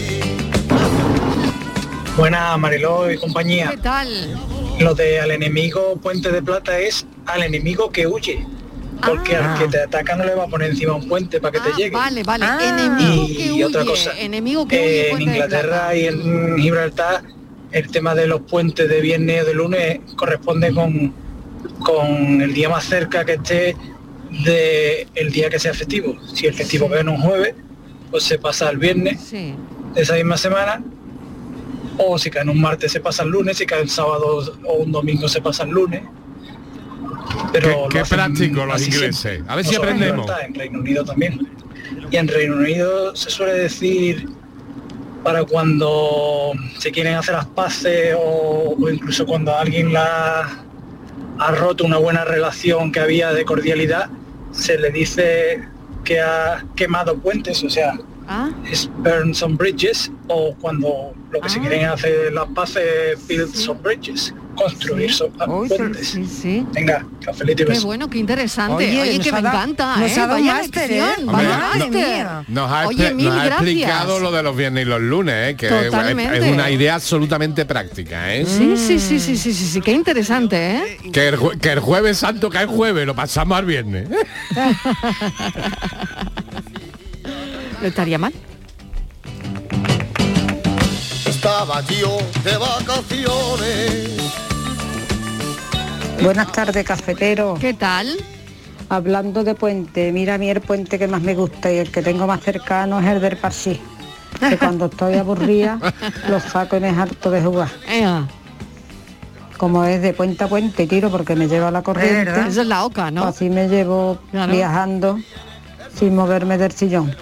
Buena 2.17 2.57
Mariló 2.57 3.11
y 3.11 3.17
compañía. 3.17 3.69
¿Qué 3.71 3.77
tal? 3.77 4.37
Lo 4.79 4.93
de 4.95 5.19
al 5.19 5.31
enemigo 5.31 5.97
Puente 6.01 6.31
de 6.31 6.41
Plata 6.41 6.77
es 6.79 7.05
al 7.25 7.43
enemigo 7.43 7.91
que 7.91 8.07
huye. 8.07 8.45
porque 9.05 9.35
Ah. 9.35 9.53
al 9.53 9.59
que 9.59 9.67
te 9.67 9.79
ataca 9.83 10.15
no 10.15 10.25
le 10.25 10.33
va 10.33 10.45
a 10.45 10.47
poner 10.47 10.71
encima 10.71 10.93
un 10.95 11.07
puente 11.07 11.39
para 11.39 11.51
que 11.51 11.59
te 11.69 11.75
llegue. 11.77 11.91
Vale, 11.91 12.23
vale. 12.23 12.45
Ah. 12.47 12.57
Enemigo 12.59 13.27
que 13.27 13.45
Y 13.45 13.51
huye. 13.51 13.65
otra 13.65 13.85
cosa, 13.85 14.19
enemigo 14.19 14.67
que 14.67 15.09
Eh, 15.09 15.13
huye. 15.13 15.23
en 15.23 15.29
Inglaterra 15.29 15.95
y 15.95 16.07
en 16.07 16.57
Gibraltar 16.57 17.21
el 17.71 17.91
tema 17.91 18.15
de 18.15 18.25
los 18.25 18.41
puentes 18.41 18.89
de 18.89 18.99
viernes 18.99 19.43
o 19.43 19.45
de 19.45 19.53
lunes 19.53 19.99
corresponde 20.15 20.73
con, 20.73 21.13
con 21.81 22.41
el 22.41 22.51
día 22.55 22.69
más 22.69 22.85
cerca 22.85 23.23
que 23.23 23.33
esté 23.33 23.75
de 24.43 25.05
el 25.13 25.31
día 25.31 25.51
que 25.51 25.59
sea 25.59 25.75
festivo. 25.75 26.17
Si 26.33 26.47
el 26.47 26.55
festivo 26.55 26.89
cae 26.89 27.01
en 27.01 27.09
un 27.09 27.17
jueves, 27.21 27.53
pues 28.09 28.23
se 28.23 28.39
pasa 28.39 28.67
al 28.67 28.77
viernes 28.77 29.21
Sí. 29.21 29.53
de 29.93 30.01
esa 30.01 30.15
misma 30.15 30.37
semana. 30.37 30.81
O 31.99 32.17
si 32.17 32.29
cae 32.29 32.43
en 32.43 32.49
un 32.49 32.61
martes 32.61 32.91
se 32.91 32.99
pasa 32.99 33.23
el 33.23 33.29
lunes, 33.29 33.57
si 33.57 33.65
cae 33.65 33.81
en 33.81 33.89
sábado 33.89 34.43
o 34.65 34.73
un 34.75 34.91
domingo 34.91 35.27
se 35.27 35.41
pasa 35.41 35.63
el 35.63 35.71
lunes. 35.71 36.03
Pero 37.51 37.67
Qué- 37.69 37.75
lo 37.75 37.89
qué 37.89 37.99
hacen 37.99 38.17
práctico 38.17 38.65
los 38.65 38.81
ingleses. 38.87 39.15
siempre. 39.17 39.51
A 39.51 39.55
ver 39.55 39.65
si 39.65 39.75
aprendemos. 39.75 40.29
En 40.45 40.53
Reino 40.53 40.79
Unido 40.79 41.03
también. 41.03 41.47
Y 42.11 42.15
en 42.17 42.27
Reino 42.27 42.55
Unido 42.55 43.15
se 43.15 43.29
suele 43.29 43.53
decir 43.53 44.29
para 45.23 45.43
cuando 45.43 46.53
se 46.77 46.91
quieren 46.91 47.15
hacer 47.15 47.35
las 47.35 47.45
paces 47.47 48.15
o, 48.17 48.75
o 48.79 48.89
incluso 48.89 49.25
cuando 49.25 49.55
alguien 49.55 49.91
la 49.91 50.63
ha 51.39 51.51
roto 51.51 51.83
una 51.85 51.97
buena 51.97 52.23
relación 52.25 52.91
que 52.91 52.99
había 52.99 53.31
de 53.33 53.43
cordialidad, 53.45 54.09
se 54.51 54.77
le 54.77 54.89
dice 54.89 55.61
que 56.03 56.19
ha 56.21 56.63
quemado 56.75 57.17
puentes, 57.17 57.63
o 57.63 57.69
sea, 57.69 57.97
Ah, 58.27 58.49
es 58.69 58.89
burn 58.97 59.33
some 59.33 59.55
bridges 59.55 60.11
o 60.27 60.53
cuando 60.59 61.13
lo 61.31 61.39
que 61.41 61.49
se 61.49 61.59
quieren 61.59 61.81
es 61.81 61.87
hacer 61.87 62.33
las 62.33 62.47
paces 62.49 63.17
build 63.27 63.53
some 63.55 63.79
bridges, 63.81 64.33
construir 64.55 65.13
so- 65.13 65.29
puentes. 65.29 66.07
sí, 66.09 66.25
sí. 66.25 66.65
Venga, 66.73 67.05
cafelito 67.23 67.63
y 67.63 67.65
Qué 67.67 67.79
bueno, 67.79 68.09
qué 68.09 68.17
interesante. 68.17 68.75
Oye, 68.75 69.01
Oye, 69.01 69.17
nos 69.17 69.23
que 69.23 69.29
ha 69.29 69.35
me 69.35 69.41
dado- 69.43 69.55
encanta, 69.57 69.97
nos 69.97 70.11
¿eh? 70.11 70.13
ha 70.15 70.17
dado 70.27 70.33
Vaya 70.33 70.53
máster, 70.55 70.91
¿eh? 70.91 71.01
vaya 71.23 71.57
máster. 71.57 71.89
mía. 71.91 72.43
Nos 72.49 72.71
ha, 72.71 72.87
Oye, 72.87 73.13
mil 73.13 73.25
nos 73.29 73.37
ha 73.37 73.47
explicado 73.47 74.19
lo 74.19 74.31
de 74.31 74.43
los 74.43 74.55
viernes 74.57 74.85
y 74.85 74.89
los 74.89 75.01
lunes, 75.01 75.51
¿eh? 75.51 75.55
que 75.55 75.67
es- 75.67 75.85
Totalmente. 75.85 76.37
es 76.37 76.53
una 76.53 76.69
idea 76.69 76.95
absolutamente 76.95 77.65
práctica. 77.65 78.33
¿eh? 78.35 78.45
Sí, 78.45 78.75
sí, 78.77 78.99
sí, 78.99 79.19
sí, 79.21 79.37
sí, 79.37 79.53
sí, 79.53 79.65
sí, 79.67 79.81
qué 79.81 79.91
interesante, 79.93 80.75
¿eh? 80.77 80.97
Que, 81.13 81.29
el, 81.29 81.37
que 81.61 81.71
el 81.71 81.79
jueves 81.79 82.17
santo 82.17 82.49
cae 82.49 82.65
jueves, 82.65 83.05
lo 83.05 83.15
pasamos 83.15 83.57
al 83.57 83.65
viernes. 83.65 84.09
No 87.81 87.87
estaría 87.87 88.17
mal. 88.17 88.33
Estaba 91.25 91.81
yo 91.81 92.17
de 92.43 92.57
vacaciones. 92.57 94.11
Buenas 96.21 96.51
tardes, 96.51 96.83
cafetero. 96.85 97.55
¿Qué 97.59 97.73
tal? 97.73 98.07
Hablando 98.89 99.43
de 99.43 99.53
puente, 99.53 100.11
mira 100.11 100.35
a 100.35 100.37
mí 100.37 100.49
el 100.49 100.61
puente 100.61 100.97
que 100.97 101.07
más 101.07 101.21
me 101.21 101.35
gusta 101.35 101.71
y 101.71 101.77
el 101.77 101.91
que 101.91 102.01
tengo 102.01 102.25
más 102.25 102.41
cercano 102.41 102.99
es 102.99 103.05
el 103.05 103.21
del 103.21 103.37
Parsi. 103.37 103.79
Que 104.39 104.57
cuando 104.59 104.85
estoy 104.85 105.15
aburrida 105.15 105.77
lo 106.29 106.39
saco 106.39 106.77
y 106.77 106.79
me 106.79 106.89
harto 106.89 107.29
de 107.29 107.41
jugar. 107.41 107.69
Como 109.57 109.83
es 109.83 110.01
de 110.01 110.13
puente 110.13 110.43
a 110.43 110.47
puente, 110.47 110.87
tiro 110.87 111.09
porque 111.11 111.35
me 111.35 111.47
lleva 111.47 111.69
la 111.71 111.81
corriente. 111.81 112.31
Esa 112.31 112.47
es 112.61 112.67
la 112.67 112.85
oca, 112.85 113.11
¿no? 113.11 113.23
Así 113.23 113.49
me 113.49 113.67
llevo 113.67 114.19
Claro. 114.31 114.51
viajando 114.53 115.19
sin 115.95 116.15
moverme 116.15 116.57
del 116.57 116.71
sillón. 116.71 117.15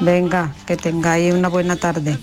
Venga, 0.00 0.52
que 0.66 0.76
tengáis 0.76 1.32
una 1.34 1.48
buena 1.48 1.76
tarde. 1.76 2.18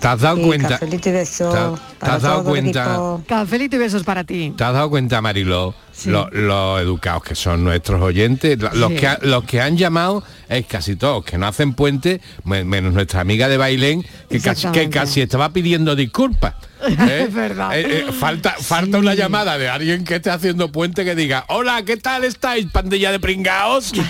¿Te 0.00 0.08
has 0.08 0.20
dado 0.20 0.38
Y 0.38 0.42
cuenta? 0.42 0.68
cafelito 0.70 1.08
y 1.10 1.12
besos 1.12 1.54
¿Te 1.54 1.60
has- 1.60 1.74
te 1.74 1.96
para 2.00 2.14
has 2.16 2.22
dado 2.22 2.42
cuenta? 2.44 2.98
Cafelito 3.28 3.76
y 3.76 3.78
besos 3.78 4.02
para 4.02 4.24
ti. 4.24 4.52
¿Te 4.56 4.64
has 4.64 4.72
dado 4.74 4.90
cuenta, 4.90 5.20
Mariló? 5.22 5.74
Lo, 6.06 6.28
lo 6.30 6.80
educados 6.80 7.22
que 7.22 7.36
son 7.36 7.62
nuestros 7.62 8.02
oyentes, 8.02 8.58
lo- 8.58 8.72
los, 8.74 8.90
Sí. 8.90 8.96
que, 8.96 9.06
ha- 9.06 9.18
los 9.22 9.44
que 9.44 9.60
han 9.60 9.76
llamado 9.76 10.24
es 10.48 10.66
casi 10.66 10.96
todos, 10.96 11.24
que 11.24 11.38
no 11.38 11.46
hacen 11.46 11.74
puente, 11.74 12.20
me- 12.44 12.64
menos 12.64 12.92
nuestra 12.94 13.20
amiga 13.20 13.46
de 13.48 13.56
Bailén, 13.58 14.04
que 14.28 14.40
casi, 14.40 14.66
que 14.72 14.90
casi 14.90 15.20
estaba 15.20 15.50
pidiendo 15.50 15.94
disculpas. 15.94 16.54
¿eh? 17.08 17.24
Es 17.28 17.34
verdad. 17.34 17.78
Eh, 17.78 18.04
eh, 18.08 18.12
falta 18.12 18.54
falta 18.60 18.98
una 18.98 19.14
llamada 19.14 19.58
de 19.58 19.68
alguien 19.68 20.04
que 20.04 20.16
esté 20.16 20.30
haciendo 20.30 20.70
puente 20.72 21.04
que 21.04 21.14
diga, 21.14 21.44
hola, 21.48 21.82
¿qué 21.84 21.96
tal 21.96 22.24
estáis, 22.24 22.66
pandilla 22.66 23.12
de 23.12 23.20
pringaos? 23.20 23.92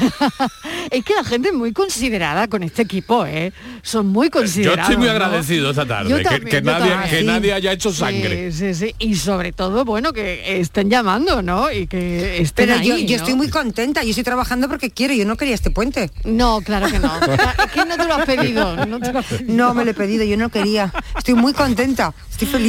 Es 0.91 1.05
que 1.05 1.15
la 1.15 1.25
gente 1.25 1.49
es 1.49 1.55
muy 1.55 1.73
considerada 1.73 2.49
con 2.49 2.63
este 2.63 2.83
equipo, 2.83 3.25
¿eh? 3.25 3.53
Son 3.83 4.07
muy 4.09 4.27
Yo 4.27 4.33
considerados. 4.33 4.81
estoy 4.81 4.97
muy 4.97 5.07
¿no? 5.07 5.13
agradecido 5.13 5.71
esta 5.71 5.87
tarde, 5.87 6.11
Yo 6.11 6.17
que, 6.19 6.25
también, 6.25 6.45
que 6.49 6.57
yo 6.57 6.63
nadie, 6.71 6.91
también. 6.91 7.11
que 7.11 7.19
Sí. 7.21 7.25
nadie 7.25 7.53
haya 7.55 7.73
hecho 7.73 7.93
sangre. 7.93 8.53
Sí, 8.53 8.75
sí, 8.75 8.95
Y 8.99 9.15
sobre 9.15 9.53
todo, 9.53 9.85
bueno, 9.85 10.13
que 10.13 10.61
estén 10.61 10.91
llamando, 10.91 11.41
¿no? 11.41 11.71
Y 11.71 11.87
que 11.87 12.39
estén 12.43 12.67
Pero 12.69 12.83
yo, 12.83 12.95
ahí, 12.95 13.07
yo 13.07 13.17
¿no? 13.17 13.23
estoy 13.23 13.35
muy 13.37 13.49
contenta, 13.49 14.03
yo 14.03 14.11
estoy 14.11 14.25
trabajando 14.25 14.69
porque 14.69 14.91
quiero, 14.91 15.15
yo 15.15 15.25
no 15.25 15.37
quería 15.37 15.55
este 15.55 15.71
puente. 15.71 16.11
No, 16.25 16.61
claro 16.63 16.89
que 16.89 16.99
no. 16.99 17.13
Es 17.65 17.71
que 17.73 17.85
no 17.87 17.97
te 17.97 18.05
lo 18.05 18.15
has 18.15 18.27
pedido. 18.27 18.85
No, 18.87 19.01
te 19.01 19.13
lo 19.13 19.19
has 19.21 19.27
pedido. 19.27 19.55
No 19.55 19.75
me 19.75 19.85
lo 19.85 19.93
he 19.93 19.95
pedido, 19.95 20.25
yo 20.25 20.37
no 20.37 20.49
quería. 20.51 20.93
Estoy 21.17 21.35
muy 21.35 21.53
contenta, 21.53 22.13
estoy 22.31 22.49
feliz, 22.49 22.62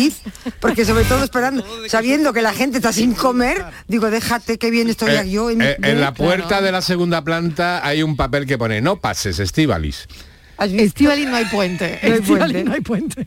porque 0.59 0.85
sobre 0.85 1.03
todo 1.05 1.23
esperando, 1.23 1.65
sabiendo 1.87 2.33
que 2.33 2.41
la 2.41 2.53
gente 2.53 2.77
está 2.77 2.91
sin 2.93 3.13
comer, 3.13 3.63
digo, 3.87 4.09
déjate 4.09 4.57
que 4.57 4.69
bien 4.71 4.89
estoy 4.89 5.11
Eh, 5.11 5.29
yo. 5.29 5.49
En, 5.49 5.61
eh, 5.61 5.75
en 5.81 6.01
la 6.01 6.13
Claro. 6.13 6.15
puerta 6.15 6.61
de 6.61 6.71
la 6.71 6.81
segunda 6.81 7.23
planta 7.23 7.85
hay 7.85 8.03
un 8.03 8.15
papel 8.15 8.45
que 8.45 8.57
pone 8.57 8.81
no 8.81 8.99
pases, 8.99 9.39
Estivalis. 9.39 10.07
Estivali 10.59 11.25
no 11.25 11.35
hay 11.35 11.45
puente. 11.45 11.99
No 12.03 12.13
hay 12.13 12.21
puente. 12.21 12.63
no 12.63 12.73
hay 12.73 12.81
puente. 12.81 13.25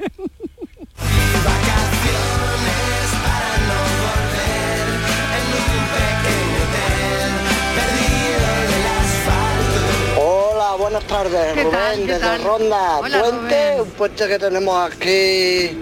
Hola, 10.19 10.77
buenas 10.79 11.05
tardes, 11.07 11.53
¿Qué 11.55 11.62
Rubén 11.64 12.07
desde 12.07 12.21
tal? 12.21 12.43
Ronda. 12.43 12.99
Hola, 12.99 13.21
puente, 13.21 13.71
Rubén. 13.77 13.81
un 13.81 13.91
puente 13.91 14.29
que 14.29 14.39
tenemos 14.39 14.93
aquí 14.93 15.77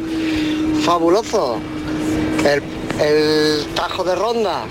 fabuloso. 0.84 1.58
El, 2.44 2.62
el 3.02 3.66
Tajo 3.74 4.04
de 4.04 4.14
Ronda, 4.14 4.62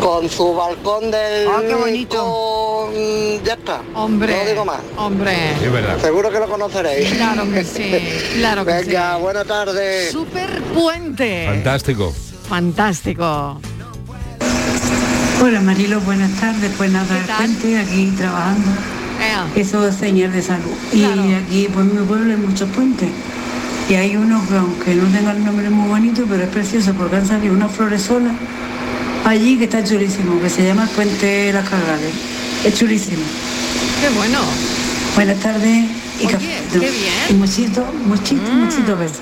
con 0.00 0.28
su 0.28 0.54
balcón 0.54 1.10
del 1.10 1.48
Ah, 1.48 1.62
qué 1.66 1.74
bonito. 1.74 2.16
con- 2.24 3.44
ya 3.44 3.54
está. 3.54 3.80
Hombre. 3.94 4.36
No 4.36 4.50
digo 4.50 4.64
más. 4.64 4.80
Hombre. 4.96 5.32
Verdad. 5.72 5.98
Seguro 6.00 6.30
que 6.30 6.38
lo 6.38 6.48
conoceréis. 6.48 7.10
Claro 7.14 7.50
que 7.50 7.64
sí, 7.64 7.90
claro 8.34 8.64
que 8.64 8.72
Venga, 8.72 9.16
sí. 9.16 9.22
buena 9.22 9.44
tarde. 9.44 10.10
Super 10.10 10.62
puente. 10.74 11.46
Fantástico. 11.46 12.12
Fantástico. 12.48 13.60
Hola 15.42 15.60
Marilo, 15.60 16.00
buenas 16.00 16.38
tardes. 16.40 16.70
Pues 16.76 16.90
nada, 16.90 17.06
puente 17.38 17.78
aquí 17.78 18.12
trabajando. 18.16 18.68
Eso 19.56 19.86
es 19.88 19.94
señal 19.96 20.32
de 20.32 20.42
salud. 20.42 20.72
Y 20.92 21.04
aquí 21.04 21.68
pues 21.72 21.86
en 21.86 22.00
mi 22.00 22.06
pueblo 22.06 22.30
hay 22.32 22.38
muchos 22.38 22.68
puentes. 22.70 23.08
Y 23.88 23.94
hay 23.94 24.16
uno 24.16 24.42
que 24.48 24.56
aunque 24.56 24.94
no 24.94 25.04
tenga 25.16 25.32
el 25.32 25.44
nombre 25.44 25.68
muy 25.70 25.88
bonito, 25.88 26.24
pero 26.28 26.42
es 26.42 26.48
precioso 26.48 26.94
porque 26.94 27.16
han 27.16 27.26
salido 27.26 27.52
unas 27.54 27.70
flores 27.70 28.02
solas 28.02 28.32
allí 29.24 29.58
que 29.58 29.64
está 29.64 29.84
chulísimo, 29.84 30.40
que 30.40 30.48
se 30.48 30.64
llama 30.64 30.84
el 30.84 30.88
puente 30.90 31.26
de 31.26 31.52
las 31.52 31.68
Cargales. 31.68 32.12
Es 32.64 32.78
chulísimo. 32.78 33.22
Qué 34.00 34.08
bueno. 34.16 34.38
Buenas 35.14 35.38
tardes 35.40 35.84
y 36.20 36.24
Oye, 36.26 36.32
café. 36.32 36.46
qué 36.72 36.78
bien. 36.78 36.90
Y 37.30 37.32
muchito, 37.34 37.84
muchito, 38.06 38.42
Mm. 38.50 38.64
muchito 38.64 38.96
besos. 38.96 39.18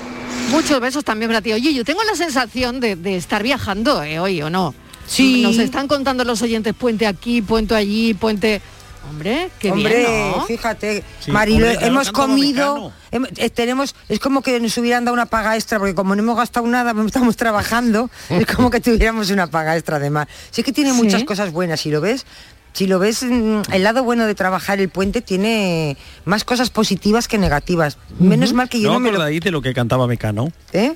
Muchos 0.51 0.79
besos 0.79 1.03
también 1.03 1.29
para 1.29 1.41
ti. 1.41 1.51
Oye, 1.53 1.73
yo 1.73 1.83
tengo 1.83 2.01
la 2.03 2.15
sensación 2.15 2.79
de, 2.79 2.95
de 2.95 3.15
estar 3.17 3.43
viajando 3.43 4.01
eh, 4.03 4.19
hoy, 4.19 4.41
¿o 4.41 4.49
no? 4.49 4.73
Sí. 5.07 5.41
Nos 5.41 5.57
están 5.57 5.87
contando 5.87 6.23
los 6.23 6.41
oyentes 6.41 6.73
puente 6.73 7.05
aquí, 7.05 7.41
puente 7.41 7.75
allí, 7.75 8.13
puente... 8.13 8.61
Hombre, 9.09 9.49
qué 9.59 9.71
Hombre, 9.71 9.97
bien, 9.99 10.31
¿no? 10.31 10.45
fíjate, 10.45 11.03
Sí, 11.19 11.29
Marilo, 11.31 11.67
hombre, 11.69 11.85
hemos 11.87 12.11
comido, 12.11 12.91
hem- 13.11 13.27
eh, 13.37 13.49
tenemos, 13.49 13.95
es 14.09 14.19
como 14.19 14.41
que 14.41 14.59
nos 14.59 14.77
hubieran 14.77 15.03
dado 15.05 15.13
una 15.13 15.25
paga 15.25 15.55
extra, 15.55 15.77
porque 15.77 15.93
como 15.93 16.15
no 16.15 16.21
hemos 16.23 16.37
gastado 16.37 16.65
nada, 16.67 16.93
estamos 17.05 17.35
trabajando, 17.35 18.09
es 18.29 18.45
como 18.47 18.69
que 18.69 18.79
tuviéramos 18.79 19.29
una 19.29 19.47
paga 19.47 19.75
extra 19.75 19.97
además. 19.97 20.27
Sí 20.51 20.63
que 20.63 20.71
tiene 20.71 20.93
muchas 20.93 21.21
Sí. 21.21 21.25
cosas 21.25 21.51
buenas, 21.51 21.81
si 21.81 21.91
lo 21.91 21.99
ves, 22.01 22.25
si 22.71 22.87
lo 22.87 22.97
ves, 22.97 23.23
mm, 23.23 23.61
el 23.71 23.83
lado 23.83 24.03
bueno 24.03 24.25
de 24.25 24.33
trabajar 24.35 24.79
el 24.79 24.89
puente 24.89 25.21
tiene 25.21 25.95
más 26.25 26.43
cosas 26.43 26.69
positivas 26.69 27.27
que 27.27 27.37
negativas. 27.37 27.97
Menos 28.19 28.53
mal 28.53 28.67
que 28.69 28.79
yo 28.81 28.87
¿No 28.87 28.93
no, 28.95 28.99
me 29.01 29.11
lo... 29.11 29.23
de 29.23 29.51
lo 29.51 29.61
que 29.61 29.73
cantaba 29.73 30.07
Mecano? 30.07 30.47
¿Eh? 30.71 30.93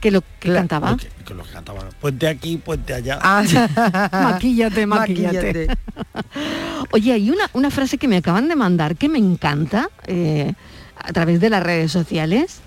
Que 0.00 0.10
lo 0.10 0.22
que 0.40 0.52
cantaba. 0.52 0.96
Que 1.26 1.34
lo 1.34 1.44
que 1.44 1.50
cantaba. 1.50 1.80
Puente 2.00 2.26
aquí, 2.26 2.56
puente 2.56 2.94
allá. 2.94 3.18
Ah, 3.22 3.42
maquíllate, 4.12 4.86
maquíllate. 4.86 5.68
Oye, 6.92 7.12
hay 7.12 7.30
una, 7.30 7.50
una 7.52 7.70
frase 7.70 7.98
que 7.98 8.08
me 8.08 8.16
acaban 8.16 8.48
de 8.48 8.56
mandar 8.56 8.96
que 8.96 9.08
me 9.10 9.18
encanta 9.18 9.90
eh, 10.06 10.54
a 10.96 11.12
través 11.12 11.40
de 11.40 11.50
las 11.50 11.62
redes 11.62 11.92
sociales. 11.92 12.60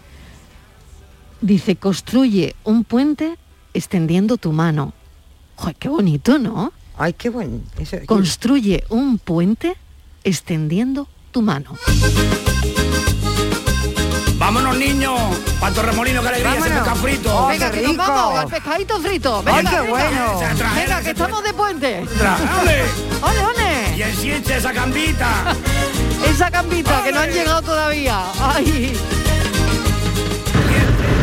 Dice, 1.42 1.76
construye 1.76 2.56
un 2.64 2.84
puente 2.84 3.36
extendiendo 3.74 4.38
tu 4.38 4.52
mano. 4.52 4.94
Joder, 5.56 5.76
qué 5.76 5.90
bonito, 5.90 6.38
¿no? 6.40 6.72
Ay, 6.98 7.14
qué 7.14 7.30
bueno. 7.30 7.60
Eso- 7.80 7.98
Construye 8.06 8.84
un 8.90 9.18
puente 9.18 9.76
extendiendo 10.24 11.08
tu 11.32 11.42
mano. 11.42 11.76
Vámonos 14.38 14.78
niños, 14.78 15.20
para 15.60 15.74
Torremolino, 15.74 16.22
que 16.22 16.28
alegría, 16.28 16.52
ese 16.52 16.60
Vámonos. 16.62 16.80
pescado 16.84 17.02
frito. 17.02 17.48
venga, 17.48 17.72
que 17.72 17.82
nos 17.82 17.98
vamos 17.98 18.40
al 18.40 18.48
pescadito 18.48 19.00
frito. 19.02 19.44
Ay, 19.46 19.56
Venga, 19.56 19.70
qué 19.70 19.78
venga. 19.78 19.90
bueno. 19.92 20.40
Venga, 20.76 21.02
que 21.02 21.10
estamos 21.12 21.44
de 21.44 21.54
puente. 21.54 22.00
¡Ole! 22.62 22.82
¡Ole, 23.22 23.46
ole! 23.46 23.98
Y 23.98 24.02
el 24.02 24.16
siete, 24.16 24.58
esa 24.58 24.72
gambita. 24.72 25.28
Esa 26.30 26.50
campita 26.50 27.04
que 27.04 27.12
no 27.12 27.20
han 27.20 27.30
llegado 27.32 27.62
todavía. 27.62 28.22
Ay, 28.42 28.98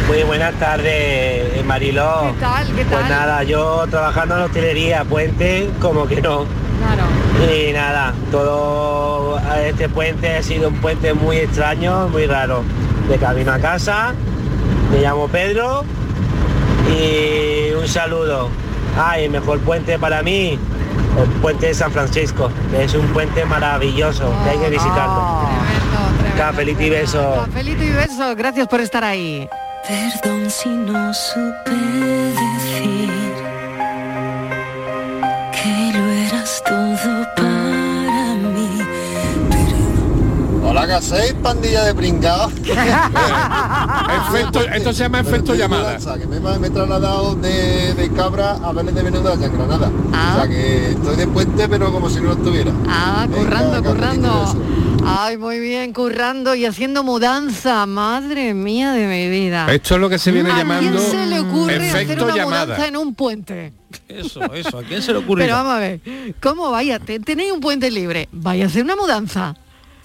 Muy 0.07 0.23
buenas 0.25 0.55
tardes, 0.55 0.87
eh, 0.93 1.63
Mariló. 1.65 2.33
¿Qué 2.35 2.41
tal? 2.41 2.67
¿Qué 2.67 2.85
Pues 2.85 3.01
tal? 3.01 3.09
nada, 3.09 3.43
yo 3.43 3.87
trabajando 3.91 4.37
en 4.37 4.43
hostelería, 4.43 5.05
puente, 5.05 5.71
como 5.81 6.07
que 6.07 6.21
no. 6.21 6.45
claro. 6.79 7.51
Y 7.51 7.73
nada, 7.73 8.13
todo 8.31 9.41
este 9.65 9.89
puente 9.89 10.37
ha 10.37 10.43
sido 10.43 10.69
un 10.69 10.75
puente 10.77 11.15
muy 11.15 11.39
extraño, 11.39 12.09
muy 12.09 12.27
raro. 12.27 12.63
De 13.11 13.19
camino 13.19 13.53
a 13.53 13.59
casa, 13.59 14.15
me 14.93 15.01
llamo 15.01 15.27
Pedro 15.27 15.85
y 16.89 17.73
un 17.73 17.89
saludo. 17.89 18.51
Ay, 18.97 19.25
el 19.25 19.33
mejor 19.33 19.59
puente 19.59 19.99
para 19.99 20.23
mí, 20.23 20.57
el 21.19 21.29
puente 21.41 21.67
de 21.67 21.75
San 21.75 21.91
Francisco, 21.91 22.53
que 22.71 22.85
es 22.85 22.95
un 22.95 23.05
puente 23.09 23.45
maravilloso, 23.45 24.33
que 24.45 24.51
hay 24.51 24.59
que 24.59 24.71
visitarlo. 24.71 25.41
Cafelito 26.37 26.83
y 26.83 26.91
besos. 26.91 27.47
Cafelito 27.47 27.83
y 27.83 27.91
besos. 27.91 28.37
Gracias 28.37 28.69
por 28.69 28.81
estar 28.81 29.03
ahí. 29.03 29.49
Perdón 29.89 30.49
si 30.49 30.69
no 30.69 31.13
supe 31.13 31.73
¿qué 40.87 40.93
hacéis, 40.95 41.35
pandilla 41.35 41.85
de 41.85 41.95
pringados? 41.95 42.53
Efecto- 44.29 44.61
esto 44.61 44.93
se 44.93 45.03
llama 45.05 45.21
efecto 45.21 45.55
llamada. 45.55 45.99
Que 46.19 46.27
me, 46.27 46.41
me 46.41 46.67
he 46.67 46.71
trasladado 46.71 47.35
de, 47.37 47.95
de 47.95 48.11
Cabra 48.13 48.53
a 48.63 48.73
Vélez 48.73 48.95
de 48.95 49.03
Venedo 49.03 49.33
allá 49.33 49.47
en 49.47 49.53
Granada. 49.57 49.91
O 49.91 50.37
sea 50.37 50.49
que 50.49 50.91
estoy 50.91 51.17
de 51.17 51.27
puente, 51.27 51.69
pero 51.69 51.93
como 51.93 52.09
si 52.11 52.17
no 52.21 52.29
lo 52.29 52.33
estuviera. 52.35 52.73
Ah, 52.89 53.27
currando, 53.33 53.83
currando. 53.83 54.57
Ay, 55.05 55.37
muy 55.39 55.59
bien, 55.61 55.93
currando 55.93 56.55
y 56.55 56.67
haciendo 56.67 57.03
mudanza. 57.03 57.87
Madre 57.87 58.53
mía 58.55 58.93
de 58.93 59.07
mi 59.07 59.29
vida. 59.31 59.73
Esto 59.73 59.95
es 59.95 60.01
lo 60.01 60.09
que 60.09 60.19
se 60.19 60.31
viene 60.31 60.51
¿A 60.53 60.59
llamando 60.59 60.99
quién 60.99 61.11
se 61.11 61.27
le 61.27 61.41
ocurre 61.41 61.77
hacer 61.77 62.03
efecto 62.03 62.25
una 62.25 62.37
llamada. 62.37 62.65
mudanza 62.67 62.87
en 62.89 62.97
un 62.97 63.15
puente? 63.15 63.73
Eso, 64.09 64.41
eso, 64.53 64.79
¿a 64.79 64.83
quién 64.83 65.01
se 65.03 65.13
le 65.13 65.19
ocurre? 65.19 65.45
Pero 65.45 65.55
vamos 65.57 65.73
a 65.73 65.79
ver, 65.79 66.01
¿cómo 66.43 66.71
vaya? 66.71 66.99
Te- 66.99 67.19
Tenéis 67.21 67.53
un 67.53 67.61
puente 67.61 67.91
libre, 67.91 68.29
vaya 68.33 68.65
a 68.65 68.67
hacer 68.69 68.85
una 68.85 68.95
mudanza. 68.97 69.55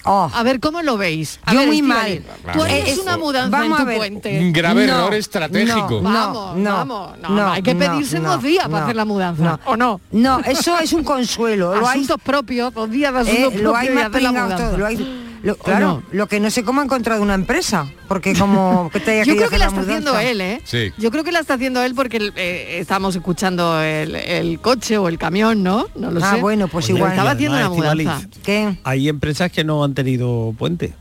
A 0.06 0.44
ver, 0.44 0.60
¿cómo 0.60 0.82
lo 0.84 0.98
veis? 0.98 1.40
A 1.46 1.54
Yo 1.54 1.60
ver, 1.60 1.68
muy 1.68 1.82
mal. 1.82 2.22
Tú 2.54 2.62
harías 2.62 2.90
Es- 2.90 3.00
una 3.00 3.18
mudanza 3.18 3.50
vamos 3.50 3.68
en 3.68 3.74
a 3.74 3.78
tu 3.80 3.86
ver. 3.86 3.98
puente. 3.98 4.40
Un 4.40 4.54
grave 4.54 4.84
error 4.86 5.14
estratégico. 5.14 6.00
no, 6.02 6.02
Vamos, 6.04 6.56
no, 6.58 6.72
vamos. 6.74 7.18
No, 7.20 7.30
no, 7.30 7.52
hay 7.52 7.62
que 7.64 7.74
no, 7.74 7.80
pedirse 7.80 8.20
no, 8.20 8.34
dos 8.34 8.44
días 8.44 8.66
para 8.66 8.78
no, 8.80 8.84
hacer 8.84 8.96
la 8.96 9.06
mudanza. 9.06 9.44
no. 9.44 9.60
¿O 9.66 9.76
no? 9.76 10.02
No, 10.12 10.40
eso 10.42 10.78
es 10.80 10.94
un 10.94 11.04
consuelo. 11.04 11.76
Lo 11.76 11.88
hay, 11.88 11.96
Asuntos 12.02 12.18
propios, 12.24 12.74
dos 12.74 12.90
días 12.90 13.12
de 13.14 13.20
eh, 13.20 13.22
asuntos 13.44 13.62
lo 13.62 13.76
hay 13.76 13.88
propios 13.88 13.92
y 13.92 13.96
más 13.96 14.06
hacer 14.06 14.22
la 14.22 14.30
pringado 14.30 14.46
mudanza. 14.46 14.68
todo. 14.70 14.78
Lo 14.78 14.86
hay, 14.86 15.25
lo- 15.46 15.54
¿O 15.54 15.58
claro, 15.58 15.88
no? 15.88 16.04
lo 16.12 16.28
que 16.28 16.40
no 16.42 16.50
sé 16.52 16.64
cómo 16.64 16.82
ha 16.82 16.84
encontrado 16.84 17.22
una 17.22 17.34
empresa, 17.36 17.88
porque 18.08 18.34
como 18.34 18.90
que 18.94 19.00
te 19.00 19.12
haya 19.22 19.24
Yo 19.24 19.36
creo 19.38 19.50
que 19.50 19.58
la 19.58 19.66
la 19.66 19.70
está 19.70 19.82
haciendo 19.82 20.20
él, 20.20 20.42
¿eh? 20.42 20.62
Sí. 20.66 20.92
Yo 20.98 21.12
creo 21.12 21.24
que 21.24 21.32
la 21.32 21.40
está 21.40 21.54
haciendo 21.54 21.82
él 21.84 21.96
porque 21.96 22.32
eh, 22.36 22.80
estamos 22.80 23.16
escuchando 23.16 23.82
el, 23.82 24.16
el 24.16 24.60
coche 24.60 24.98
o 24.98 25.08
el 25.08 25.18
camión, 25.18 25.64
¿no? 25.64 25.86
No 25.96 26.12
lo 26.12 26.24
Ah, 26.24 26.36
sé. 26.36 26.42
bueno, 26.42 26.68
pues 26.68 26.86
Pero 26.88 26.98
igual. 26.98 27.12
Estaba 27.12 27.32
haciendo 27.32 27.58
una 27.58 27.68
Estivaliz, 27.68 28.06
mudanza. 28.08 28.28
¿Qué? 28.44 28.78
Hay 28.84 29.08
empresas 29.08 29.52
que 29.52 29.64
no 29.64 29.84
han 29.84 29.94
tenido 29.94 30.54
puente. 30.58 30.94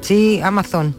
Sí, 0.00 0.40
Amazon. 0.42 0.96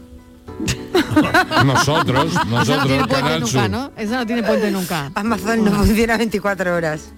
Nosotros, 1.64 2.30
Esa 2.30 2.44
no 2.44 2.50
nosotros, 2.58 2.86
tiene 2.86 3.04
puente 3.06 3.40
nunca, 3.40 3.46
Sur. 3.62 3.70
¿no? 3.70 3.90
Esa 3.96 4.16
no 4.18 4.26
tiene 4.26 4.42
puente 4.42 4.70
nunca. 4.70 5.10
Amazon 5.14 5.64
no 5.64 5.70
funciona 5.72 6.16
24 6.16 6.74
horas. 6.76 7.12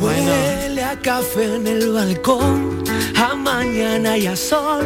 Huele 0.00 0.82
a 0.82 0.98
café 1.00 1.56
en 1.56 1.66
el 1.66 1.92
balcón, 1.92 2.82
a 3.16 3.34
mañana 3.34 4.16
y 4.16 4.26
a 4.26 4.36
sol. 4.36 4.84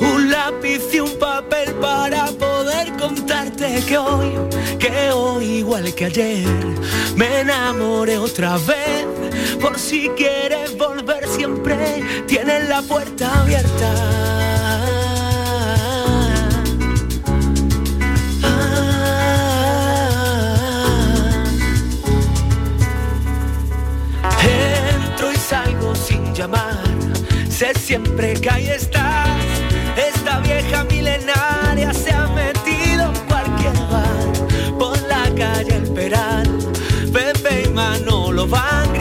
Un 0.00 0.30
lápiz 0.30 0.82
y 0.92 1.00
un 1.00 1.18
papel 1.18 1.74
para 1.74 2.26
poder 2.26 2.92
contarte 2.96 3.82
que 3.86 3.98
hoy, 3.98 4.32
que 4.78 5.10
hoy 5.12 5.44
igual 5.58 5.94
que 5.94 6.06
ayer, 6.06 6.46
me 7.16 7.40
enamoré 7.40 8.18
otra 8.18 8.58
vez. 8.58 9.06
Por 9.60 9.78
si 9.78 10.08
quieres 10.10 10.76
volver 10.76 11.26
siempre, 11.28 12.02
tienes 12.26 12.68
la 12.68 12.82
puerta 12.82 13.42
abierta. 13.42 14.41
Sé 27.52 27.72
siempre 27.78 28.32
que 28.34 28.50
ahí 28.50 28.66
estás. 28.68 29.28
Esta 29.96 30.40
vieja 30.40 30.84
milenaria 30.84 31.92
se 31.92 32.10
ha 32.10 32.26
metido 32.28 33.12
en 33.12 33.20
cualquier 33.28 33.76
bar, 33.90 34.78
por 34.78 34.98
la 35.02 35.24
calle 35.36 35.76
El 35.76 35.92
Peral. 35.92 36.48
Pepe 37.12 37.64
y 37.66 37.68
Manolo 37.68 38.46
van 38.48 38.96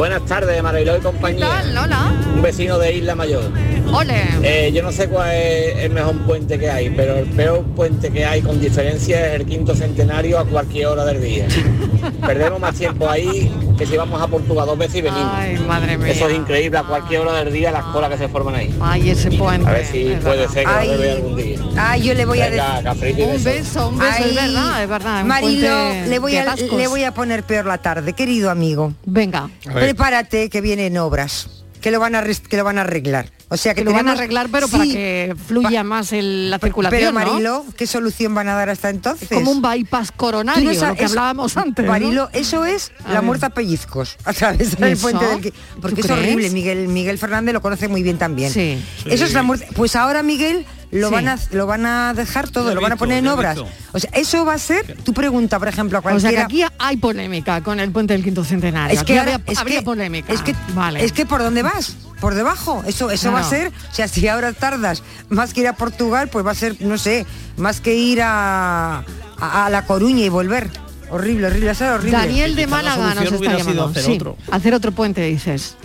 Buenas 0.00 0.24
tardes, 0.24 0.62
Mariló 0.62 0.96
y 0.96 1.00
compañía. 1.00 1.46
¿Qué 1.46 1.62
tal, 1.62 1.74
Lola? 1.74 2.14
Un 2.34 2.40
vecino 2.40 2.78
de 2.78 2.96
Isla 2.96 3.14
Mayor. 3.14 3.44
Ole. 3.92 4.22
Eh, 4.42 4.72
yo 4.72 4.82
no 4.82 4.92
sé 4.92 5.10
cuál 5.10 5.30
es 5.30 5.76
el 5.76 5.90
mejor 5.90 6.16
puente 6.20 6.58
que 6.58 6.70
hay, 6.70 6.88
pero 6.88 7.18
el 7.18 7.26
peor 7.26 7.62
puente 7.76 8.10
que 8.10 8.24
hay 8.24 8.40
con 8.40 8.58
diferencia 8.58 9.26
es 9.26 9.40
el 9.40 9.44
quinto 9.44 9.74
centenario 9.74 10.38
a 10.38 10.46
cualquier 10.46 10.86
hora 10.86 11.04
del 11.04 11.20
día. 11.20 11.46
Perdemos 12.26 12.58
más 12.58 12.76
tiempo 12.76 13.10
ahí 13.10 13.52
que 13.76 13.84
si 13.86 13.96
vamos 13.96 14.20
a 14.22 14.26
Portugal 14.26 14.66
dos 14.66 14.78
veces 14.78 14.96
y 14.96 15.02
venimos. 15.02 15.32
Ay, 15.34 15.58
madre 15.66 15.98
mía. 15.98 16.12
Eso 16.12 16.28
es 16.28 16.36
increíble, 16.36 16.78
a 16.78 16.82
cualquier 16.84 17.20
hora 17.20 17.32
del 17.42 17.52
día 17.52 17.70
las 17.70 17.84
colas 17.86 18.10
que 18.10 18.18
se 18.18 18.28
forman 18.28 18.54
ahí. 18.54 18.74
Ay, 18.80 19.10
ese 19.10 19.30
puente. 19.32 19.68
A 19.68 19.72
ver 19.72 19.86
si 19.86 20.06
es 20.06 20.20
puede 20.20 20.36
verdad. 20.36 20.52
ser 20.54 20.64
que 20.64 20.70
Ay. 20.70 20.86
lo 20.88 20.98
bebe 20.98 21.10
algún 21.12 21.36
día. 21.36 21.58
Ah, 21.76 21.96
yo 21.96 22.14
le 22.14 22.24
voy 22.24 22.40
a 22.40 22.50
decir. 22.50 23.24
Un 23.26 23.44
beso, 23.44 23.88
un 23.88 23.98
beso, 23.98 24.10
es 24.18 24.26
Ay, 24.26 24.34
verdad, 24.34 24.82
es 24.82 24.88
verdad. 24.88 25.24
Marilo, 25.24 26.08
le 26.08 26.18
voy, 26.18 26.36
a, 26.36 26.42
atascos. 26.42 26.72
le 26.72 26.86
voy 26.86 27.04
a 27.04 27.12
poner 27.12 27.42
peor 27.42 27.66
la 27.66 27.78
tarde, 27.78 28.12
querido 28.12 28.50
amigo. 28.50 28.92
Venga. 29.04 29.50
A 29.68 29.72
ver. 29.74 29.89
Prepárate 29.94 30.50
que 30.50 30.60
vienen 30.60 30.96
obras, 30.98 31.48
que 31.80 31.90
lo 31.90 31.98
van 31.98 32.14
a 32.14 32.22
que 32.22 32.56
lo 32.56 32.62
van 32.64 32.78
a 32.78 32.82
arreglar. 32.82 33.30
O 33.48 33.56
sea 33.56 33.74
que 33.74 33.80
Que 33.80 33.84
lo 33.84 33.92
van 33.92 34.08
a 34.08 34.12
arreglar, 34.12 34.48
pero 34.52 34.68
para 34.68 34.84
que 34.84 35.34
fluya 35.48 35.82
más 35.82 36.12
el- 36.12 36.48
la 36.50 36.60
circulación, 36.60 37.00
Pero 37.00 37.12
¿no? 37.12 37.18
Marilo, 37.32 37.64
¿qué 37.76 37.88
solución 37.88 38.32
van 38.32 38.48
a 38.48 38.54
dar 38.54 38.70
hasta 38.70 38.88
entonces? 38.90 39.28
Como 39.28 39.50
un 39.50 39.60
bypass 39.60 40.12
coronario, 40.12 40.62
no 40.72 40.74
sabes- 40.78 40.90
lo 40.90 40.96
que 40.96 41.04
es- 41.06 41.10
hablábamos 41.10 41.56
antes. 41.56 41.84
¿no? 41.84 41.90
Marilo, 41.90 42.28
eso 42.32 42.64
es 42.64 42.92
A 43.04 43.08
la 43.08 43.14
ver. 43.14 43.22
muerte 43.24 43.46
a 43.46 43.50
pellizcos 43.50 44.16
a 44.24 44.32
través 44.32 44.74
¿Y 44.74 44.76
del 44.76 44.92
eso? 44.92 45.02
puente 45.02 45.24
del 45.26 45.40
que- 45.40 45.52
porque 45.80 46.02
¿Tú 46.02 46.06
es 46.06 46.12
crees? 46.12 46.20
horrible. 46.34 46.50
Miguel 46.50 46.86
Miguel 46.86 47.18
Fernández 47.18 47.52
lo 47.52 47.60
conoce 47.60 47.88
muy 47.88 48.04
bien 48.04 48.18
también. 48.18 48.52
Sí. 48.52 48.78
Eso 49.06 49.24
es 49.24 49.32
la 49.32 49.42
muerte. 49.42 49.66
Pues 49.74 49.96
ahora 49.96 50.22
Miguel 50.22 50.64
lo 50.92 51.08
Sí. 51.08 51.14
van 51.14 51.28
a 51.28 51.38
lo 51.52 51.66
van 51.66 51.86
a 51.86 52.14
dejar 52.14 52.48
todo, 52.48 52.74
lo 52.74 52.80
van 52.80 52.92
a 52.92 52.96
poner 52.96 53.18
en 53.18 53.28
obras. 53.28 53.54
visto. 53.56 53.70
O 53.92 53.98
sea, 53.98 54.10
eso 54.12 54.44
va 54.44 54.54
a 54.54 54.58
ser. 54.58 54.96
Tu 55.04 55.12
pregunta, 55.14 55.58
por 55.58 55.68
ejemplo, 55.68 55.98
a 55.98 56.00
O 56.00 56.02
sea 56.02 56.10
cualquiera. 56.12 56.46
que 56.48 56.64
aquí 56.64 56.74
hay 56.78 56.96
polémica 56.96 57.62
con 57.62 57.78
el 57.80 57.90
puente 57.92 58.12
del 58.14 58.24
quinto 58.24 58.44
centenario. 58.44 58.98
es 58.98 59.04
que 59.04 59.12
Aquí 59.12 59.18
ahora- 59.18 59.34
habría, 59.36 59.52
es 59.52 59.58
habría 59.58 59.78
que- 59.80 59.84
polémica. 59.84 60.32
Es 60.32 60.42
que, 60.42 60.54
vale. 60.74 61.04
es 61.04 61.12
que 61.12 61.26
por 61.26 61.42
dónde 61.42 61.62
vas, 61.62 61.94
por 62.20 62.34
debajo. 62.34 62.82
Eso, 62.86 63.10
eso 63.10 63.28
No, 63.28 63.34
va 63.34 63.40
a 63.40 63.44
ser. 63.48 63.68
O 63.68 63.94
sea, 63.94 64.08
si 64.08 64.26
ahora 64.28 64.52
tardas 64.52 65.02
más 65.28 65.54
que 65.54 65.60
ir 65.60 65.68
a 65.68 65.74
Portugal, 65.74 66.28
pues 66.28 66.44
va 66.44 66.50
a 66.50 66.54
ser, 66.56 66.76
no 66.80 66.98
sé, 66.98 67.24
más 67.56 67.80
que 67.80 67.94
ir 67.94 68.20
a, 68.22 69.04
a, 69.38 69.66
a 69.66 69.70
La 69.70 69.84
Coruña 69.86 70.24
y 70.24 70.28
volver. 70.28 70.70
Horrible, 71.12 71.48
horrible, 71.48 71.74
ser 71.74 71.90
horrible. 71.90 72.12
Daniel 72.18 72.54
de 72.54 72.66
Málaga 72.68 73.14
nos 73.14 73.32
está 73.32 73.56
llamando. 73.58 73.86
hacer 73.86 74.02
Sí, 74.04 74.12
otro. 74.12 74.36
hacer 74.52 74.74
otro 74.74 74.92
puente, 74.92 75.22
dices. 75.22 75.76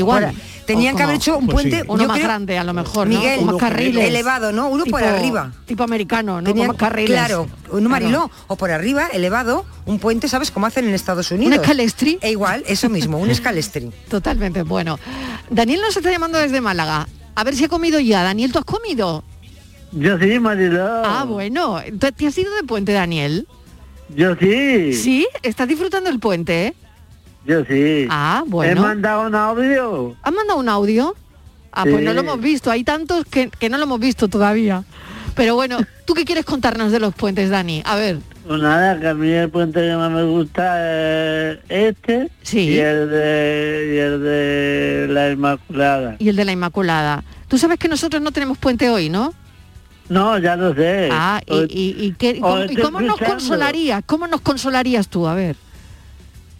Igual. 0.00 0.24
Ahora, 0.24 0.36
tenían 0.66 0.94
¿O 0.94 0.96
que 0.96 1.02
haber 1.04 1.16
hecho 1.16 1.38
un 1.38 1.46
Pues 1.46 1.64
sí. 1.64 1.70
puente 1.70 1.84
Uno 1.90 2.02
yo 2.02 2.08
más 2.08 2.16
creo- 2.16 2.26
grande, 2.28 2.58
a 2.58 2.64
lo 2.64 2.72
mejor, 2.74 3.06
¿no? 3.08 3.18
Miguel, 3.18 3.40
uno 3.42 3.56
carriles. 3.56 4.04
elevado, 4.06 4.52
¿no? 4.52 4.68
Uno 4.68 4.84
por 4.86 5.02
arriba. 5.04 5.52
Tipo 5.66 5.82
americano, 5.84 6.40
¿no? 6.40 6.46
Tenían- 6.46 6.74
carriles. 6.76 7.10
Claro, 7.10 7.48
un 7.70 7.86
Mariló, 7.88 8.30
o 8.48 8.56
por 8.56 8.70
arriba, 8.70 9.06
elevado, 9.12 9.64
un 9.86 9.98
puente, 9.98 10.28
¿sabes 10.28 10.50
cómo 10.50 10.66
hacen 10.66 10.86
en 10.88 10.94
Estados 10.94 11.30
Unidos? 11.30 11.54
¿Un 11.56 11.60
escalestri? 11.62 12.18
E 12.20 12.30
igual, 12.30 12.64
eso 12.66 12.88
mismo, 12.88 13.18
un 13.18 13.30
escalestri. 13.30 13.90
Totalmente, 14.08 14.62
bueno. 14.62 14.98
Daniel 15.50 15.80
nos 15.80 15.96
está 15.96 16.10
llamando 16.10 16.38
desde 16.38 16.60
Málaga. 16.60 17.08
A 17.34 17.44
ver 17.44 17.54
si 17.56 17.64
ha 17.64 17.68
comido 17.68 17.98
ya. 18.00 18.22
Daniel, 18.22 18.52
¿tú 18.52 18.58
has 18.58 18.64
comido? 18.64 19.24
Yo 19.92 20.18
sí, 20.18 20.38
Mariló. 20.38 21.02
Ah, 21.04 21.24
bueno. 21.26 21.80
¿Tú- 21.98 22.12
¿Te 22.12 22.26
has 22.26 22.38
ido 22.38 22.54
de 22.54 22.62
puente, 22.62 22.92
Daniel? 22.92 23.46
Yo 24.14 24.34
sí. 24.36 24.92
¿Sí? 24.92 25.26
¿Estás 25.42 25.66
disfrutando 25.68 26.10
el 26.10 26.18
puente? 26.20 26.66
eh? 26.68 26.74
Yo 27.44 27.64
sí. 27.64 28.06
Ah, 28.10 28.42
He 28.46 28.50
bueno. 28.50 28.82
mandado 28.82 29.26
un 29.26 29.34
audio. 29.34 30.16
¿Has 30.22 30.32
mandado 30.32 30.58
un 30.60 30.68
audio? 30.68 31.14
Ah, 31.72 31.84
pues 31.84 31.96
Sí. 31.98 32.04
no 32.04 32.12
lo 32.12 32.20
hemos 32.20 32.40
visto. 32.40 32.70
Hay 32.70 32.84
tantos 32.84 33.24
que, 33.24 33.48
que 33.50 33.68
no 33.70 33.78
lo 33.78 33.84
hemos 33.84 34.00
visto 34.00 34.28
todavía. 34.28 34.84
Pero 35.34 35.54
bueno, 35.54 35.78
¿tú 36.04 36.14
qué 36.14 36.24
quieres 36.24 36.44
contarnos 36.44 36.92
de 36.92 37.00
los 37.00 37.14
puentes, 37.14 37.48
Dani? 37.50 37.82
A 37.86 37.96
ver. 37.96 38.18
Pues 38.46 38.60
nada, 38.60 38.98
que 38.98 39.06
a 39.06 39.14
mí 39.14 39.30
el 39.30 39.48
puente 39.48 39.80
que 39.80 39.94
más 39.96 40.10
me 40.10 40.24
gusta 40.24 41.50
es 41.52 41.58
este 41.68 42.28
y 42.52 42.78
el 42.78 43.08
de 43.10 43.92
y 43.94 43.98
el 43.98 44.22
de 44.22 45.06
la 45.08 45.30
Inmaculada. 45.30 46.16
Y 46.18 46.28
el 46.30 46.36
de 46.36 46.44
la 46.44 46.52
Inmaculada. 46.52 47.22
Tú 47.48 47.58
sabes 47.58 47.78
que 47.78 47.86
nosotros 47.88 48.20
no 48.20 48.32
tenemos 48.32 48.58
puente 48.58 48.90
hoy, 48.90 49.08
¿no? 49.08 49.32
No, 50.08 50.36
ya 50.38 50.56
lo 50.56 50.74
sé. 50.74 51.08
Ah, 51.12 51.40
y, 51.46 51.58
y, 51.70 52.04
y 52.06 52.12
qué- 52.18 52.40
cómo, 52.40 52.64
y 52.64 52.74
cómo 52.76 53.00
nos 53.00 53.18
consolarías? 53.20 54.02
¿Cómo 54.04 54.26
nos 54.26 54.40
consolarías 54.40 55.06
tú? 55.08 55.28
A 55.28 55.34
ver. 55.34 55.54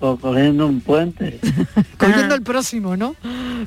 O 0.01 0.17
cogiendo 0.17 0.67
un 0.67 0.81
puente. 0.81 1.39
Cogiendo 1.99 2.35
el 2.35 2.43
próximo, 2.43 2.97
¿no? 2.97 3.15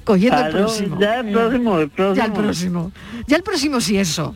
Cogiendo 0.03 0.45
el 0.45 0.51
próximo. 0.51 0.99
ya 0.99 1.19
el 1.19 1.31
próximo, 1.31 1.79
el 1.79 1.89
próximo. 1.89 2.15
Ya 2.15 2.25
el 2.25 2.33
próximo. 2.33 2.91
Ya 3.27 3.35
el 3.37 3.43
próximo 3.43 3.79
sí 3.79 3.97
eso. 3.99 4.35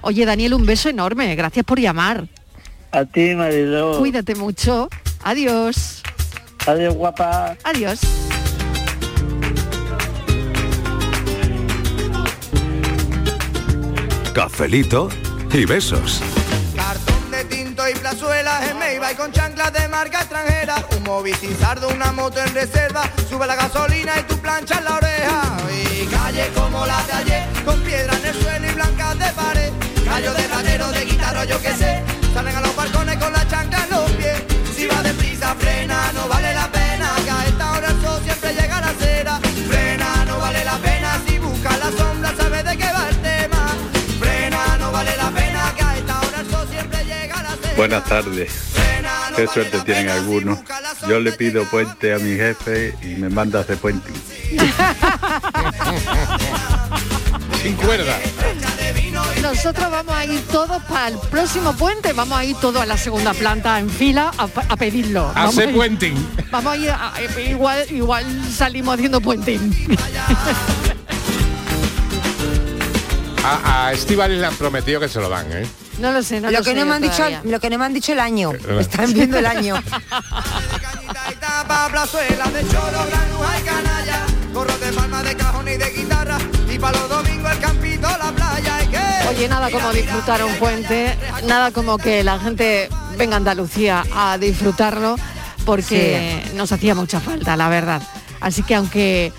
Oye, 0.00 0.24
Daniel, 0.24 0.54
un 0.54 0.64
beso 0.64 0.88
enorme. 0.88 1.34
Gracias 1.36 1.64
por 1.64 1.78
llamar. 1.78 2.26
A 2.90 3.04
ti, 3.04 3.34
Mariló. 3.34 3.98
Cuídate 3.98 4.34
mucho. 4.34 4.88
Adiós. 5.22 6.02
Adiós, 6.66 6.94
guapa. 6.94 7.56
Adiós. 7.64 8.00
Cafelito 14.32 15.08
y 15.52 15.64
besos. 15.64 16.22
Y 17.88 17.94
plazuelas 17.94 18.64
en 18.68 18.78
y 18.78 19.14
con 19.14 19.30
chanclas 19.30 19.72
de 19.72 19.86
marca 19.86 20.18
extranjera. 20.18 20.74
Un 20.96 21.56
sardo, 21.56 21.88
una 21.88 22.10
moto 22.10 22.40
en 22.40 22.52
reserva. 22.52 23.04
Sube 23.28 23.46
la 23.46 23.54
gasolina 23.54 24.12
y 24.18 24.22
tu 24.24 24.36
plancha 24.38 24.78
en 24.78 24.84
la 24.84 24.96
oreja. 24.96 25.56
Y 25.70 26.06
calle 26.06 26.50
como 26.52 26.84
la 26.84 27.00
de 27.04 27.12
ayer, 27.12 27.46
con 27.64 27.80
piedra 27.82 28.16
en 28.18 28.26
el 28.26 28.42
suelo 28.42 28.66
y 28.66 28.74
blancas 28.74 29.18
de 29.20 29.26
pared. 29.26 29.72
Gallo 30.04 30.34
de 30.34 30.48
ratero, 30.48 30.90
de 30.90 31.04
guitarra, 31.04 31.44
yo 31.44 31.62
qué 31.62 31.74
sé. 31.74 32.02
Salen 32.34 32.56
a 32.56 32.60
los 32.60 32.74
balcones 32.74 33.16
con 33.18 33.32
la 33.32 33.46
chancla 33.46 33.84
en 33.84 33.90
los 33.90 34.10
pies. 34.12 34.42
Si 34.74 34.86
va 34.88 35.02
deprisa, 35.02 35.54
frena, 35.54 36.10
no 36.12 36.26
vale 36.26 36.54
la 36.54 36.68
pena. 36.72 36.85
Buenas 47.76 48.04
tardes. 48.04 48.52
Qué 49.34 49.46
suerte 49.46 49.80
tienen 49.80 50.08
algunos. 50.08 50.58
Yo 51.08 51.20
le 51.20 51.32
pido 51.32 51.64
puente 51.64 52.14
a 52.14 52.18
mi 52.18 52.36
jefe 52.36 52.94
y 53.02 53.16
me 53.16 53.28
manda 53.28 53.58
a 53.58 53.62
hacer 53.62 53.76
puente. 53.76 54.10
Sin 57.62 57.74
cuerda. 57.76 58.16
Nosotros 59.42 59.90
vamos 59.90 60.14
a 60.14 60.24
ir 60.24 60.40
todos 60.50 60.82
para 60.84 61.08
el 61.08 61.18
próximo 61.30 61.72
puente. 61.74 62.12
Vamos 62.12 62.38
a 62.38 62.44
ir 62.44 62.56
todos 62.56 62.80
a 62.82 62.86
la 62.86 62.96
segunda 62.96 63.34
planta 63.34 63.78
en 63.78 63.90
fila 63.90 64.30
a, 64.38 64.48
a 64.68 64.76
pedirlo. 64.76 65.30
A 65.34 65.50
ir- 65.52 65.74
puenting. 65.74 66.14
Vamos 66.50 66.72
a 66.72 66.76
ir, 66.76 66.90
a- 66.90 67.12
a- 67.14 67.40
igual, 67.40 67.84
igual 67.90 68.24
salimos 68.52 68.94
haciendo 68.94 69.20
puenting. 69.20 69.86
A, 73.48 73.86
a 73.86 73.92
Estíbaliz 73.92 74.40
le 74.40 74.46
han 74.46 74.56
prometido 74.56 74.98
que 74.98 75.08
se 75.08 75.20
lo 75.20 75.28
dan, 75.28 75.46
¿eh? 75.52 75.64
No 75.98 76.12
lo 76.12 76.22
sé, 76.22 76.40
no 76.40 76.50
lo 76.50 76.58
lo 76.58 76.64
que 76.64 76.70
sé 76.70 76.76
no 76.76 76.86
me 76.86 76.94
han 76.94 77.02
dicho, 77.02 77.16
todavía. 77.16 77.40
lo 77.44 77.58
que 77.60 77.70
no 77.70 77.78
me 77.78 77.84
han 77.86 77.94
dicho 77.94 78.12
el 78.12 78.20
año. 78.20 78.52
Eh, 78.52 78.78
Están 78.80 79.12
viendo 79.14 79.38
el 79.38 79.46
año. 79.46 79.76
Oye, 89.30 89.48
nada 89.48 89.70
como 89.70 89.92
disfrutar 89.92 90.44
un 90.44 90.54
puente, 90.54 91.16
nada 91.44 91.70
como 91.72 91.98
que 91.98 92.22
la 92.24 92.38
gente 92.38 92.88
venga 93.18 93.34
a 93.34 93.38
Andalucía 93.38 94.04
a 94.14 94.38
disfrutarlo, 94.38 95.16
porque 95.64 96.42
nos 96.54 96.70
hacía 96.72 96.94
mucha 96.94 97.20
falta, 97.20 97.56
la 97.56 97.68
verdad. 97.68 98.02
Así 98.40 98.62
que 98.62 98.74
aunque 98.74 99.32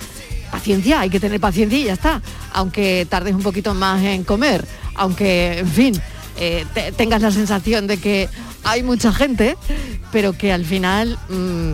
paciencia, 0.52 1.00
hay 1.02 1.10
que 1.10 1.20
tener 1.20 1.40
paciencia 1.40 1.78
y 1.80 1.84
ya 1.86 1.94
está. 1.94 2.22
Aunque 2.54 3.06
tardes 3.10 3.34
un 3.34 3.44
poquito 3.44 3.74
más 3.74 4.02
en 4.04 4.24
comer, 4.24 4.66
aunque, 4.96 5.60
en 5.60 5.70
fin, 5.70 6.02
eh, 6.40 6.66
te- 6.74 6.92
tengas 6.92 7.22
la 7.22 7.32
sensación 7.32 7.88
de 7.88 7.98
que 7.98 8.30
hay 8.64 8.84
mucha 8.84 9.12
gente, 9.14 9.58
pero 10.12 10.34
que 10.34 10.52
al 10.54 10.66
final... 10.66 11.18
mm, 11.30 11.74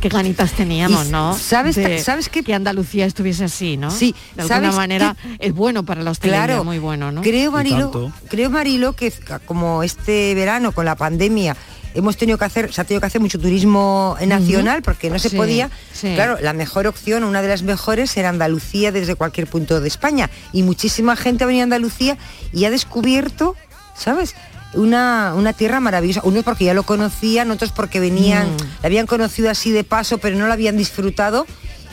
qué 0.00 0.10
ganitas 0.10 0.52
teníamos, 0.52 1.06
Y 1.06 1.10
¿no? 1.12 1.34
sabes- 1.34 1.76
De 1.76 1.98
sabes 1.98 2.28
que 2.28 2.54
Andalucía 2.54 3.06
estuviese 3.06 3.44
así, 3.44 3.78
¿no? 3.78 3.90
Sí, 3.90 4.14
de 4.36 4.42
alguna 4.42 4.60
¿sabes 4.60 4.74
manera 4.76 5.16
es 5.38 5.54
bueno 5.54 5.82
para 5.86 6.02
la 6.02 6.10
hostelería, 6.10 6.44
Claro, 6.44 6.62
muy 6.64 6.78
bueno, 6.78 7.10
¿no? 7.10 7.22
Creo, 7.22 7.50
Marilo, 7.50 8.12
creo, 8.28 8.50
Marilo, 8.50 8.92
que 8.92 9.10
como 9.46 9.82
este 9.82 10.34
verano 10.34 10.72
con 10.72 10.84
la 10.84 10.94
pandemia 10.94 11.56
hemos 11.94 12.18
tenido 12.18 12.36
que 12.36 12.44
hacer, 12.44 12.70
se 12.70 12.82
ha 12.82 12.84
tenido 12.84 13.00
que 13.00 13.06
hacer 13.06 13.22
mucho 13.22 13.38
turismo 13.40 14.14
nacional 14.26 14.82
porque 14.82 15.08
no 15.08 15.18
se 15.18 15.30
Sí, 15.30 15.36
podía. 15.36 15.70
sí. 15.94 16.12
Claro, 16.14 16.36
la 16.42 16.52
mejor 16.52 16.86
opción, 16.86 17.24
una 17.24 17.40
de 17.40 17.48
las 17.48 17.62
mejores, 17.62 18.14
era 18.18 18.28
Andalucía 18.28 18.92
desde 18.92 19.14
cualquier 19.14 19.46
punto 19.46 19.80
de 19.80 19.88
España. 19.88 20.28
Y 20.52 20.64
muchísima 20.64 21.16
gente 21.16 21.44
ha 21.44 21.46
venido 21.46 21.62
a 21.62 21.64
Andalucía 21.64 22.18
y 22.52 22.66
ha 22.66 22.70
descubierto, 22.70 23.56
¿sabes? 23.96 24.34
Una, 24.74 25.32
una 25.36 25.52
tierra 25.52 25.78
maravillosa. 25.80 26.20
Unos 26.24 26.42
porque 26.44 26.64
ya 26.64 26.74
lo 26.74 26.82
conocían, 26.82 27.50
otros 27.50 27.70
porque 27.72 28.00
venían, 28.00 28.48
Mm. 28.54 28.58
la 28.82 28.86
habían 28.86 29.06
conocido 29.06 29.50
así 29.50 29.70
de 29.70 29.84
paso, 29.84 30.18
pero 30.18 30.36
no 30.36 30.46
la 30.46 30.54
habían 30.54 30.76
disfrutado. 30.76 31.46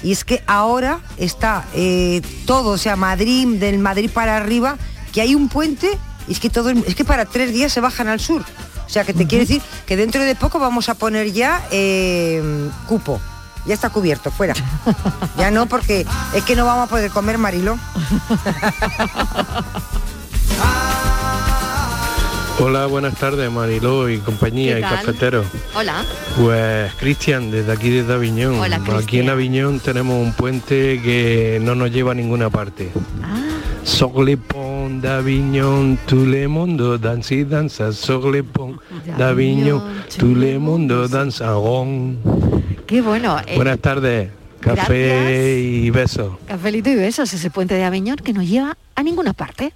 Y 0.03 0.11
es 0.11 0.23
que 0.25 0.41
ahora 0.47 0.99
está 1.17 1.65
eh, 1.75 2.21
todo, 2.47 2.71
o 2.71 2.77
sea, 2.79 2.95
Madrid, 2.95 3.47
del 3.59 3.77
Madrid 3.77 4.09
para 4.11 4.35
arriba, 4.37 4.77
que 5.13 5.21
hay 5.21 5.35
un 5.35 5.47
puente, 5.47 5.95
y 6.27 6.31
es 6.31 6.39
que 6.39 6.49
todo, 6.49 6.71
es 6.71 6.95
que 6.95 7.05
para 7.05 7.25
tres 7.25 7.53
días 7.53 7.71
se 7.71 7.81
bajan 7.81 8.07
al 8.07 8.19
sur. 8.19 8.41
O 8.85 8.89
sea, 8.89 9.03
que 9.05 9.13
te 9.13 9.27
quiere 9.27 9.45
decir 9.45 9.61
que 9.85 9.95
dentro 9.95 10.21
de 10.23 10.33
poco 10.35 10.57
vamos 10.59 10.89
a 10.89 10.95
poner 10.95 11.31
ya 11.31 11.65
eh, 11.71 12.41
cupo. 12.87 13.21
Ya 13.67 13.75
está 13.75 13.89
cubierto, 13.91 14.31
fuera. 14.31 14.55
Ya 15.37 15.51
no, 15.51 15.67
porque 15.67 16.05
es 16.33 16.43
que 16.45 16.55
no 16.55 16.65
vamos 16.65 16.85
a 16.85 16.89
poder 16.89 17.11
comer 17.11 17.37
Marilo. 17.37 17.77
Hola, 22.63 22.85
buenas 22.85 23.15
tardes, 23.15 23.51
Mariló 23.51 24.07
y 24.07 24.19
compañía 24.19 24.75
¿Qué 24.75 24.79
y 24.81 24.83
cafetero. 24.83 25.43
Hola. 25.75 26.05
Pues 26.39 26.93
Cristian, 26.99 27.49
desde 27.49 27.71
aquí 27.71 27.89
desde 27.89 28.13
Aviñón. 28.13 28.59
Hola, 28.59 28.79
Aquí 28.99 29.19
en. 29.19 29.29
Aviñón 29.31 29.79
tenemos 29.79 30.15
un 30.23 30.31
puente 30.33 31.01
que 31.01 31.59
no 31.59 31.73
nos 31.73 31.91
lleva 31.91 32.11
a 32.11 32.13
ninguna 32.15 32.51
parte. 32.51 32.89
Ah. 33.23 33.39
Sogle 33.83 34.37
pon 34.37 35.01
d'Avignon, 35.01 35.97
tout 36.05 36.27
le 36.27 36.47
mundo 36.47 36.99
danza 36.99 37.33
y 37.33 37.45
danza. 37.45 37.91
Sogle 37.93 38.43
pon 38.43 38.79
d'Avignon, 39.17 39.81
tout 40.19 40.37
le 40.37 40.59
mundo 40.59 41.07
danza. 41.07 41.55
Qué 42.85 43.01
bueno. 43.01 43.39
eh, 43.47 43.55
Buenas 43.55 43.79
tardes, 43.79 44.29
café 44.59 45.07
gracias. 45.07 45.57
y 45.57 45.89
besos. 45.89 46.33
Cafelito 46.45 46.91
y 46.91 46.95
besos, 46.95 47.33
ese 47.33 47.49
puente 47.49 47.73
de 47.73 47.83
Aviñón 47.85 48.17
que 48.17 48.33
no 48.33 48.43
lleva 48.43 48.77
a 48.93 49.01
ninguna 49.01 49.33
parte. 49.33 49.73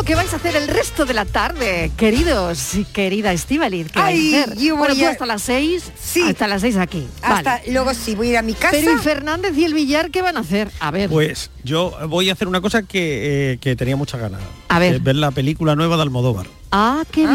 Bueno, 0.00 0.08
¿qué 0.08 0.14
vais 0.14 0.32
a 0.32 0.36
hacer 0.36 0.56
el 0.56 0.66
resto 0.66 1.04
de 1.04 1.12
la 1.12 1.26
tarde, 1.26 1.92
queridos 1.98 2.74
y 2.74 2.86
querida 2.86 3.34
Estivaliz? 3.34 3.92
¿Qué 3.92 3.98
vais 4.00 4.16
Ay, 4.18 4.34
a 4.34 4.42
hacer? 4.44 4.56
yo 4.56 4.74
bueno, 4.76 4.94
voy 4.94 5.02
tú 5.02 5.06
a- 5.06 5.10
hasta 5.10 5.26
las 5.26 5.42
seis, 5.42 5.92
sí. 6.02 6.22
hasta 6.22 6.48
las 6.48 6.62
seis 6.62 6.78
aquí. 6.78 7.06
Hasta 7.20 7.58
Vale. 7.58 7.70
luego 7.72 7.92
sí, 7.92 8.14
voy 8.14 8.28
a 8.28 8.30
ir 8.30 8.36
a 8.38 8.42
mi 8.42 8.54
casa. 8.54 8.70
Pero 8.80 8.94
¿y 8.94 8.98
Fernández 8.98 9.54
y 9.58 9.64
el 9.66 9.74
Villar 9.74 10.10
qué 10.10 10.22
van 10.22 10.38
a 10.38 10.40
hacer? 10.40 10.70
A 10.80 10.90
ver. 10.90 11.10
Pues 11.10 11.50
yo 11.64 11.94
voy 12.08 12.30
a 12.30 12.32
hacer 12.32 12.48
una 12.48 12.62
cosa 12.62 12.82
que, 12.82 13.52
eh, 13.52 13.58
que 13.58 13.76
tenía 13.76 13.94
muchas 13.96 14.22
ganas. 14.22 14.40
A 14.70 14.78
ver. 14.78 14.92
que 14.92 14.96
es 14.96 15.02
ver 15.02 15.16
la 15.16 15.32
película 15.32 15.76
nueva 15.76 15.96
de 15.96 16.02
Almodóvar. 16.02 16.46
Ah, 16.72 17.02
qué 17.12 17.20
bien. 17.26 17.34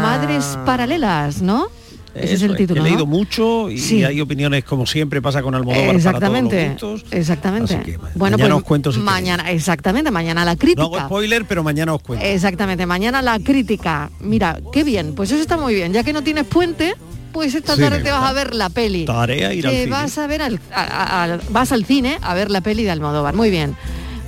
Madres 0.00 0.56
paralelas, 0.64 1.42
¿no? 1.42 1.66
Ese 2.14 2.34
es 2.34 2.42
el 2.42 2.56
título. 2.56 2.80
He 2.80 2.84
¿no? 2.84 2.88
leído 2.90 3.06
mucho 3.06 3.70
y 3.70 3.78
Sí. 3.78 4.04
hay 4.04 4.20
opiniones 4.20 4.64
como 4.64 4.86
siempre 4.86 5.20
pasa 5.20 5.42
con 5.42 5.54
Almodóvar 5.54 5.94
Exactamente, 5.96 6.56
para 6.66 6.76
todos 6.76 6.92
los 6.92 7.02
gustos. 7.02 7.18
exactamente. 7.18 7.74
Así 7.74 7.84
que, 7.84 7.98
bueno, 8.14 8.36
mañana 8.38 8.54
pues 8.54 8.62
os 8.62 8.68
cuento 8.68 8.92
si 8.92 8.98
mañana, 9.00 9.50
exactamente, 9.50 10.10
mañana 10.10 10.44
la 10.44 10.52
No 10.54 10.58
crítica. 10.58 10.82
hago 10.82 10.98
spoiler, 11.00 11.44
pero 11.46 11.62
mañana 11.62 11.94
os 11.94 12.02
cuento. 12.02 12.24
Exactamente, 12.24 12.86
mañana 12.86 13.20
la 13.22 13.38
crítica. 13.38 14.10
Mira, 14.20 14.60
qué 14.72 14.84
bien, 14.84 15.14
pues 15.14 15.30
eso 15.32 15.40
está 15.42 15.56
muy 15.56 15.74
bien. 15.74 15.92
Ya 15.92 16.04
que 16.04 16.12
no 16.12 16.22
tienes 16.22 16.44
puente, 16.46 16.94
pues 17.32 17.54
esta 17.54 17.76
tarde 17.76 18.00
te 18.00 18.10
vas 18.10 18.22
a 18.22 18.32
ver 18.32 18.54
la 18.54 18.68
peli. 18.70 19.04
Tarea 19.06 19.52
ir 19.52 19.66
al 19.66 19.72
cine. 19.74 19.86
vas 19.90 20.16
a 20.18 20.26
ver 20.28 20.42
al, 20.42 20.60
a- 20.72 20.82
a- 20.82 21.22
al- 21.24 21.40
vas 21.50 21.72
al 21.72 21.84
cine 21.84 22.18
a 22.22 22.32
ver 22.34 22.50
la 22.50 22.60
peli 22.60 22.84
de 22.84 22.90
Almodóvar. 22.92 23.34
Muy 23.34 23.50
bien. 23.50 23.74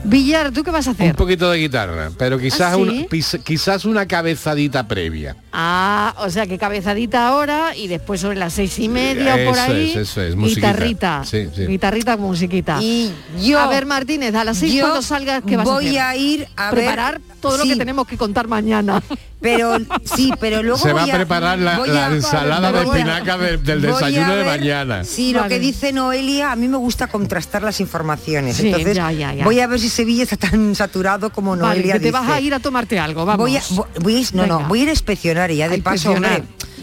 Villar, 0.05 0.53
¿tú 0.53 0.63
qué 0.63 0.71
vas 0.71 0.87
a 0.87 0.93
hacer? 0.93 1.11
Un 1.11 1.17
poquito 1.17 1.51
de 1.51 1.59
guitarra, 1.59 2.11
pero 2.17 2.39
quizás, 2.39 2.73
¿Ah, 2.73 2.77
sí? 2.77 2.81
una, 2.83 2.93
pis- 3.09 3.39
quizás 3.45 3.85
una 3.85 4.07
cabezadita 4.07 4.87
previa. 4.87 5.37
Ah, 5.59 6.15
o 6.19 6.29
sea 6.29 6.47
que 6.47 6.59
cabezadita 6.59 7.29
ahora 7.29 7.75
y 7.75 7.89
después 7.89 8.21
sobre 8.21 8.37
las 8.37 8.53
seis 8.53 8.79
y 8.79 8.91
media 8.91 9.33
por 9.47 9.57
Eso 9.57 9.73
ahí. 9.73 9.91
es, 9.93 9.97
eso 9.97 10.21
es, 10.21 10.37
musiquita. 10.37 10.69
guitarrita. 10.73 11.23
Sí, 11.25 11.49
sí. 11.57 11.67
Guitarrita, 11.67 12.17
musiquita. 12.19 12.79
Y 12.83 13.11
yo- 13.43 13.59
A 13.59 13.67
ver, 13.69 13.87
Martínez, 13.87 14.35
a 14.35 14.45
las 14.45 14.59
seis 14.59 14.75
yo 14.75 14.83
cuando 14.83 15.01
salgas, 15.01 15.43
¿qué 15.47 15.57
vas 15.57 15.67
a 15.67 15.73
voy 15.73 15.89
hacer? 15.97 16.01
a 16.03 16.17
ir 16.17 16.49
a 16.57 16.65
ver- 16.71 16.75
Preparar 16.75 17.21
todo 17.41 17.57
lo 17.57 17.65
que 17.65 17.75
tenemos 17.77 18.07
que 18.07 18.19
contar 18.19 18.49
mañana. 18.49 19.03
Pero 19.39 19.77
sí, 20.17 20.33
pero 20.41 20.63
luego 20.63 20.79
Se 20.79 20.93
va 20.95 21.03
voy 21.03 21.11
a 21.11 21.15
preparar 21.15 21.59
la, 21.59 21.77
voy 21.79 21.89
la 21.91 22.07
a- 22.09 22.13
ensalada 22.13 22.73
de 22.73 22.85
voy 22.85 22.97
a- 22.97 22.99
espinaca 22.99 23.37
de- 23.39 23.57
del 23.59 23.81
voy 23.81 23.91
a 23.91 23.95
desayuno 23.95 24.35
de 24.35 24.45
mañana. 24.45 25.05
Sí, 25.05 25.33
lo 25.35 25.47
que 25.47 25.59
dice 25.61 25.93
Noelia, 25.93 26.53
a 26.53 26.57
mí 26.57 26.69
me 26.69 26.79
gusta 26.79 27.07
contrastar 27.07 27.63
las 27.63 27.79
informaciones. 27.81 28.57
Sí, 28.57 28.69
Entonces, 28.69 28.97
ya, 28.97 29.13
ya, 29.13 29.35
ya. 29.35 29.45
voy 29.45 29.61
a 29.61 29.67
ver 29.67 29.79
si 29.79 29.91
Sevilla 29.91 30.23
está 30.23 30.37
tan 30.39 30.75
saturado 30.75 31.31
como 31.31 31.51
Vale, 31.51 31.63
Noelia 31.63 31.93
que 31.95 32.01
te 32.01 32.07
dice. 32.07 32.13
vas 32.19 32.31
a 32.31 32.41
ir 32.41 32.55
a 32.55 32.61
tomarte 32.61 32.99
algo, 32.99 33.25
vamos. 33.27 33.39
Voy 33.39 33.57
a, 33.57 33.61
vo- 33.61 33.87
voy 34.01 34.17
a 34.17 34.21
ir- 34.21 34.33
no, 34.33 34.47
no, 34.47 34.61
voy 34.69 34.81
a 34.81 34.83
ir 34.85 34.89
a 34.89 34.93
inspeccionar 34.93 35.46
y 35.51 35.57
ya 35.57 35.69
de 35.69 35.77
A 35.77 35.83
paso, 35.83 36.15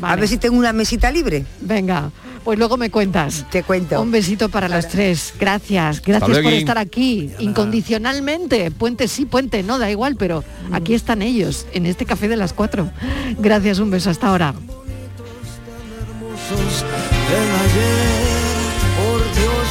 a 0.02 0.16
ver 0.16 0.28
si 0.28 0.38
tengo 0.38 0.58
una 0.58 0.74
mesita 0.74 1.12
libre. 1.12 1.46
Venga, 1.62 2.12
pues 2.44 2.60
luego 2.60 2.78
me 2.78 2.90
cuentas. 2.90 3.46
Te 3.50 3.64
cuento. 3.64 4.02
Un 4.02 4.12
besito 4.12 4.50
para 4.50 4.68
las 4.68 4.90
tres. 4.90 5.34
Gracias. 5.40 6.02
Gracias 6.02 6.40
por 6.40 6.54
estar 6.54 6.78
aquí 6.78 7.32
incondicionalmente. 7.40 8.72
Puente 8.72 9.08
sí, 9.08 9.26
puente 9.26 9.64
no, 9.64 9.80
da 9.80 9.90
igual, 9.90 10.16
pero 10.18 10.44
aquí 10.72 10.94
están 10.94 11.22
ellos, 11.22 11.66
en 11.74 11.86
este 11.86 12.06
café 12.06 12.28
de 12.28 12.38
las 12.38 12.54
cuatro. 12.54 12.92
Gracias, 13.40 13.80
un 13.80 13.92
beso 13.92 14.10
hasta 14.10 14.28
ahora. 14.28 14.54
del 17.30 17.50
ayer. 17.64 18.34
Por 18.98 19.20
Dios 19.34 19.68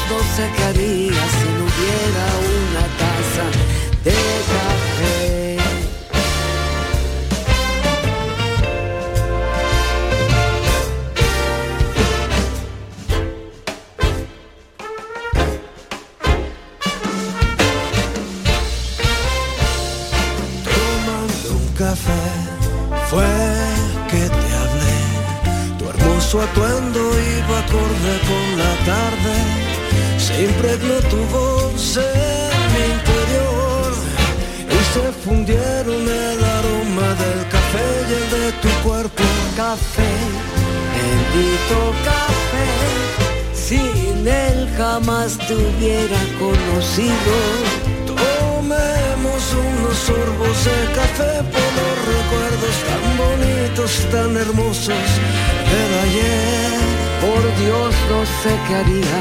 sé 58.43 58.59
qué 58.67 58.75
haría 58.75 59.21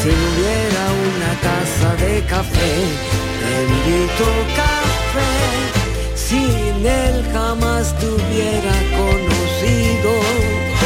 si 0.00 0.08
no 0.08 0.24
hubiera 0.30 0.84
una 1.08 1.32
taza 1.46 1.90
de 2.04 2.24
café. 2.24 2.74
Bendito 3.44 4.26
café, 4.62 5.32
sin 6.26 6.74
él 6.84 7.16
jamás 7.32 7.96
te 7.98 8.06
hubiera 8.06 8.74
conocido. 8.98 10.10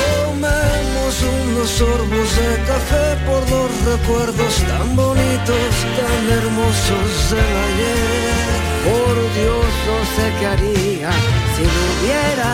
Tomemos 0.01 1.13
unos 1.41 1.71
sorbos 1.71 2.29
de 2.41 2.53
café 2.71 3.07
por 3.27 3.43
los 3.55 3.71
recuerdos 3.91 4.55
tan 4.69 4.95
bonitos, 4.95 5.73
tan 5.99 6.23
hermosos 6.39 7.11
del 7.31 7.55
ayer. 7.69 8.51
Por 8.87 9.15
Dios 9.39 9.71
no 9.89 9.99
sé 10.15 10.25
qué 10.39 10.47
haría 10.53 11.11
si 11.55 11.63
no 11.75 11.81
hubiera 11.93 12.53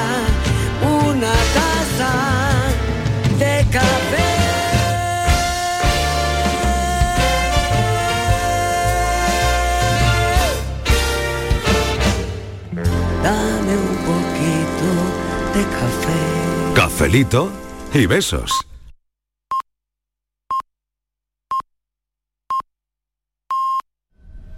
una 1.06 1.32
taza 1.56 2.12
de 3.38 3.66
café. 3.72 4.38
De 15.54 15.62
café. 15.64 16.74
Cafelito 16.74 17.50
y 17.94 18.06
besos. 18.06 18.67